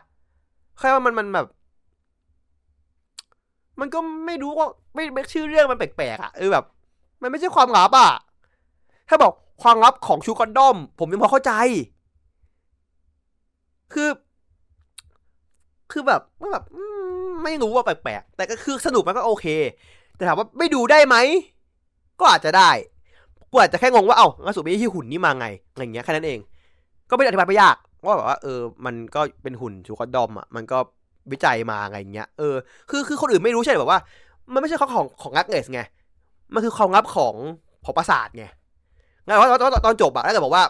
[0.84, 1.48] เข้าใจว่ามันมันแบบ
[3.80, 6.66] มันก็ไม่รู้ว่าไม่ไม่ชื่อเรื่องมันแปลกๆอะเออแบบ
[7.22, 8.12] มันไม่ใช่ความลับอะ
[9.10, 11.52] ถ้าบอกความลับของชูคอนดอม ผมยังพอเข้าใจ
[13.94, 14.10] คือ
[15.92, 16.64] คือแบบมันแบบ
[17.44, 19.46] ไม่รู้ว่าแปลกๆแต่ก็คือสนุกมันก็โอเค
[20.16, 21.16] แต่ถามว่าไม่ดูได้ไหม
[22.20, 22.70] ก็อาจจะได้
[23.52, 26.40] กูอาจจะแค่งงว่าเอ้างั้นสุดที่หุ่นนี่มาไงอะไรเงี้ยแค่นั้นเอง
[27.10, 27.76] ก็ไม่อธิบายไปยาก
[28.06, 30.78] ว่าแบบว่าเออ มันก็เป็นหุ่นชูคอดอมอะมันก็
[31.32, 32.56] วิจัยมาไงเงี้ยเออ
[32.90, 34.00] คือคือคนอื่นไม่รู้ใช่แบบว่า
[34.54, 35.82] มันไม่ใช่ของของของงักเนสไง
[36.54, 37.36] มันคือความลับของ
[37.86, 38.46] ของประสาทไง
[39.26, 40.64] งั้นว่าตอนตอนจบอะแล้วแต่บอกว่า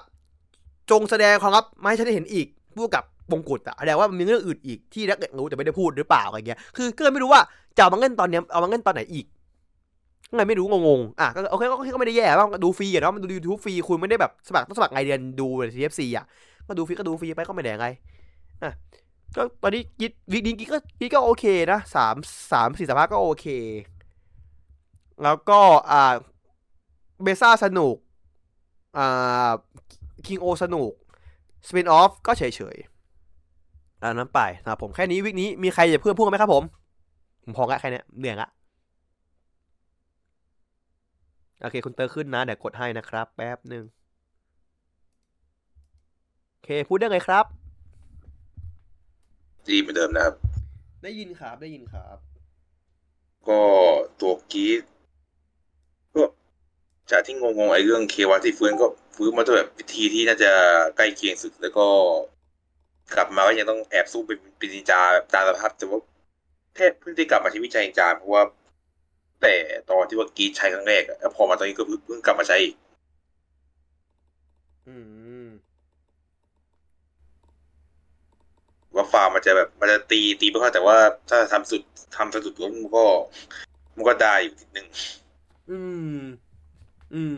[0.91, 7.41] จงแสดงความลับไมาให้ฉันได้เห็นอีกพูดกับมงกุฎอะแสดงว่ามีเรื่องอื่นอีกที่นักเอกรู้แต่ไม่ได้พูดหรือเปล่าอะไรเงี้ย คือก็เลยไม่รู้ว่า
[7.77, 9.25] จะเอามาเล่นตอนเนี้ยเอามาเล่นตอนไหนอีก
[10.35, 11.63] ไงไม่รู้งงๆอะก็โอเค
[11.93, 16.25] ก็ไม่ได้แย่บ้างดูฟรีอะเนาะมันดูยูทูบฟรีคุณไม่ได้แบบสมัครต้องสมัครไงเดือนดูทีเอฟซีอะ
[16.67, 17.87] ก็ดูฟรีก็ดูฟรีไปก็ไม่แดงไง
[18.63, 18.71] อะ
[19.35, 22.15] ก็ตอนนี้กิดวิกนี้กิก็กิก็โอเคนะสาม
[22.51, 23.45] สามสี่สัปดาห์ก็โอเค
[25.23, 25.59] แล้วก็
[25.91, 26.13] อ่า
[27.23, 27.95] Blazar สนุก
[28.97, 29.51] อ่า
[30.27, 30.91] KingOh สนุก
[31.67, 32.43] spin-off ก็เฉ
[32.75, 36.63] ยๆอันนั้นไปนะผมแค่นี้ week นี้มีใครจะเพื่อนพูดไหมครับผม
[37.43, 38.49] ผมพอละแค่นี้เหนื่อยละ
[41.61, 43.83] โอเค คุณเตอร์ขึ้นนะ เดี๋ยวกดให้นะครับ แป๊บหนึ่ง
[46.63, 47.45] เค พูดได้ไงครับ
[49.67, 50.35] ดีเหมือนเดิมนะครับ
[51.03, 52.17] ได้ยินครับได้ยินครับ
[53.47, 53.61] ก็
[54.21, 54.81] ตัวกรีด
[56.15, 56.23] ก็
[57.11, 60.51] จากที่งงๆไอ้เรื่องเควาที่ฟื้นก็ฟื้นมาด้วยแบบวิธีที่น่าจะ
[60.97, 61.85] ใกล้เคียงสุดแล้วก็
[63.15, 65.99] กลับมาก็ยังต้องแอบสู้เป็นเป็นนินจาแบบตามสภาพแต่ว่า
[66.75, 68.43] แทบเพิ่งได้กลับมาใช้วิชานินจาเพราะว่า
[69.41, 69.53] แต่
[69.89, 72.75] ตอนที่ว่ากรีดใช้ครั้งแรกอะแล้วพอมาตอนนี้ก็เพิ่งเพิ่งกลับมาใช้อีก
[74.87, 75.22] อืม
[78.95, 80.97] ว่าฟาร์มมันจะแบบมันจะตีตีไม่ค่อยแต่ว่า
[81.29, 81.81] ถ้าทำสุด
[82.17, 83.05] ทำสุดแล้วมันก็
[83.95, 84.87] มันก็ได้อยู่นิดนึง
[85.69, 85.79] อื
[86.15, 86.19] ม
[87.13, 87.37] อืม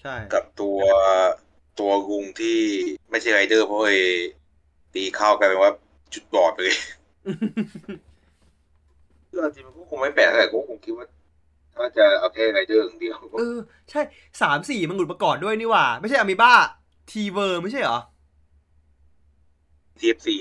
[0.00, 0.78] ใช่ กับตัว
[1.80, 2.58] ตัวกุงที่
[3.10, 3.98] ไม่ใช่ไรเดอร์เพราะไอ้
[4.94, 5.72] ตีเข้ากลายเป็นว่า
[6.14, 6.78] จุดบอดไปเลย
[9.28, 11.06] คือจริงมันก็คงไม่แปลกแต่ก็คงคิดว่า
[11.74, 13.58] ถ้าจะเอาแค่ไรเดอร์อย่างเดียวก็เออ
[13.90, 14.00] ใช่
[14.42, 16.54] สามสี่มันหลุดมาก่อนด้วยนี่หว่า ไม่ใช่อะมีบ้า
[17.10, 17.98] ทีเวอร์ไม่ใช่เหรอ
[20.00, 20.36] ทีเอฟซี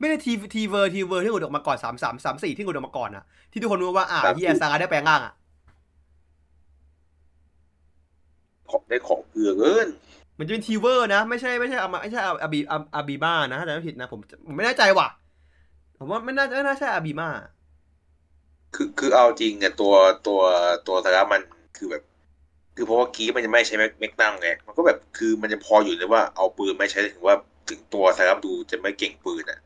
[0.00, 5.34] ไม่ได้ทีทีเวอร์ทีเวอร์ที่หลุดออกมาก่อนสามสามสามสี่ที่หลุดออกมาก่อนอะที่ทุกคนรู้ว่าอ่าครับเฮียซางาได้แปลงร่างอะ
[8.70, 9.88] ของได้ของเกลือเกิน
[10.38, 15.08] มันจะเป็นทีเวอร์นะ ไม่ใช่ไม่ใช่อามาไม่ใช่อาบีอาอาบีบ้านะถ้าจำไม่ผิดนะผมผมไม่แน่ใจว่ะ
[15.98, 17.28] ผมว่าไม่น่าไม่น่าใช่อาบีมา
[18.74, 19.94] คือคือเอาจริงเนี่ยตัว
[20.26, 20.40] ตัว
[20.86, 21.42] ตัวสาระมัน
[21.76, 22.02] คือแบบ
[22.76, 27.36] คือเพราะว่ากีมันจะไม่ใช้แม็กแม็กนัมไงมันก็แบบคือมันจะพออยู่เลยว่าเอาปืนไม่ใช้ถึงว่า
[27.68, 29.60] ถึงตัวสาระดูจะไม่เก่งปืนอะ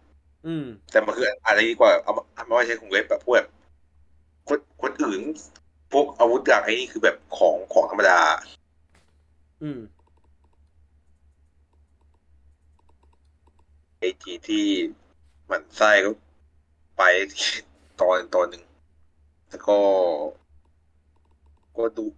[0.47, 3.47] อืม แต่มันคืออะไรดีกว่าเอาเอามาใช้ของเว็บแบบพวกแบบ
[4.49, 5.21] คนคนอื่น
[5.93, 8.21] พวกอาวุธอย่างไอ้นี่คือแบบของของธรรมดา
[9.63, 9.81] อืม
[13.99, 14.67] ไอทีที่
[15.47, 16.11] หมันไส้ก็
[16.97, 17.03] ไป
[18.01, 18.63] ตอนตอนหนึ่ง
[19.49, 19.79] แล้วก็
[21.77, 22.18] ก็ดูก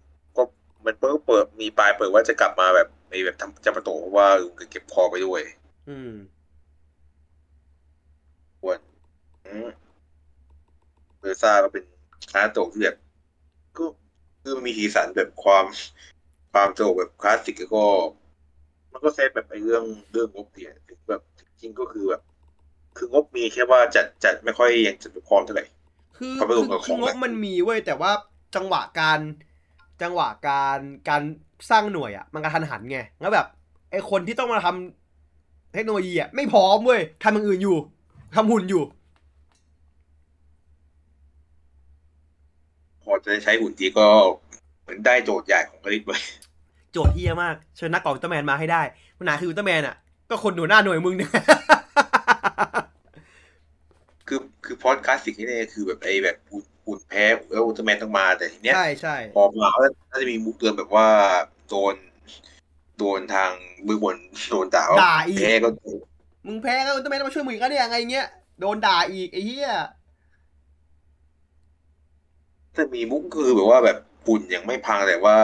[0.85, 5.41] มันเปิดเปิดมีปลายเปิดว่าจะกลับมาแบบในแบบทำจำปาโตเพราะว่าลุงเก็บคอไปด้วย
[5.89, 6.13] อืม
[8.59, 8.79] ส่วน
[9.45, 9.69] อืม
[11.19, 11.83] เบอร์ซ่าก็เป็น
[12.31, 12.97] คลาสโตกที่แบบ
[13.77, 13.85] ก็
[14.41, 15.65] คือมันมีสีสันแบบความ
[16.51, 17.85] ความโตกแบบคลาสสิกแล้วก็
[18.91, 21.21] มันก็เซฟแบบไอ้เรื่องเรื่องงบเนี่ยถึงแบบ
[21.61, 22.21] จริงก็คือแบบ
[22.97, 25.65] คืองบมีแค่ว่าจัดจัดไม่ค่อยยังจัดพร้อมเท่าไหร่
[26.17, 28.11] คือเขาไปลงกับคือของงบมันมีเว้ยแต่ว่า
[28.55, 29.19] จังหวะการ
[30.01, 30.79] จังหวะการ
[31.09, 31.21] การ
[31.69, 33.45] สร้างหน่วยอะมันกระทันหันไงแล้วแบบ
[33.91, 37.77] ไอคนที่ต้องมาทำเทคโนโลยีอะไม่พร้อมเว้ยทำอย่างอื่นอยู่
[38.35, 38.83] ทำหุ่นอยู่
[43.03, 44.07] พอจะได้ใช้หุ่นทีก็
[44.81, 46.11] เหมือนได้โจทย์ใหญ่ของกริดไป
[46.91, 48.81] โจทย์เฮียมาก เชิญนักก่ออุลตร้าแมนมาให้ได้
[49.17, 49.95] ปัญหาคืออุลตร้าแมนอะ
[50.29, 51.31] ก็คนหนูหน้าหน่วยมึงเนี่ย
[54.27, 61.07] คือคือพอดคลาสสิกนี่เนี่ยคือแบบไอ้แบบหุ่น หุ่นแพ้แล้วอุลตร้าแมนต้องมาแต่ทีเนี้ยใช่ใช่พอมาก็น่าจะมีมุกเตือนแบบว่า
[61.69, 61.95] โดน
[62.97, 63.51] โดนทาง
[63.87, 64.15] มือบน
[64.49, 65.69] โดนด่าว่าด่าอีกแพ้ก็
[66.47, 68.27] มึงแพ้ก็อุลตร้าแมนมาช่วยมึงอีกแล้วเนี่ยไงเงี้ย
[68.59, 69.71] โดนด่าอีกไอ้เหี้ย
[72.75, 75.37] ถ้ามีมุกคือแบบว่าแบบหุ่นยังไม่พังแต่ว่า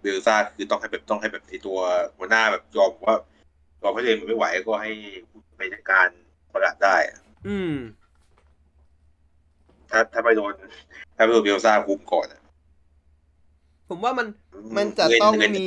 [0.00, 1.78] เบลซ่าคือต้องให้แบบต้องให้แบบไอตัว
[2.16, 3.14] หัวหน้าแบบยอมว่า
[3.82, 4.90] ยอมให้เลยมันไม่ไหวก็ให้
[5.56, 6.08] ไปจัดการ
[6.52, 7.18] ประกาศได้อะ
[7.48, 7.72] อืม
[9.90, 10.52] ถ้าถ้าไม่โดน
[11.16, 12.40] ถ้าไม่โดนเบลซ่าคุมก่อนอะ
[13.88, 14.26] ผมว่ามัน
[14.76, 15.60] มันจะเงิต้องเงินมี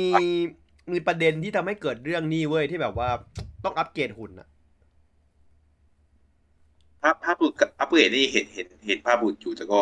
[0.92, 3.08] มีประเด็นที่ทำให้เกิดเรื่องนี้เว้ยที่แบบว่า
[3.64, 4.48] ต้องอัปเกรดหุ่นอะ
[7.02, 9.80] ภาพภาพบุตรกับอัปเกรดนี่เห็นเห็นเห็นภาพบุตรอยู่แต่ก็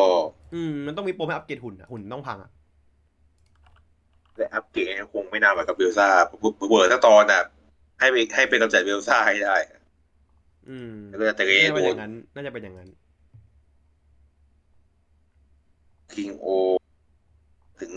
[0.53, 2.51] อืมมันต้องมีโปรให้อัปเกรดหุ่นอะหุ่นต้องพังอะ
[4.35, 7.43] แต่อัปเกรดคงไม่นานเหมือนกับเบลซ่าเบิร์ดถ้าตอนอะ
[8.01, 9.57] ให้ไปให้ไปกำจัดเบลซ่าให้ได้
[10.67, 12.89] อืมแล้วก็แต่ก็น่าจะโดเป็นอนย่างนั้นน่าจะเป็นอย่างนั้น
[16.15, 16.47] คิงโอ
[17.81, 17.93] ถึง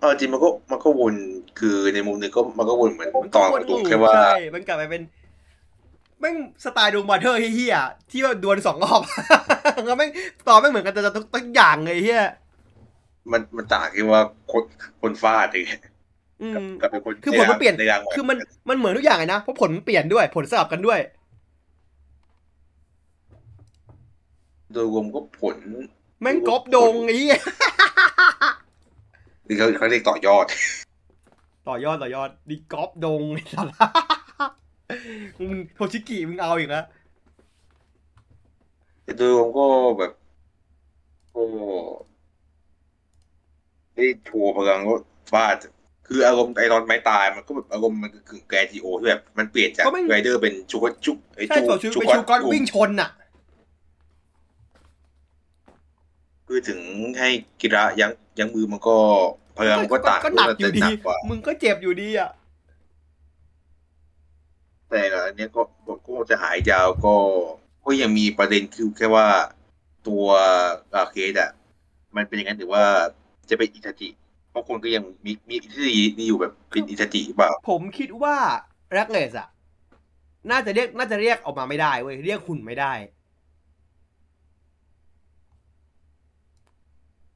[0.00, 1.14] เออจริงมันก็มันก็วน
[1.58, 5.02] คือในมุมหนึ่งก็มันก็วนเหมือนมันตก็อนวขนองตัวลูปแค่ว่าใช่มันกลับไปเป็น
[6.20, 9.02] แม่งสไตล์ Donbrothers เหี้ยๆที่ว่าดวลสองรอบ
[9.88, 10.10] ก็แม่ง
[10.48, 12.24] ตอนไม่เหมือนกันแต่ทุกทุกอย่างเลยเหี้ย
[13.32, 14.22] มันมันต่างแค่ว่า
[14.52, 14.62] คน
[15.00, 15.66] คนฟาดเอง
[16.42, 18.36] อืมกับเป็นคนคือผลมันเปลี่ยนในรางวัลคือมัน
[18.68, 21.00] มันเหมือนทุกอย่างเลยนะเพราะผลมันเปลี่ยนด้วย ผลสลับกันด้วย
[24.72, 25.56] โดยรวมก็ผล
[26.22, 27.38] แม่งก๊อปดงไอ้เหี้ย
[29.46, 30.46] คือเขาเขาเรียกต่อยอด
[31.68, 33.68] ต่อยอดต่อยอดดีกอล์ฟดงไอ้สัส
[35.38, 36.84] มึงโทชิกิมึงเอาอีกแล้ว
[39.04, 39.66] แต่โดยรวมก็
[39.98, 40.12] แบบ
[41.34, 41.44] ก็
[43.94, 44.94] ได้โชว์พลังก็
[45.32, 45.56] ฟาด
[46.06, 53.10] คืออารมณ์ไอรอนไม้ตายมันก็แบบอารมณ์มันคือแกทีโอที่แบบมันเปลี่ยนจากก็ไม่ไรเดอร์เป็นชูกจุกไอใช่จูต่อชูไปชูก้อนวิ่งชนน่ะ
[56.54, 56.80] คือถึง
[57.18, 57.30] ให้
[57.60, 58.96] กิระยั้งยั้งมือมันก็
[59.56, 62.30] พลังมันก็ต่างก็หนักอยู่ดีหนักกว่ามึงก็เจ็บอยู่ดีอะ
[64.90, 67.14] แต่อันเนี้ยก็บทก็จะหายยาวก็
[67.84, 69.28] ก็ยังมีประเด็นคือแค่ว่า
[70.06, 70.24] ตัว
[70.94, 71.50] อาเคสอะ
[72.16, 72.84] มันเป็นอย่างนั้นหรือว่า
[73.50, 74.08] จะเป็นอิทาจิ
[74.50, 78.36] เพราะคนก็ยังมีมีทฤษฎีนี่อยู่แบบเป็นอิทาจิหรือเปล่า ผมคิดว่า
[78.92, 79.48] แร็กเลสอะ
[80.50, 82.92] น่าจะเรียกน่าจะเรียกออกมาไม่ได้เว้ยเรียกหุ่นไม่ได้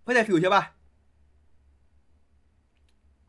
[0.07, 0.65] เข้าใจฟิวใช่ปะ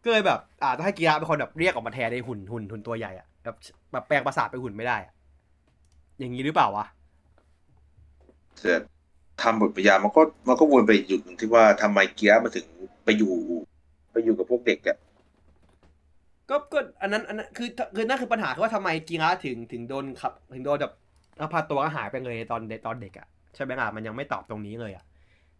[0.04, 3.56] ก็เลยแบบอ่าต้องให้กีฬาเป็นคนแบบเรียกออกมาแทนในหุ่นหุ่นหุ่นตัวใหญ่อะแบบ
[3.92, 5.14] แบบแปลงประสาทเป็นหุ่นไม่ได้อะ
[6.20, 6.86] อย่างนี้หรือเปล่าวะ
[8.62, 8.74] แต่
[9.42, 12.66] ทำบทพยามันก็มันก็วนไปจุดหนึ่งที่ว่าทำไมเกียร์มาถึง
[13.04, 13.34] ไปอยู่
[14.12, 14.98] ไปอยู่กับพวกเด็กอะ
[16.50, 20.94] ก็ก็อันนั้นอันนั้นคือคือนั่นคือปัญหาคือว่าทำไมกีฬาถึงถึงโดนขับ ถึงโดนแบบ
[21.40, 25.04] ลักพาตัวก็หายไปเลยตอนเด็กตอนเด็กอะใช่ไหมล่ะมันยังไม่ตอบตรงนี้เลยอะ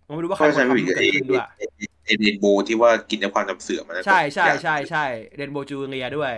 [0.08, 1.66] มันไม่รู้ว่าใครก็เป็นใช่คนไม่ผิดทำให้ไอ้เกิดขึ้นด้วยไอ้
[2.06, 5.06] ไอ้เรนโบว์ที่ว่ากินน้ำความจำเสื่อมมันนะใช่ใช่อย่างใช่ใช่
[5.36, 6.34] เรนโบว์จูเนียด้วย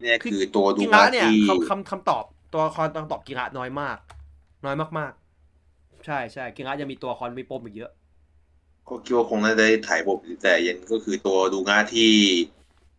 [0.00, 3.98] เนี่ยคือตัวดูกีมาฬาเนี่ยที่คำคำคำตอบตัวละครต้องตอบกีฬาน้อยมาก
[4.64, 7.92] น้อยมากๆ ใช่ใช่กีฬายังมีตัวละครมีปมอีกเยอะ
[8.88, 12.10] ก็คิดว่าคงน่าจะได้ถ่ายบทแต่ยันก็คือตัวดูงาที่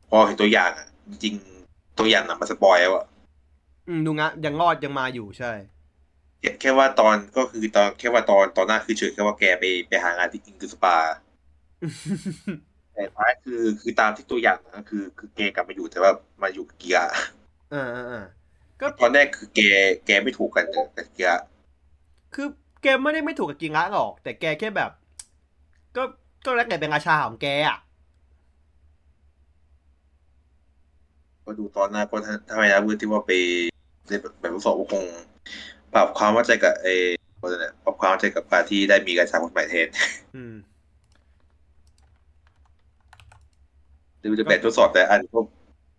[0.09, 3.05] พอเห็นตัวอย่างอะจริงๆตัวอย่างน่ะมาสปอยแล้วอะ
[3.87, 5.51] อืมดูงะยังรอดยังมาอยู่ใช่
[6.41, 10.95] แค่แค่ว่าตอนก็คือตอนแค่ว่าตอนตอนหน้าคือเฉยแค่ว่าแกไปไปหางานที่อิงคือสปา
[12.93, 16.11] แต่ท้ายคือคือตามที่ตัวอย่างนะคือ คือแกกลับมาอยู่แต่ว่า
[16.41, 17.03] มาอยู่กับเกียร์
[17.73, 18.23] อ่าอ่าอ่า
[18.81, 19.59] ก็ตอนแรกคือแก
[20.05, 20.65] แกไม่ถูกกัน
[20.97, 21.43] กับเกียร์
[22.35, 22.47] คือ
[22.81, 24.91] แกไม่ได้ไม่ถูกกับกีฬาหรอก แต่แกแค่แบบ
[25.95, 26.03] ก็
[26.45, 27.77] ก็แล้วแกเป็นราชาของแกอะ
[31.45, 32.15] ก็ดูตอนหน้าก็
[32.49, 33.31] ถ้าไม่นับเรื่องที่ว่าไป
[34.07, 35.03] เล่นแบบแบบทดสอบก็คง
[35.93, 37.07] ปรับความเข้าใจกับเออ
[37.41, 39.87] ว่าจะเนี่ยปรับความเข้าใจกับการที่ได้มีการสร้างคนใหม่แทน
[40.35, 40.55] อืม
[44.19, 45.39] หรือจะแบบทดสอบแต่อันก็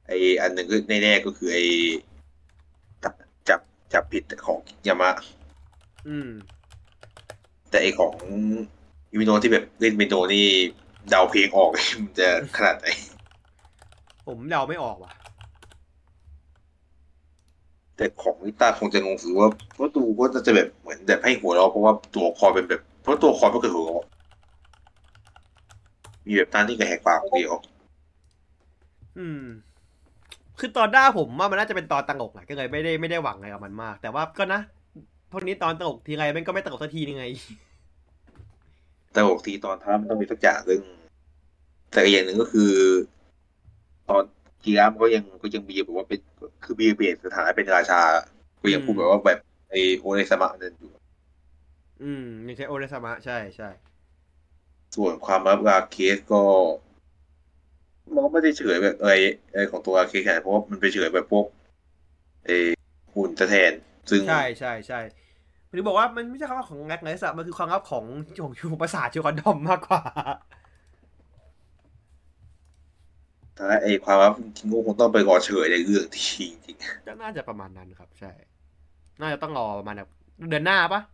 [0.08, 1.58] ไออันหนึ่งก็แน่ๆก็คือไอ
[3.02, 3.14] จับ
[3.48, 3.60] จับ
[3.92, 5.10] จับผิดของยามะ
[6.08, 6.30] อืม
[7.70, 8.14] แต่ไอของ
[9.12, 10.46] ยูมิโนที่แบบเล่นเมโนนี่
[11.10, 12.86] เดาเพลงออกมันจะขนาดไหน
[14.26, 15.12] ผมเดาไม่ออกว่ะ
[17.96, 24.06] แต่ของลิต้าคงจะงงคือว่าเพราะดูก็จะแบบเหมือนแบบให้หัวเราะเพราะว่าตัวคอเป็นแบบ เพราะตัวคอไม่เคยหัวเราะ
[26.26, 27.54] มีแบบตาที่กระแหกปากคนเดียว
[29.18, 29.42] อืม
[30.58, 34.60] คือตอนหน้าผมว่ามันน่าจะเป็นตอนตลกแหละก็เลยไม่ได้ไม่ได้หวังอะไรกับมันมาก แต่ว่าก็นะ
[35.32, 37.26] พวกนี้ตอนตลกทีไรมันก็ไม่ตลกสักทีนึงไง
[39.12, 40.82] แต่บอกทีตอนท้ายมันต้องมีสักอย่างเรื่อง
[41.92, 42.72] แต่อีกอย่างหนึ่งก็คือ
[44.08, 44.22] ตอน
[44.64, 46.20] กีรามก็ยังก็ยังมีแบบว่าเป็น
[46.64, 48.00] คือบีเบสสถานะเป็นราชา
[48.62, 49.38] ก็ยังพูดแบบว่าแบบ
[49.70, 50.90] ไอโอเนสมะนั่นอยู่
[52.02, 53.68] อืมยังใช้โอเรสมะใช่ใช่
[54.96, 56.42] ส่วนความรับราเคสก็
[58.14, 59.20] มันก็ไม่ได้เฉยแบบเอย
[59.52, 61.44] เอยของตัวราเคสขนาดนั้นเพราะว่ามันไปเฉยแบบพวก
[62.44, 62.50] ไอ
[63.14, 63.72] หุ่นตะแทน
[64.10, 65.00] ซึ่งใช่ใช่ใช่
[65.72, 68.04] หรือบอกว่ามันไม่ใช่ความลับของแงกไนส์อะมันคือความลับของ
[68.42, 70.02] ของชูประสาทชูคอนดอมมากกว่า
[73.70, 76.24] ถ้าไอความรับจริงๆก็คงต้องไปรอเฉยในเรื่องที่
[76.64, 76.76] จริง
[77.06, 78.30] ก็น่าจะประมาณนั้นครับ ใช่
[79.20, 80.10] น่าจะต้องรอประมาณแบบ
[80.48, 81.10] เดือนหน้าปะๆ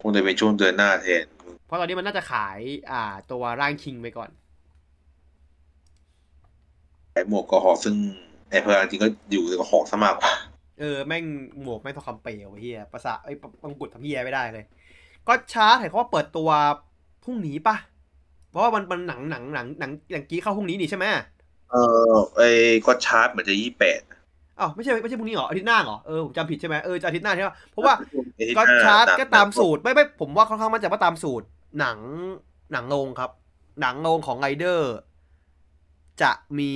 [0.00, 1.24] คงจะเป็นช่วงเดือนหน้าแทน
[1.66, 2.58] เพราะตอนนี้มันน่าจะขาย
[2.90, 4.30] อ่า ตัวร่างคิงไปก่อน
[7.12, 7.94] ไอหมวกกอหอซึ่ง
[8.50, 10.32] ไอเพลจริงๆก็อยู่ในกอหอซะมากกว่า
[10.80, 11.24] เออแม่ง
[11.62, 14.64] หมวกแม่งทองคำเปลวไอ้เฮียภาษาไอ้ยปังกุดทำเฮียไม่ได้เลย
[15.28, 16.50] ก็ช้าเห็นเขาว่าเปิดตัว
[17.24, 17.76] พรุ่งนี้ปะ
[18.52, 21.04] เพราะว่ามันมันหนังหนังหนังหนังอย่างกี้เข้าพรุ่งนี้นี่ใช่ไหม
[21.72, 21.76] เอ
[22.12, 22.40] อไอ
[22.86, 24.00] ก็ชาร์จเหมือนจะยี่แปด
[24.60, 27.94] อ้าวไม่ใช่ไม่ใช่พรุ่งนี้เหรออาทิตย์หน้าเหรอเออผมจำผิดใช่ไหมเออจะอาทิตย์หน้าใช่ไหมเพราะว่า
[28.56, 31.46] ก็ชาร์จก็ตามสูตรไม่ไม่ผมว่าค่อนข้างมั่นใจว่าตามสูตร
[31.80, 31.98] หนัง
[32.72, 33.30] หนังโรงครับ
[33.80, 34.92] หนังโรงของไรเดอร์
[36.22, 36.72] จะมี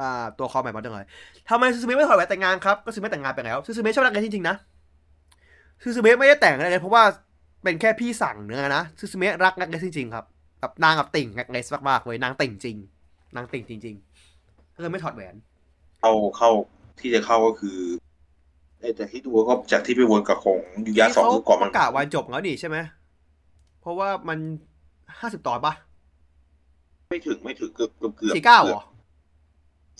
[0.00, 1.06] อ่าตัวคอใหม่มาตั้งเลย
[1.48, 4.56] ทำไมซูซูเมะไม่ถอดแหวนแต่งงานครับก็ซูซูเมะแต่งงานไปแล้วซูซูเมะชอบรักกันจริงๆนะ
[5.82, 7.02] ซูซูเมะไม่ได้แต่งอะไรเลยเพราะว่า
[7.62, 10.24] เป็นแค่พี่สั่งเนื้อนะซูซูเมะรักนักเกสจริงๆครับ
[10.60, 12.76] แบบนางกับติ่งนักเกสมากๆเลยนางติ่งจริง
[13.36, 15.34] นางติ่งจริงๆก็เลยไม่ถอดแหวน
[16.00, 16.50] เข้าเข้า
[17.00, 17.78] ที่จะเข้าก็คือ
[18.80, 22.76] เอ้ยแต่ที่ดูก็จากที่ไปวนกับของยูยะสองเขาคือก่อนปมันระกาศวันจบแล้วนี่ใช่ไหม
[23.80, 24.38] เพราะว่ามัน
[25.20, 25.74] ห้าสิบตอนปะ
[27.10, 28.82] ไม่ถึงไม่ถึงเกือบเกือบเกือบสี่เก้าเหรอ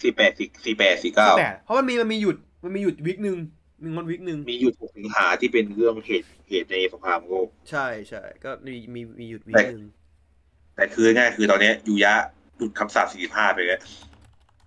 [0.02, 3.38] สี่แปดสี่สี่แปดสี่เก้าแต่เพราะมันมีมันมีหยุดมันมีหยุดวิกหนึ่ง
[3.82, 9.82] มีวันวิกหนึ่งมีอยู่ถูกสิงหาที่เป็นเรื่องเหตุเหตุในสงครามโลกใช่ใช่ก็มีมีมีหยุดวิกแต่หนึ่ง
[10.78, 12.12] แต่คือง่ายคือตอนนี้ยูยะ
[12.56, 13.80] หลุดคำสาปสี่สิบห้าไปแล้ว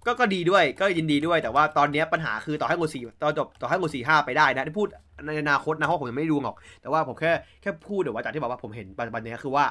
[0.06, 4.88] ก็ก็ดีด้วยก็ยินดีด้วยแต่ว่าตอนนี้ปัญหาคือต่อให้งูสี่ตอนจบต่อให้งูสี่ห้าไปได้นะที่พูด
[5.26, 7.32] ในอนาคตนะเพราะผมยังไม่ดูหรอก แต่ว่าผมแค่
[7.62, 9.66] แค่พูดเดี๋ยวว่าจากที่บอกว่าผมเห็นปัจจุบันนี้คือว่า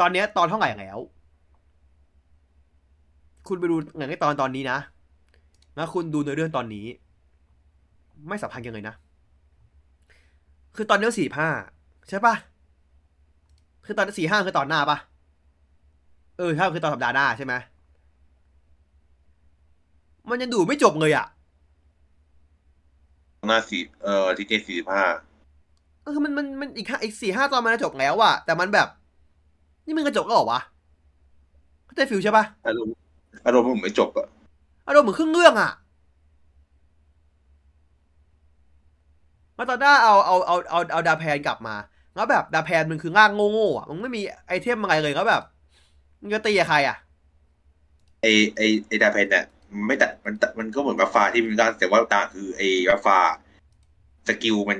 [0.00, 0.98] ตอนนี้ตอนเท่าไหร่แล้ว
[3.48, 4.78] คุณไปดูหนังในตอนตอนนี้นะ
[5.76, 6.86] แล้วคุณดูเนื้อเรื่องตอนนี้
[8.28, 8.94] ไม่สัมพันธ์กันเลยนะ
[10.76, 11.48] คือตอนเนื้อสี่ห้า
[12.08, 12.34] ใช่ปะ
[13.84, 14.98] คือตอนสี่ห้าคือตอนหน้าปะ
[16.38, 17.54] เออใช่คือตอนสัปดาห์หน้าใช่ไหม
[20.30, 21.26] มันยังดูไม่จบเลยอะ
[23.48, 25.04] หน้าสี่เอ่อที่เจสี่สิบห้า
[26.04, 28.88] ก็คือมันมันมันอีกห้าอีกสี่ห้าตอนมันจะจบแล้วอะแต่มันแบบ
[29.86, 30.60] นี่มันจะจบก็หรอวะ
[31.84, 32.94] เข้าใจ feel ใช่ปะอารมณ์
[33.46, 34.26] อารมณ์มันไม่จบอะ
[34.88, 35.72] อารมณ์เหมือนครึ่งเรื่องอะ
[39.56, 41.74] มาตอนหน้าเอาเอาเอาเอาเอาดาแพนกลับมา
[42.14, 45.42] แล้วแบบดาแพนมันคือร่างโง่ๆอะมันไม่มี item อะไรเลยก็แบบ
[46.22, 46.96] มันจะตีกับใครอะ
[48.22, 48.26] ไอ
[48.56, 53.18] ไอไอดาเพนเนี่ยมันไม่แต่มันแต่มันก็เหมือนบัฟฟาที่มีการแต่ว่าต่างคือไอบัฟฟา
[54.28, 54.78] สกิลมัน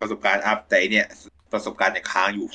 [0.00, 1.06] ประสบการณ์อัพแต่ไอ้เนี่ย
[1.52, 2.46] ประสบการณ์เนี่ยค้างอยู่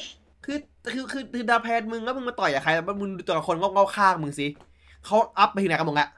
[0.46, 0.58] คือ
[0.92, 4.48] คือคือคือดาแพนมึงแล้วมึงมาต่อยกับใครแล้วมึงดูตัวละครงอกๆข้างมึงสิ
[5.06, 6.10] เขาอัพไปถึงไหนกันหมดละ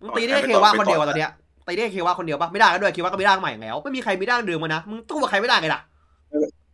[0.00, 1.32] มึงตีได้แค่เควะคนเดียวอะตอนเนี้ย
[1.66, 5.80] ตีได้แค่เควะคนเดียวปะไม่ได้ก็ด้วยเควะก็ไม่ได้ใหม่แล้ว ไม่มีใครไม่ได้เดิมมานะมึงตู้กับใครไม่ได้เลยล่ะ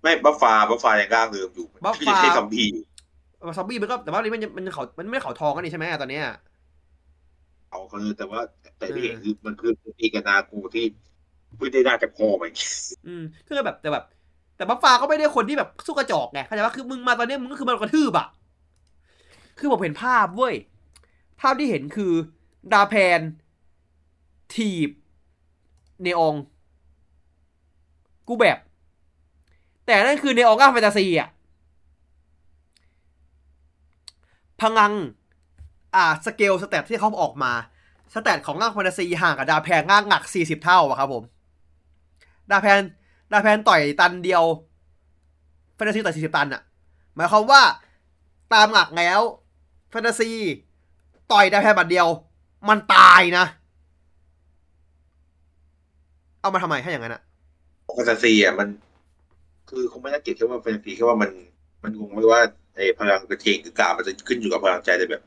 [0.03, 2.85] ไม่บัฟฟาบัฟฟายังร่างเดิมอยู่บัฟฟาที่จะใช้ซอมบี้อยู่
[3.59, 6.25] ซอมบี้มันก็แต่ว่าอันนี้มันมันเขามันไม่ได้เขาทองกันนี่ใช่ไหมตอนเนี้ย
[7.71, 8.41] เอาเขาเลยแต่ว่า
[8.79, 10.85] แต่ที่เห็นคือมันคือตีกับนากูที่
[11.57, 12.49] เพิ่งได้ได้จากพ่อมา
[13.07, 14.05] อืมคือแบบแต่แบบ
[14.57, 18.27] แต่บัฟฟาก็ไม่ได้คนที่แบบสู้กระจอกไงเข้าใจปะคือมึงมาตอนเนี้ยมึงก็คือมากระทืบอะ
[19.59, 20.55] คือผมเห็นภาพเว้ย
[21.41, 22.13] ภาพที่เห็นคือ
[22.73, 23.21] ดาแพน
[24.55, 24.89] ทีบ
[26.03, 26.35] เนออง
[28.29, 28.59] กูแบบ
[29.87, 31.29] แต่นั่นคือเนอองก้าแฟนตาซีอะ
[34.61, 34.93] พลัง
[35.95, 37.53] อ่า scale stat ที่เขาออกมา
[38.15, 41.23] stat ของร่างแฟนตาซีห่างกับดาแพนร่างหนักสี่สิบเท่าอะครับผม
[42.51, 42.81] ดาแพน
[43.33, 44.45] ดาแพนต่อยตันเดียว
[45.75, 46.63] แฟนตาซีต่อยสี่สิบตันอะ
[47.15, 47.63] หมายความว่า
[48.53, 49.21] ตามหลักแล้ว
[49.91, 50.31] แฟนตาซี
[51.33, 52.09] ต่อยดาแพนบัดเดียว
[52.69, 53.47] มันตายนะ
[56.43, 57.23] เอามาทำไมถ้าอย่างนั้นอะ
[57.95, 58.69] แฟนตาซีอะมัน
[59.71, 61.31] คือคงไม่น่าเกลียดแค่ว่าแฟนตาซีแค่ว่ามัน
[61.83, 62.41] มันงงไม่ว่า
[62.77, 65.23] ไอ้พลังกระเทงหรือกามันจะขึ้นอยู่กับพลังใจแต่แบบ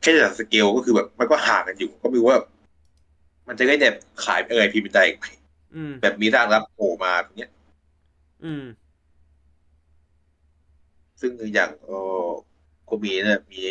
[0.00, 2.38] แค่จากสเกลก็คือแบบมันก็ห่างกันอยู่ ก็ไม่รู้ว่า
[3.48, 5.26] มันจะได้แบบขายเออพีเป็นได้อีกไหม
[5.74, 7.52] อืมแบบมีร่างรับโผล่มาอย่างเงี้ย
[8.44, 8.64] อืม
[11.20, 11.90] ซึ่งอย่างเอ
[12.24, 12.26] อ
[12.88, 13.62] ก็มีเนี่ยมี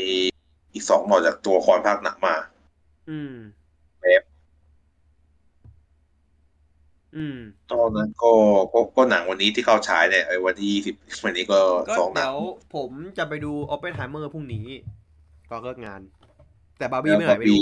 [0.74, 2.36] อีกสองหมอจากตัวละครภาคหนักมา
[3.10, 3.34] อืม
[4.02, 4.24] แบบ
[7.18, 7.38] อืม
[7.72, 8.34] ตอนนั้นก็
[8.74, 11.60] ก็ก็หนังวันนี้ที่เข้าฉายเนี่ยไอ้วันที่สิบวันนี้ก็
[11.90, 12.38] ก็สองหนัเดี๋ยว
[12.76, 14.66] ผมจะไปดูออปเปนไฮเมอร์พรุ่งนี้
[15.50, 16.02] ก็เลิกงาน
[16.78, 17.62] แต่บาร์บี้แล้วไม่ไหนก็ไม่มีรู้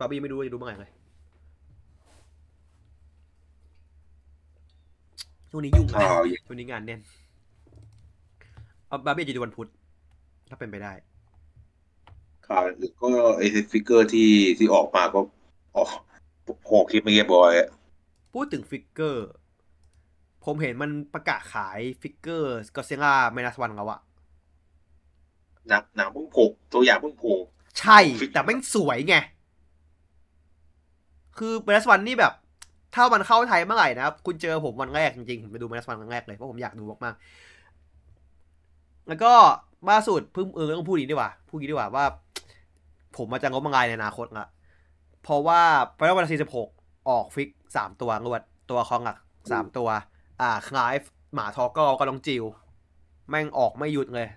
[0.00, 0.90] บาร์บี้ไม่รู้ว่าจะดูเมื่อไหร่เลย
[5.50, 7.00] ช่วงนี้ยุ่งข่านะวช่วงนี้งานแน่น
[8.88, 9.68] เอาบาร์บี้จะดูวันพุธ
[10.50, 10.92] ถ้าเป็นไปได้
[12.46, 15.20] ข่าวอื่นก็ไอ้ฟิกเกอร์ที่ที่ออกมาก็
[15.76, 15.88] ออก
[16.66, 17.68] โหคลิปไม่เรียบร้อยอะ
[18.32, 19.28] พูดถึงฟิกเกอร์
[20.44, 24.00] ผมเห็นมันประกาศขายฟิกเกอร์ก็เซล่าเมนัสวันแล้วอะ
[25.68, 27.34] หนังหนังเพิ่งโผล่ตัวอย่างเพิ่งโผล่
[27.80, 27.98] ใช่
[28.32, 29.16] แต่แม่งสวยไง
[31.38, 32.32] คือเมนัสวันนี่แบบ
[32.94, 39.32] ถ้ามันเข้าไทยเมื่อไหร่นะครับ คุณเจอผมวันแรกจริงๆ ผมไปดูเมนัสวันครั้งแรกเลย เพราะผมอยากดูมากๆ แล้วก็
[39.90, 42.04] ล่าสุดเพิ่งเออต้องพูดอย่างนี้ดีกว่า พูดอย่างนี้ดีกว่าว่า
[43.16, 44.46] ผมมาจะงบมังกรในอนาคตละ
[45.22, 45.60] เพราะว่า
[45.94, 46.68] ไฟนอลวันที่สิบหก
[47.10, 49.16] ออกฟิกสามตัวรวด ตัวคองอะ
[49.52, 49.88] สามตัว
[50.40, 50.94] อ่าคลาย
[51.34, 52.44] หมาทอกก็ก็ลองจิว
[53.28, 54.28] แม่งออกไม่หยุดเลย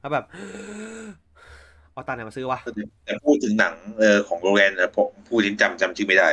[0.00, 0.24] แล้วแบบ
[1.92, 2.58] เอาตังค์ไหนมาซื้อวะ
[3.04, 6.28] แต่พูดถึงหนังเออของโรแลนด์นะผมพูดถึงจำจำชื่อไม่ได้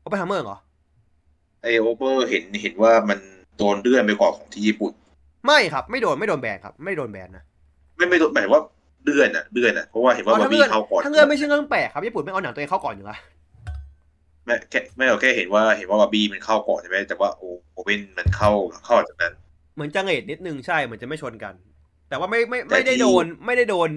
[0.00, 0.58] เอาไปทำเมื่อเหรอ
[1.62, 3.18] ไอโอเวอร์เห็นเห็นว่ามัน
[3.58, 4.92] โดนเลื่อนไปก่อนของที่ญี่ปุ่น
[5.46, 7.44] ไม่ครับ ไม่โดนไม่โดนแบนครับ ไม่โดนแบนนะ
[7.96, 8.62] ไม่ไม่โดนหมายถึงว่า
[9.04, 13.16] เลื่อนอะเลื่อนอะเพราะว่าเห็นว่าอ๋อบาถ้าร์บี้เลื่อนเข้าก่อนถ้าเลื่อนไม่ใช่เรื่องแปลกครับญี่ปุ่นไม่เอาหนังตัวเองเข้าก่อนอยู่ละ
[14.48, 17.42] ไม่แค่ไม่เราแค่เห็นว่าเห็นว่าบาร์บี้มันเข้าก่อนใช่ไหมแต่ว่าโอ
[17.72, 18.50] โอเว่นมันเข้า
[18.86, 19.32] เข้าจากนั้น
[19.74, 21.54] เหมือนจังเอดนิดนึงใช่เหมือนจะไม่ชนกัน
[22.08, 23.90] แต่ว่าไม่ไม่แต่ไม่ได้ที่โดนไม่ได้โดน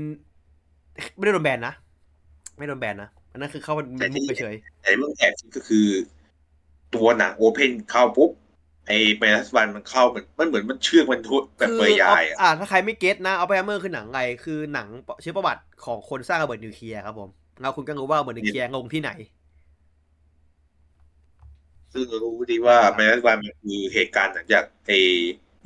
[1.18, 1.74] ไม่ได้โดนแบนนะ
[2.58, 5.88] ไม่โดนแบนนะอันนั้นคือเข้ามันมุกเฉยแต่เรื่องแอบคิดก็คือ
[6.96, 8.32] ตัวหนัง Oppen เข้าปุ๊บ
[8.88, 14.88] ไอ้ Minus One มันเข้ามันมันเหมือนมันเชือกมันทุบแบบคือเปยยายอะอ่าถ้าใครไม่ get นะเอาไปเมอร์คือหนังอะไรคือหนัง
[15.24, 17.30] ชื่อประวัติของคนสร้างระเบิดนิวเคลียร์ครับผม
[17.62, 19.12] แล้วคุณก็รู้ว่าระเบิดนิวเคลียร์ลงที่ไหน
[21.94, 25.00] ซึ่งเรารู้ดีว่า Minus One มันคือเหตุการณ์หลังจากไอ้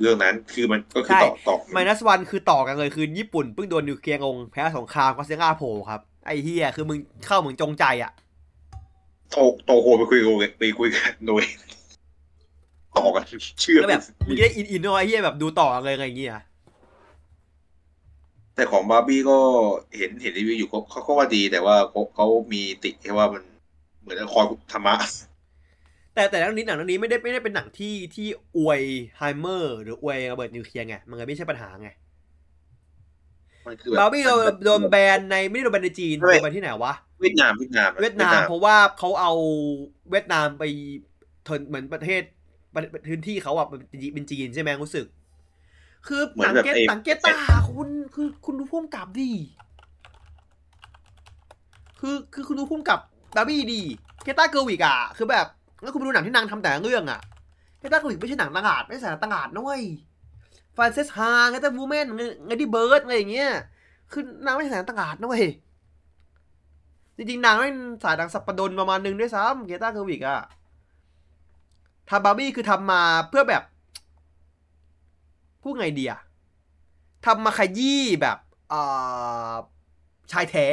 [0.00, 8.12] เรื่องนั้นคือมันก็คือใช่ต่อต่อ Mi nus One คือต่อกันเลยคือญี่ปุ่นเพิ่งโดนนิวเคลียร์ลงแพ้สงครามก็อดซิลล่าโผล่ครับ ไอ้เฮียคือมึงเข้ามึงจงใจอะ
[9.30, 11.42] โตโตโฮไปคุยกันไปคุยกันโดย
[12.96, 13.24] ต่อกัน
[13.60, 16.32] เชื่อแล้วแบบมึงได้อินอินไอ้เฮียแบบดูต่อกันเลยอะไรอย่างเงี้ย
[18.54, 19.38] แต่ของบาร์บี้ก็
[19.96, 23.42] เห็นเห็นรีวิวอยู่เขาเขาก็ว่าดีแต่ว่าเขาเขามีติแค่ว่ามัน
[24.00, 24.94] เหมือนคอยธรรมะ
[26.16, 28.26] แต่แต่เรื่องนี้หนังเรื่องนี้ไม่ได้ไม่ได้เป็นหนังที่ที่
[28.56, 28.80] อวย
[29.16, 31.88] heimer หรืออวยระเบิดนิวเคลียร์ไงมันเลยไม่ใช่ปัญหาไง
[33.66, 39.32] มันคือแบบบาร์บี้โดนมันโดนแบนในไม่ได้โดนแบนในจีนไม่โดนแบนที่ไหนวะเวียดนามเวียดนามเวียดนามเพราะว่าเขาเอา
[40.10, 40.64] เวียดนามไป
[41.44, 42.22] turn เหมือนประเทศ
[42.74, 45.06] ประพื้นที่เขาอะเป็นจีนเป็นจีนใช่ไหมรู้สึก
[46.06, 47.36] คือหนัง Gre หนัง Greta
[47.70, 49.30] คุณคือคุณดูผู้กำกับดิ
[52.00, 53.00] คือคือคุณดูผู้กำกับ
[53.36, 55.46] บาร์บี้ดิ Greta Gerwig อะคือแบบ
[55.82, 57.20] แล้วคุณไปดูหนังที่นางทำแต่ละเรื่องอะ
[57.78, 59.82] Greta Gerwig ไม่ใช่หนังตลาดไม่ใช่หนังตลาดนะเว้ย
[60.76, 62.06] Frances Ha Little Women
[62.46, 63.50] ไง Lady Bird อะไรอย่างเงี้ย
[64.12, 65.46] คือนางไม่ใช่หนังต่างาดนะเว้ย
[67.16, 67.70] จริงๆนางไม่
[68.02, 70.40] สายดังสัปปดนประมาณนึงด้วยซ้ำ Greta Gerwig อะ
[72.10, 73.62] ทำบาร์บี้คือทำมาเพื่อแบบ
[75.62, 76.14] พูดไงเดีย
[77.26, 78.38] ทำมาขยี้แบบ
[78.72, 79.52] อ่า
[80.32, 80.66] ชายแท้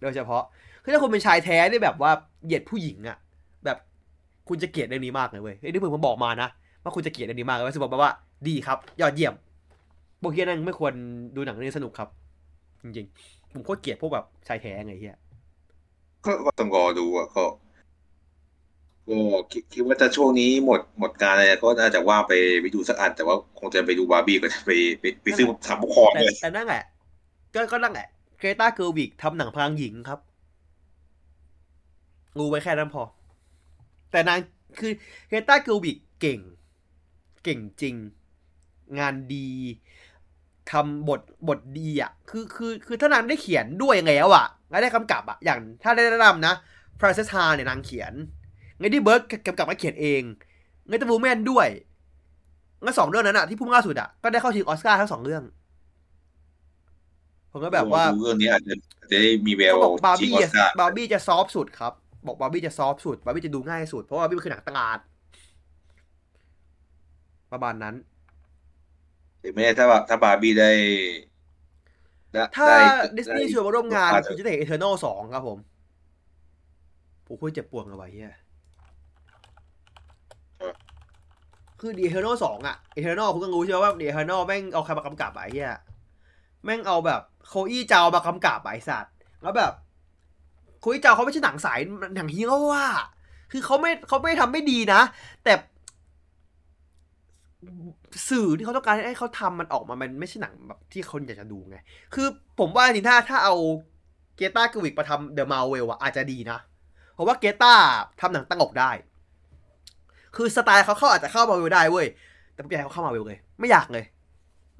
[0.00, 0.44] โดยเฉพาะ
[0.82, 2.12] คือถ้าคุณเป็นชายแท้ที่แบบว่า
[2.44, 3.18] เหยียดผู้หญิงอะ
[4.48, 6.48] คุณจะเกลียดเรื่องนี้มากเลยเว้ยเฮ้ยนี่เพิ่งผมบอกมานะ
[6.82, 8.12] ว่าคุณจะเกลียดเรื่องนี้มากเลยว่าสมบอกมาว่า
[8.48, 9.34] ดีครับ ยอดเยี่ยม
[10.22, 10.92] พวกเฮียนั่นไม่ควร
[11.36, 12.08] ดูหนังเรื่องนี้สนุกครับ
[12.82, 15.16] จริงๆ ผมโคตรเกลียดพวกแบบชายแท้ไงเฮีย
[16.24, 17.44] ก็ก็ต้องรอดูอะก็
[19.08, 19.18] ก็
[19.52, 26.82] คิดคิดว่าจะช่วงนี้หมดหมดงานอะไรก็น่าจะว่างไปไปดูสักอัน แต่ว่าคงจะไปดูบาร์บี้ก็จะไปไปไปซื้อสามปกครองแต่เลยแต่นั่นแหละ
[27.54, 28.08] ก็ก็นั่นแหละ
[28.38, 30.20] Greta Gerwig ทำหนังพลังหญิงครับ
[32.38, 33.02] รู้ไว้แค่นั้นพอ
[34.14, 34.40] แต่นาง
[34.80, 34.92] คือ
[35.28, 36.40] Greta Gerwig เก่ง
[37.44, 37.94] เก่งจริง
[38.98, 39.48] งานดี
[40.70, 46.54] ทำบทบทดีอะ คือคือคือถ้านางได้เขียนด้วยแล้วอะแล้วได้กำกับอะ อย่างถ้าได้แนะนำนะ
[47.00, 48.12] Frances Ha เนี่ยนางเขียน
[48.78, 50.22] ไง Lady Bird กำกับมาเขียนเอง
[50.86, 51.68] ไง Little Women ด้วย
[52.84, 55.42] งั้นสองเรื่องนั้นอะที่พุ่งล่าสุดอะก็ได้เข้าชิงออสการ์ทั้งสองเรื่อง
[57.50, 61.92] ผมก็แบบว่าดูเรื่องนี้อาจจะอาจจะได้มีแววเขาบอกบาร์ชิงบี้ออสการ์บาร์บี้จะ soft สุดครับ
[62.26, 64.98] บอกบาร์บี้จะ soft สุดบาร์บี้จะดูง่ายสุด เพราะว่าบาร์บี้มันคือหนังตลาด
[67.52, 67.94] ประมาณนั้น
[69.40, 70.70] หรือไม่ได้ถ้าถ้าบาร์บี้ได้
[72.32, 72.78] ได้ถ้าได้
[73.16, 75.58] ดิสนีย์ชวนมาร่วมงานได้คุณจะได้เห็น Eternals สองครับผม
[77.26, 78.34] ผมคุยเจ็บปวดกับไว้เฮีย
[81.80, 85.72] คือ The Eternals สองอะ Eternals คุณก็รู้ใช่ไหมว่า The Eternals แม่งเอาใครมากำกับอะไอ้เฮีย
[86.64, 91.80] แม่งเอาแบบโคอี้เจามากำกับอะไอ้สัตว์แล้วแบบโคอี้เจ้าเขาไม่ใช่หนังสาย
[92.16, 92.90] หนังฮีโร่อะ
[93.52, 95.00] คือเขาไม่เขาไม่ทำไม่ดีนะ
[95.44, 95.52] แต่
[98.28, 101.76] สื่อที่เขาต้องการให้เขาทำมันออกมามันไม่ใช่หนังแบบที่คนอยากจะดูไง
[102.14, 102.26] คือ
[102.58, 103.54] ผมว่าจริงถ้าถ้าเอา
[104.36, 106.58] เกตากวิกมาทำเดอะมาเวลอะอาจจะดีนะ
[107.14, 107.74] เพราะว่าเกตา
[108.20, 108.90] ทำหนังตั้งอกได้
[110.36, 112.06] คือสไตล์เขาเข้าอาจจะเข้ามาเวลได้เว้ย
[112.52, 114.04] แต่ผมอยากให้เขาเข้ามาเวลเลย ไม่อยากเลย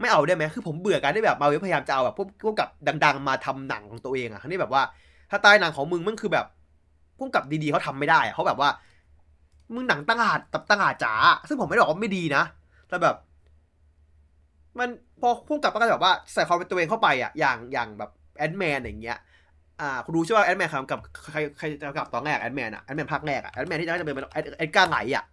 [0.01, 2.69] ไม่เอาได้ไหมคือผมเบื่อการที่แบบมาเวลพยายามจะเอาแบบพวกพวกกับ
[3.05, 4.83] ดัง ๆ มาทำหนังของตัวเองอะที่แบบว่า
[5.31, 6.47] ถ้าตายหนังของมึงมันคือแบบ
[7.19, 8.71] พวกกับดีๆเขาทำไม่ได้เขาแบบว่า
[9.75, 11.15] มึงหนังตั้งหาดตับตั้งหาจ๋า
[11.49, 12.43] ซึ่งผมไม่ได้บอกว่าไม่ดีนะ
[12.89, 13.17] แต่แบบ
[14.79, 14.89] มัน
[15.21, 19.19] พอผู้กำกับก็แบบว่าใส่ความเป็นตัวเองเข้าไปอะอย่างอย่างแบบ Ant-Man อย่างเงี้ย
[19.81, 20.99] อ่าคุณรู้ใช่ป่ะ Ant-Man กำกับ
[21.33, 24.15] ใครใครจะกำกับตอนแรก Ant-Man อะ Ant-Man ภาคแรกอะ Ant-Man ที่จะเป็น
[24.59, 25.25] Edgar Wright อะ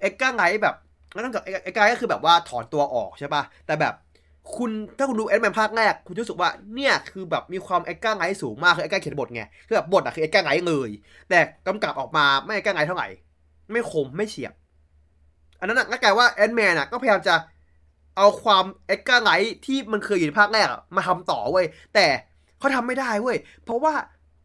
[0.00, 0.74] Edgar Wright แบบ
[1.12, 3.94] แล้วต้องกับ Edgar ก็คือแบบว่าถอนตัวออกใช่ป่ะแต่แบบ
[4.56, 10.90] คุณถ้าคุณดู Ant-Man ภาคแรก คุณจะรู้สึกว่าเนี่ยคือแบบมีความ Edgar Wright สูงมากคือ Edgar เขียนบทไงคือแบบบทอะคือ Edgar Wright เลย
[11.30, 13.08] แต่กำกับออกมาไม่ Edgar Wright เท่าไหร่
[13.72, 14.52] ไม่คมไม่เฉียบ
[15.58, 17.34] อันนั้นน่ะก็กลายว่า Ant-Man อะก็พยายามจะ
[18.16, 20.66] เอาความ Edgar Wright ที่มันเคยอยู่ในภาคแรก
[20.96, 22.06] มาทำต่อเว้ยแต่
[22.58, 23.94] เขาทำไม่ได้เว้ยเพราะว่า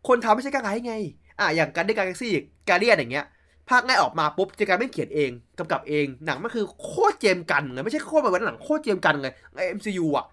[0.07, 0.95] คนทำไม่ใช่ Edgar Wright ไง
[1.39, 3.25] อะอย่างการได้ Galaxy Guardian อย่างเงี้ย
[3.69, 10.25] ภาคแรกออกมาปุ๊บเจการไม่เขียนเองกำกับเอง หนังมันคือโคตร James Gunn เลยไม่ใช่โคตรแบบว่าหนังโคตร James Gunn เลยไอ้ MCU อะ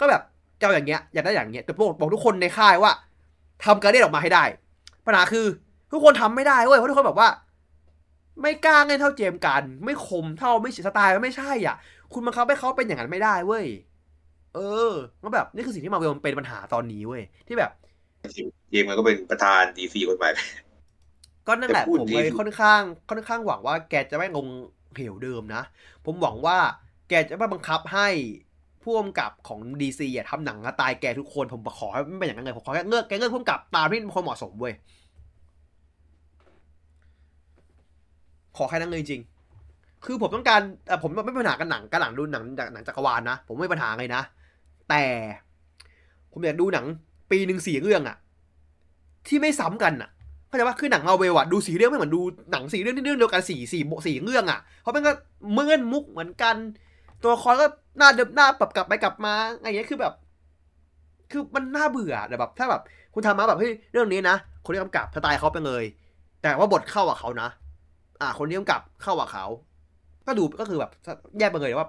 [0.00, 0.22] ก็แบบ
[0.58, 2.92] เจ้าอย่างเงี้ยอยากได้อย่างเงี้ยแต่บอกบอกทุกคนในค่ายว่า
[3.64, 4.44] ทำการเดียนออกมาให้ได้
[5.06, 5.46] ปัญหาคือ
[5.92, 7.28] ทุกคนทำไม่ได้เว้ยเพราะทุกคนแบบว่า
[8.42, 11.76] ไม่กล้าเล่นเท่าเจมกัน ไม่คมเท่าไม่สไตล์ไม่ใช่อะ
[12.12, 13.66] คุณบังคับให้เขาเป็นอย่างนั้นไม่ได้เว้ย
[14.54, 14.60] เอ
[14.90, 17.70] อแล้วแบบนี่คือสิ่งที่มาเวลมันเป็นปัญหาตอนนี้เว้ยที่แบบ
[18.70, 20.30] เกมมันก็เป็นประธานดีซีคนใหม่
[21.50, 24.46] ก็นั่นแหละแต่พูดผมดีเลยค่อนข้าง ค่อนข้างหวังว่าแกจะไม่ลง
[24.94, 25.62] เหวเดิมนะ
[26.04, 26.56] ผมหวังว่า
[27.08, 28.08] แกจะไม่บังคับให้
[28.82, 34.74] ผู้กำกับของดีซีอะทำหนังตายแกทุกคนผมขอให้ไม่เป็นอย่างนั้นเลยผมขอแค่เลือกแกเลือกผู้กำกับตามที่คนเหมาะสมเว้ย
[38.56, 44.22] ขอแค่นั้นเลยจริงๆคือผมต้องการเอ่อผมไม่มีปัญหากับหนังกับหนังดูหนังหนังจักรวาลนะ ผมไม่มีปัญหาเลยนะ
[44.90, 45.04] แต่
[46.32, 46.86] ผมอยากดูหนัง
[47.30, 48.16] ปีหนึ่งสี่เรื่องอะ
[49.26, 50.10] ที่ไม่ซ้ำกันอะ
[50.50, 52.20] เข้าใจปะคือหนังมาเวลอะดูสีเรื่องไม่เหมือนดู
[52.52, 55.12] หนังสีเรื่องที่เรื่องเดียวกันสี่สี่สี่เรื่องอะเพราะมันก็
[55.52, 56.56] เมื่อนมุกเหมือนกัน
[57.22, 57.66] ตัวละครก็
[57.98, 60.14] หน้าเดิมหน้าปรับกลับไปกลับมาอะไรเงี้ยคือแบบ
[61.30, 62.82] คือมันน่าเบื่อแต่แบบ ถ้าแบบ
[63.14, 65.84] คุณทำมาแบบเฮ้ยเรื่องนี้นะคนที่กำกับสไตล์เขาไปเลย
[66.42, 67.48] แต่ว่าบทเข้ากับเขานะ
[68.20, 69.44] อ่า คนที่กำกับเข้ากับเขา
[70.26, 70.90] ก็ดูก็คือแบบ
[71.38, 71.88] แยกไปเลยว่า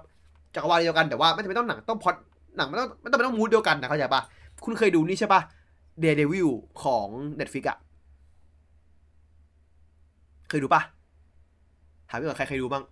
[0.54, 2.14] จักรวาลเดียวกันแต่ว่าไม่จำเป็นต้องหนังต้องพอด
[2.56, 4.22] หนังไม่ต้องไม่ต้องไม่ต้องมูดเดียวกันนะเข้าใจปะ
[4.64, 5.40] คุณเคยดูนี่ใช่ปะ
[6.02, 6.48] Daredevil
[6.82, 7.08] ของ
[7.40, 7.78] Netflix อะ
[10.52, 10.82] เคยดูปะ
[12.08, 12.84] ถามพี่ก่อนใครเคยดูบ้าง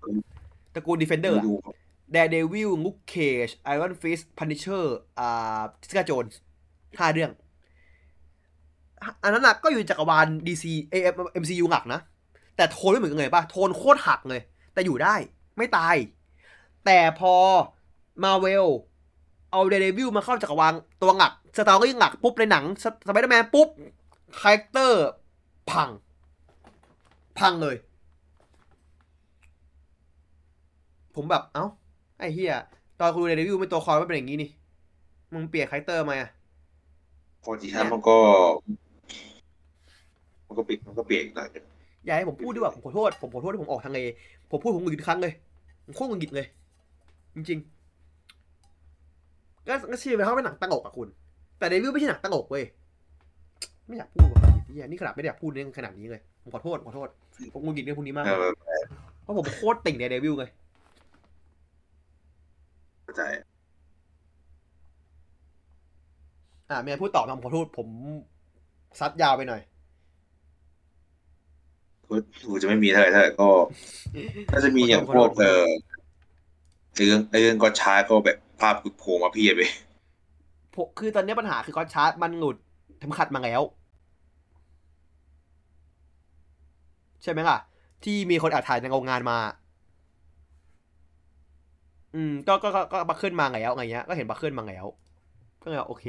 [0.74, 1.54] ตระกูล Defender อะดู
[2.14, 4.84] Daredevil Luke Cage Iron Fist Punisher
[5.18, 6.34] อ่า Jessica Jones
[6.98, 7.32] ห้าเรื่อง
[9.22, 10.94] อันนั้นน่ะก็อยู่จักรวาล DC เอ
[11.42, 12.00] MCU หลักนะ
[12.56, 14.40] แต่โทนไม่เหมือนกันเลยป่ะโทนโคตรหักเลย
[14.74, 15.14] แต่อยู่ได้
[15.56, 15.96] ไม่ตาย
[16.84, 17.34] แต่พอ
[18.24, 18.66] Marvel
[19.50, 22.64] เอา Daredevil มาเข้าจักรวาลตัวหลัก สตอรี่หลักปุ๊บในหนัง
[23.06, 23.68] สไปเดอร์แมนปุ๊บ
[24.40, 25.06] คาแรคเตอร์
[25.70, 25.90] พัง
[27.40, 27.76] พังเลย
[31.14, 31.66] ผมแบบ เอ้า
[32.18, 32.54] ไอ้เฮีย
[33.00, 34.50] ตอนกูดูเดวิวเป็นตัวคอยไม่เป็นอย่างนี้นี่
[35.34, 36.30] มึงเปลี่ยนคาแรคเตอร์มาอะ
[37.42, 38.16] พอดีท่านมันก็
[40.46, 41.64] มันก็ปิดมันก็เปลี่ยนอีกหน่อยหนึ่ง
[42.04, 44.00] อย่าให้ผมพูดดีกว่าผมขอโทษ ผมขอโทษที่ผมออกทางเอ
[44.50, 45.32] ผมพูดผมหงุดหงิดครั้งเลย
[45.84, 46.46] ผมโคตรหงุดหงิดเลย
[47.34, 51.08] จริงๆ ก็ก็เชื่อไปเขาเป็นหนังตลกอะคุณ
[51.58, 52.64] แต่ Daredevil ไม่ใช่หนังตลกเว้ย
[53.86, 54.40] ไม่อยากพูดว่ะ
[54.70, 57.08] เฮียนี่ขนาดไม่ได้อยากพูดเรื่องขนาดนี้เลย ผมขอโทษ ขอโทษ
[57.52, 58.84] ผมหงุดหงิดเรื่องพวกนี้มากเอเลยอ
[59.22, 60.50] เพราะผมโคตรติ่ง Daredevil เลย
[63.04, 63.22] เข้าใจ
[66.70, 67.88] อ่าเมียพูดต่อมาผมขอโทษผม
[69.00, 69.60] ซัดยาวไปหน่อย
[72.08, 73.48] ก็กูจะไม่มีเท่าไหร่เท่าไหร่ก็
[74.52, 75.64] น่าจะมีอย่างพวกเออ
[76.94, 79.70] ไอ้เรื่องไอ้เรื่องก็ช้าก็แบบภาพโผล่มาเพียบเลย
[80.74, 82.56] ผมคือตอนนี้ปัญหาคือก้อนชาร์จมันหลุด
[82.98, 83.62] เข็มขัดมาแล้ว
[87.22, 87.58] ใช่ไหมล่ะ
[88.04, 89.38] ที่มีคนแอบถ่ายในโรงงานมา
[92.14, 94.86] อืม ก็ก็ก็ก็บัคเคิลมาแล้วอะไรเงี้ย ก็เห็นบัคเคิลมาแล้ว
[95.62, 96.06] ก็เลยโอเค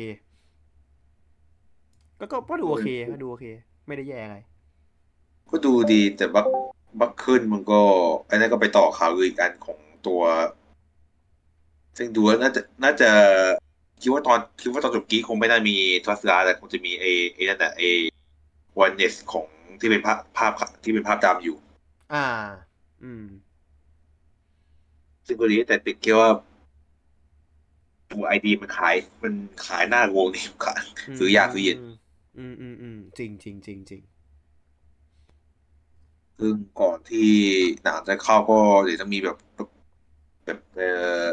[2.20, 3.46] ก็ก็ก็ดูโอเคก็ดูโอเค
[3.88, 4.38] ไม่ได้แย่อะไร
[5.50, 6.48] ก็ดูดีแต่บัก
[7.00, 7.82] บักขึ้นมันก็
[8.28, 10.22] ไอ้นั่นก็ไปต่อข่าวอื่นอีกอันของตัว
[11.98, 13.10] ซึ่งดูแล้วน่าจะน่าจะ
[14.02, 15.76] คิดว่าตอนคิดว่าตอนจบกี้คงไม่น่ามี
[16.06, 17.90] ทัสลาแต่คงจะมีไอ้ไอ้นั่นแหละไอ้
[18.80, 19.46] วันเนสของ
[19.80, 20.52] ที่เป็นภาพภาพ
[20.84, 21.58] ที่เป็นภาพดำอยู่
[22.14, 22.28] อ่า
[23.04, 23.26] อืม
[25.28, 26.30] ซึ่งก็ดีแต่ติดแค่ว่า
[28.12, 29.34] ตัวไอดีมันขาย มัน
[29.68, 30.80] ขายหน้าโรงนี่ขาย
[31.20, 31.78] ซื้อยากซื้อเย็น
[32.38, 34.02] อืมอืมอืมจริงจริงจริงจริง
[36.40, 37.32] ซึ่งก่อนที่
[37.84, 39.70] หนังจะเข้าก็เดี๋ยวจะมีแบบแบบ
[40.46, 40.90] แบบเอ่
[41.22, 41.24] อ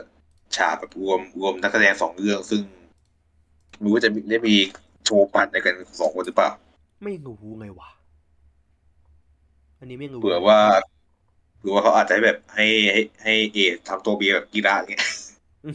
[0.56, 2.60] ฉากแบบรวมรวมนักแสดงสองเรื่อง ซึ่ง
[3.78, 4.54] ไม่รู้ว่าจะมีได้มี
[5.04, 6.50] โชว์ปั่นในกันสองคนหรือเปล่า
[7.04, 7.90] ไม่รู้ไงวะ
[9.78, 10.60] อันนี้ไม่รู้เผื่อว่า
[11.58, 15.04] เผื่อว่าเขาอาจจะให้แบบให้ให้ให้เอทำตัวเบียร์แบบกีฬาอย่างเงี้ย
[15.64, 15.70] อื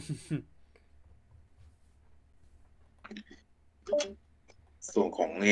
[4.92, 5.50] ส่วนของเอ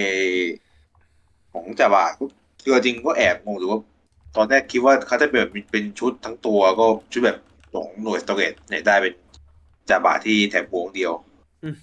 [1.52, 2.24] ของจ่าบาก็
[2.62, 3.80] คือจริงก็แอบงงหรือว่า
[4.36, 7.38] ตอนแรกคิดว่าเขาจะเป็นแบบเป็นชุดทั้งตัวก็ชุดแบบ
[7.72, 9.14] ของหน่วยสโตเรจเนี่ยได้เป็น
[9.88, 11.12] จ่าบาที่แถบวงเดียว
[11.62, 11.74] อืม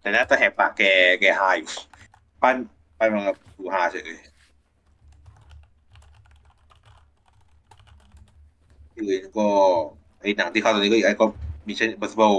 [0.00, 0.82] แต่น่าจะแหกปากแก
[1.20, 1.68] แกฮาอยู่
[2.42, 2.56] ปั้น
[2.96, 4.33] ไปมากับดูฮาเฉย
[8.96, 9.46] อื่นก็
[10.20, 11.26] ไอหนังที่เข้าตอนนี้ก็อีกไอก็
[11.66, 12.38] Mission Impossible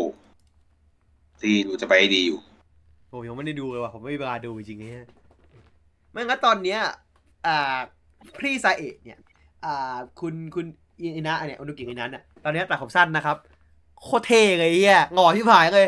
[1.42, 2.40] ที่ดูจะไปดีอยู่
[3.12, 5.06] ผมยังไม่ได้ดูเลยว่ะผมไม่มีเวลาดูจริงๆเนี่ย
[6.12, 6.80] ไม่งั้นตอนเนี้ย
[7.48, 7.78] อ่า
[8.38, 9.20] พรีซาเอะเนี่ย
[9.66, 10.66] อ่าคุณคุณ
[11.00, 13.38] อินะเนี่ยอนุกิอินะเนี่ยตอนเนี้ยตัดผมสั้นนะครับ
[14.02, 15.88] โคตรเท่เลยเฮียหงอที่ผายเลย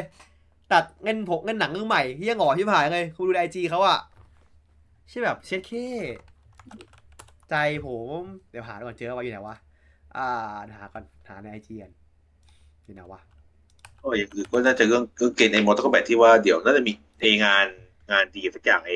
[0.72, 4.00] ตัดเงินผมเงินหนังเรื่องใหม่เฮียหงอที่ผายเลยคุณดูไอจีเขาอะ
[5.10, 5.72] ใช่แบบเช็ดเค
[7.50, 7.88] ใจผ
[8.20, 9.56] ม เดี๋ยวหาก่อนเจอว่าอยู่ไหนวะ
[10.18, 10.30] อ่า
[10.78, 11.92] หาก่อนหาในไอจีกัน
[12.84, 13.20] อยู่ไหนวะ
[14.02, 17.66] ก็อย่างอื่นก็น่าจะเรื่องเรื่องเกณฑ์ไอ้มอเตอร์ก็แบบที่ว่าเดี๋ยวน่าจะมีไองาน
[18.12, 18.92] งานดีสักอย่างไอ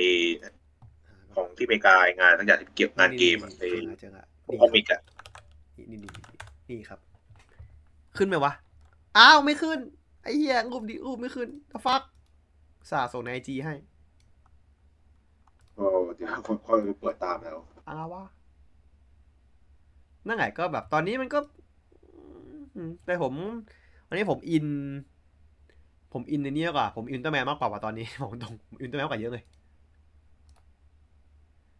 [1.34, 4.26] ของที่อเมริกางานสักอย่างที่เกี่ยวกับงานเกมอะไอเจอละเจอละ
[4.60, 5.02] คอมิกอะ
[5.77, 6.38] นี่นี่นี่นี่
[6.69, 6.99] นี่ครับ
[8.18, 8.53] ขึ้นไหมวะ
[9.18, 9.80] อ้าวไม่ขึ้น
[10.23, 12.02] ไอ้เหี้ยรูปดิรูปไม่ขึ้นตฟัก
[12.91, 13.73] สาส่งในไอจีให้
[15.77, 15.85] ก็
[16.15, 17.57] เดี๋ยวค่อยๆเปิดตามแล้ว
[17.89, 18.23] อ้าววะ
[20.27, 21.39] นั่นไงก็แบบตอนนี้มันก็
[22.76, 23.34] อืมแต่ผม
[24.07, 24.65] วันนี้ผมอิน
[26.14, 29.43] ผมอินในนี้มากกว่า ผมอินอุลตร้าแมนมากกว่าว่ะตอนนี้ผมตรงผมอินอุลตร้าแมนมากกว่าเยอะเลย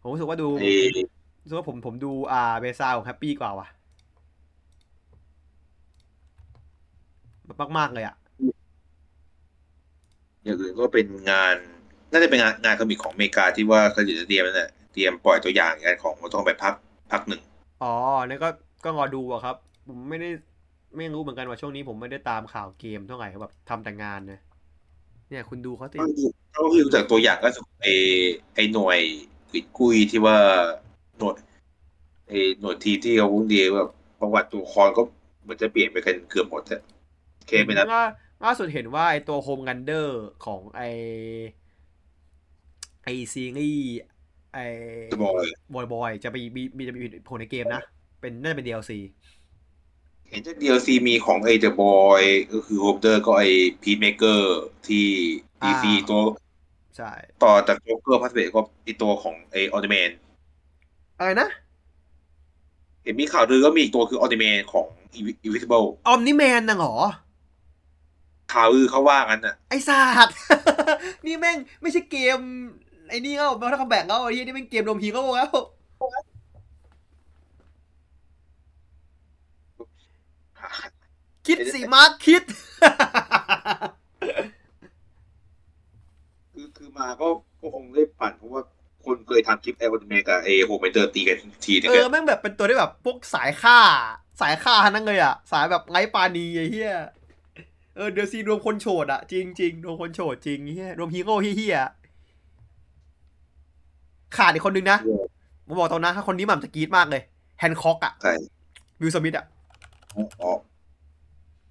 [0.02, 0.72] ผมรู้สึกว่าดูไอ้
[1.44, 3.68] รู้สึกว่าผมผมดูอ่าเบซ่าของแฮปปี้กว่าว่ะ
[7.62, 8.16] มากมากๆเลยอะ
[10.44, 11.56] อย่างอื่นก็เป็นงาน
[12.12, 16.74] น่าจะเป็นงานงานคอมิกของอเมริกาที่ว่าเขาจะเตรียมนั่นแหละเตรียมปล่อยตัวอย่างงานของมอเตอร์แบบพัก
[17.12, 17.42] พักหนึ่ง
[17.82, 17.94] อ๋อ
[18.28, 18.50] นั่นก็
[18.84, 19.56] ก็รอดูอะครับ
[19.88, 20.30] ผมไม่ได้
[20.98, 24.40] ไม่รู้เหมือนกันว่าช่วงนี้ผมไม่ได้ตามข่าวเกมเท่าไหร่แบบทำแต่งานนะ
[25.30, 27.94] เนี่ยคุณดูเขาติก็คือก็คือรู้จากตัวอย่างก็คือไอ้
[28.56, 29.00] ไอ้หน่วย
[29.52, 30.38] กวิดกุยที่ว่า
[31.18, 31.36] หน่วย
[32.28, 33.90] ไอ้หน่วยทีมที่เขาพุ่งดีแบบ
[34.20, 35.02] ประวัติตัวละครก็
[35.42, 36.82] เหมือนจะเปลี่ยนไปกันเกือบหมดอะ
[37.48, 38.06] แค่ไม่นับว่า
[38.44, 40.82] ล่าสุดเห็นว่าไอตัวโฮมกันเดอร์ของไอ
[43.04, 43.86] ไอซีรีส์
[44.54, 44.58] ไอ
[45.12, 47.82] จะบอกเลยบอยบอยจะไปมีมีจะมีผลในเกมนะ
[48.22, 48.92] เป็นน่าจะเป็น DLC
[50.30, 52.22] เห็นจาก DLC มีของไอ้ The Boy
[52.54, 53.50] ก็คือโฮมเดอร์ก็ไอ้
[53.82, 55.06] พีทเมเกอร์ที่
[55.64, 56.24] DC อ่าตัว
[56.98, 57.12] ใช่
[57.44, 60.10] ต่อจากโจ๊กเกอร์พัสเบก็ไอีตัวของไอ้ออ t เมน
[61.18, 61.50] อะไรนะ
[63.04, 64.88] เห็นมีข่าวลือก็มีอีกตัวคือออ t เมนของ
[65.46, 66.96] Invisible ออมนิแมนน่ะเหรอ
[68.54, 70.36] ข่าวลือเขาว่างั้นน่ะ ไอ้ศาสตร์
[71.26, 72.40] นี่แม่งไม่ใช่เกม
[73.12, 75.52] ไอ้นี่เอ้ามาถ้าคำแบ่งเอ้าไอ้ที่นี่แม่งเกมโดมพีเขาแล้ว
[81.48, 82.44] คิดสิมาร์คคิด
[86.54, 87.28] คือคือมาก็
[87.62, 88.62] ก็คงได้ปั่นเพราะว่า
[89.06, 93.80] คนเคยทำคลิปไอออ t เมนกับไอโฮมเมเตอร์ตีกันทีนึงเอออะแม่งแบบเป็นตัวที่แบบพวกสายฆ่า
[94.42, 96.94] สายฆ่าทั้งนั้นเลยอะ สายแบบไร้ปานีไอ้เหี้ย
[97.96, 102.01] เออเดอซีรวมคนโฉดอะ จริงจริงรวมคนโฉดจริงเหี้ยรวมฮีโร่เหี้ยๆ
[104.38, 104.98] ขาดอีกคนนึงนะ
[105.68, 107.22] ผมบอกตรงนะถ้าคนนี้หม่ำจะกรีดมากเลย
[107.60, 108.34] แฮนค็อกอะใช่
[109.02, 109.46] วิลสมิธอะ
[110.42, 110.52] อ๋อ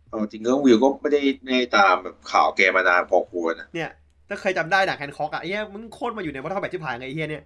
[0.09, 3.91] เอาจริงก็วิวก็ไม่ได้ไม่ได้ตามแบบข่าวแกมานานพอควรนะเนี่ย
[4.29, 7.45] ถ้าเคยจำได้หนังแฮนค็อกอะไอ้เหี้ยมึงโคตรมาอยู่ในวัฒนธรรมแบบชิบหายไงไอ้เหี้ยเนี่ย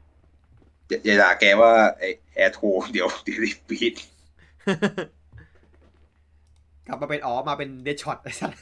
[0.88, 2.02] อย่าอย่าด่าแกว่าไอ
[2.34, 3.94] แอร์โทรเดี๋ยวเดี๋ยวรีบปีด
[6.86, 8.52] กลับมาเป็นอ๋อมาเป็นเดชช็อตไอ้สัส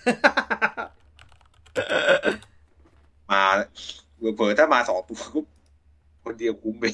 [3.30, 3.42] มา
[4.36, 5.40] เผลอๆถ้ามาสองตัวก็
[6.24, 6.84] คนเดียวคุ้มไป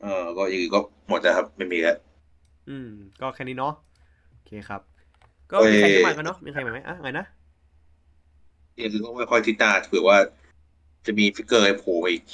[0.00, 1.96] เออก็อย่างอื่นก็หมดแล้วครับ ไม่มีแล้ว
[2.68, 2.88] อืม
[3.20, 3.72] ก็แค่นี้เนาะ
[4.30, 4.82] โอเคครับ
[5.52, 7.24] ก็เอ้ยมีใครขึ้นมากันเนาะมีใครมาไหมอะไงนะ
[8.76, 10.18] อย่างอื่นก็ไม่ค่อยทิศหน้าเผื่อว่า
[11.06, 12.24] จะมีฟิกเกอร์ให้โผล่มาอีก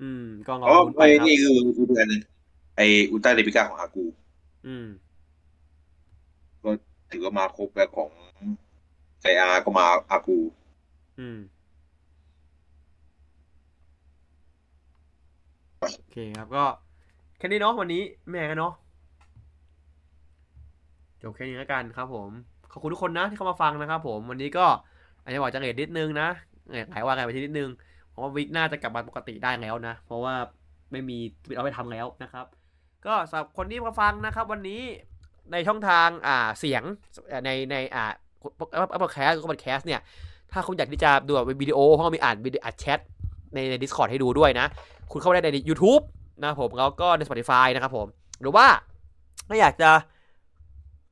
[0.00, 2.20] อืมก็งออ๋อรุ้นไปไอ้ครับนี่คืออุลตร้านึง
[2.76, 4.04] ไออุลตร้าเดบิก้าของอากู
[4.66, 4.86] อืม
[7.10, 8.10] ถือว่ามาครบแล้วของ
[9.22, 10.38] ไออาร์ก็มาอากู
[11.18, 11.36] อืม
[15.82, 16.64] โอเคครับก็
[17.38, 18.72] แค่นี้เนาะวันนี้แม่กันเนาะ
[21.22, 22.30] จบแค่นี้แล้วกันครับผม
[22.72, 24.66] ขอบคุณทุกคนนะที่เข้ามาฟังนะครับผมวันนี้ก็
[25.22, 26.28] อาจจะบอกจะเรทนิดนึงนะ
[26.92, 27.70] หายว่ากันไปทีนิดนึง
[28.10, 30.34] เพราะว่าวิกหน้าจะกลับมาปกติได้แล้วนะ เพราะว่า
[30.90, 31.18] ไม่มี
[31.54, 32.46] เอาไปทำแล้วนะครับ
[33.06, 34.82] ก็สำหรับคนที่มาฟังนะครับ วันนี้
[35.52, 36.82] ในช่องทางอ่าเสียง
[37.44, 38.04] ในในอ่า
[38.92, 40.00] อัปเปอร์แคสก็บันแคสเนี่ย
[40.52, 41.32] ถ้าคุณอยากที่จะดู
[41.62, 43.00] วิดีโอเพราะมีอ่านวิดีโออัดแชท
[43.54, 44.66] ในใน Discord ให้ดูด้วยนะ
[45.12, 46.02] คุณเข้าได้ใน YouTube
[46.40, 48.06] นะครับผมแล้วก็ใน Spotify นะครับผม
[48.40, 48.66] หรือว่า
[49.48, 49.90] ถ้าอยากจะ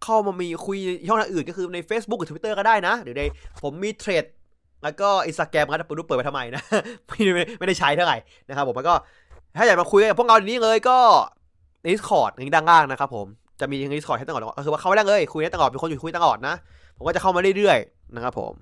[0.04, 0.78] เข้ามามีคุย
[1.08, 3.22] ช่องทางอื่นก็คือใน Facebook หรือ Twitter ก็ได้นะ หรือใน
[3.62, 4.24] ผมมีเทรด
[4.82, 6.62] แล้วก็อินสตาแกรมครับผมรู้เปิดไปทำไมนะ
[7.06, 8.18] ไม่ได้ไม่ได้ใช้เท่าไหร่
[8.48, 8.94] นะครับผมแล้วก็
[9.56, 10.98] ถ้าอยากมาคุยกับพวกเราอย่างนี้เลยก็
[11.82, 13.26] ใน Discord ลิงก์ด้านล่างนะครับผม
[13.60, 16.54] จะมีใน Discord ให้ตลอดก็คือว่าเข้าไปได้เลย คุยได้ตลอดมีคนอยู่คุยตลอดนะ
[16.96, 18.52] ผมก็จะเข้ามาเรื่อยๆนะครับผม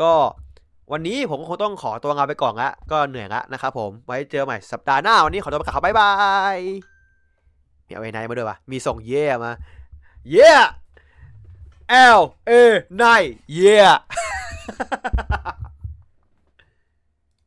[0.00, 0.12] ก็
[0.92, 6.10] วันนี้ผมก็คงต้องขอตัวงาไปก่อนละก็เหนื่อยละนะครับผม ไว้เจอใหม่สัปดาห์หน้า วันนี้ขอตัวไปก่อนครับบ๊ายบา
[6.56, 6.58] ย
[7.86, 9.52] มีเอาไอ้ไนมาด้วยปะมีส่งเย่มา
[10.32, 10.52] เย่
[12.18, 12.52] L A
[12.96, 13.04] ไน
[13.54, 13.80] เย่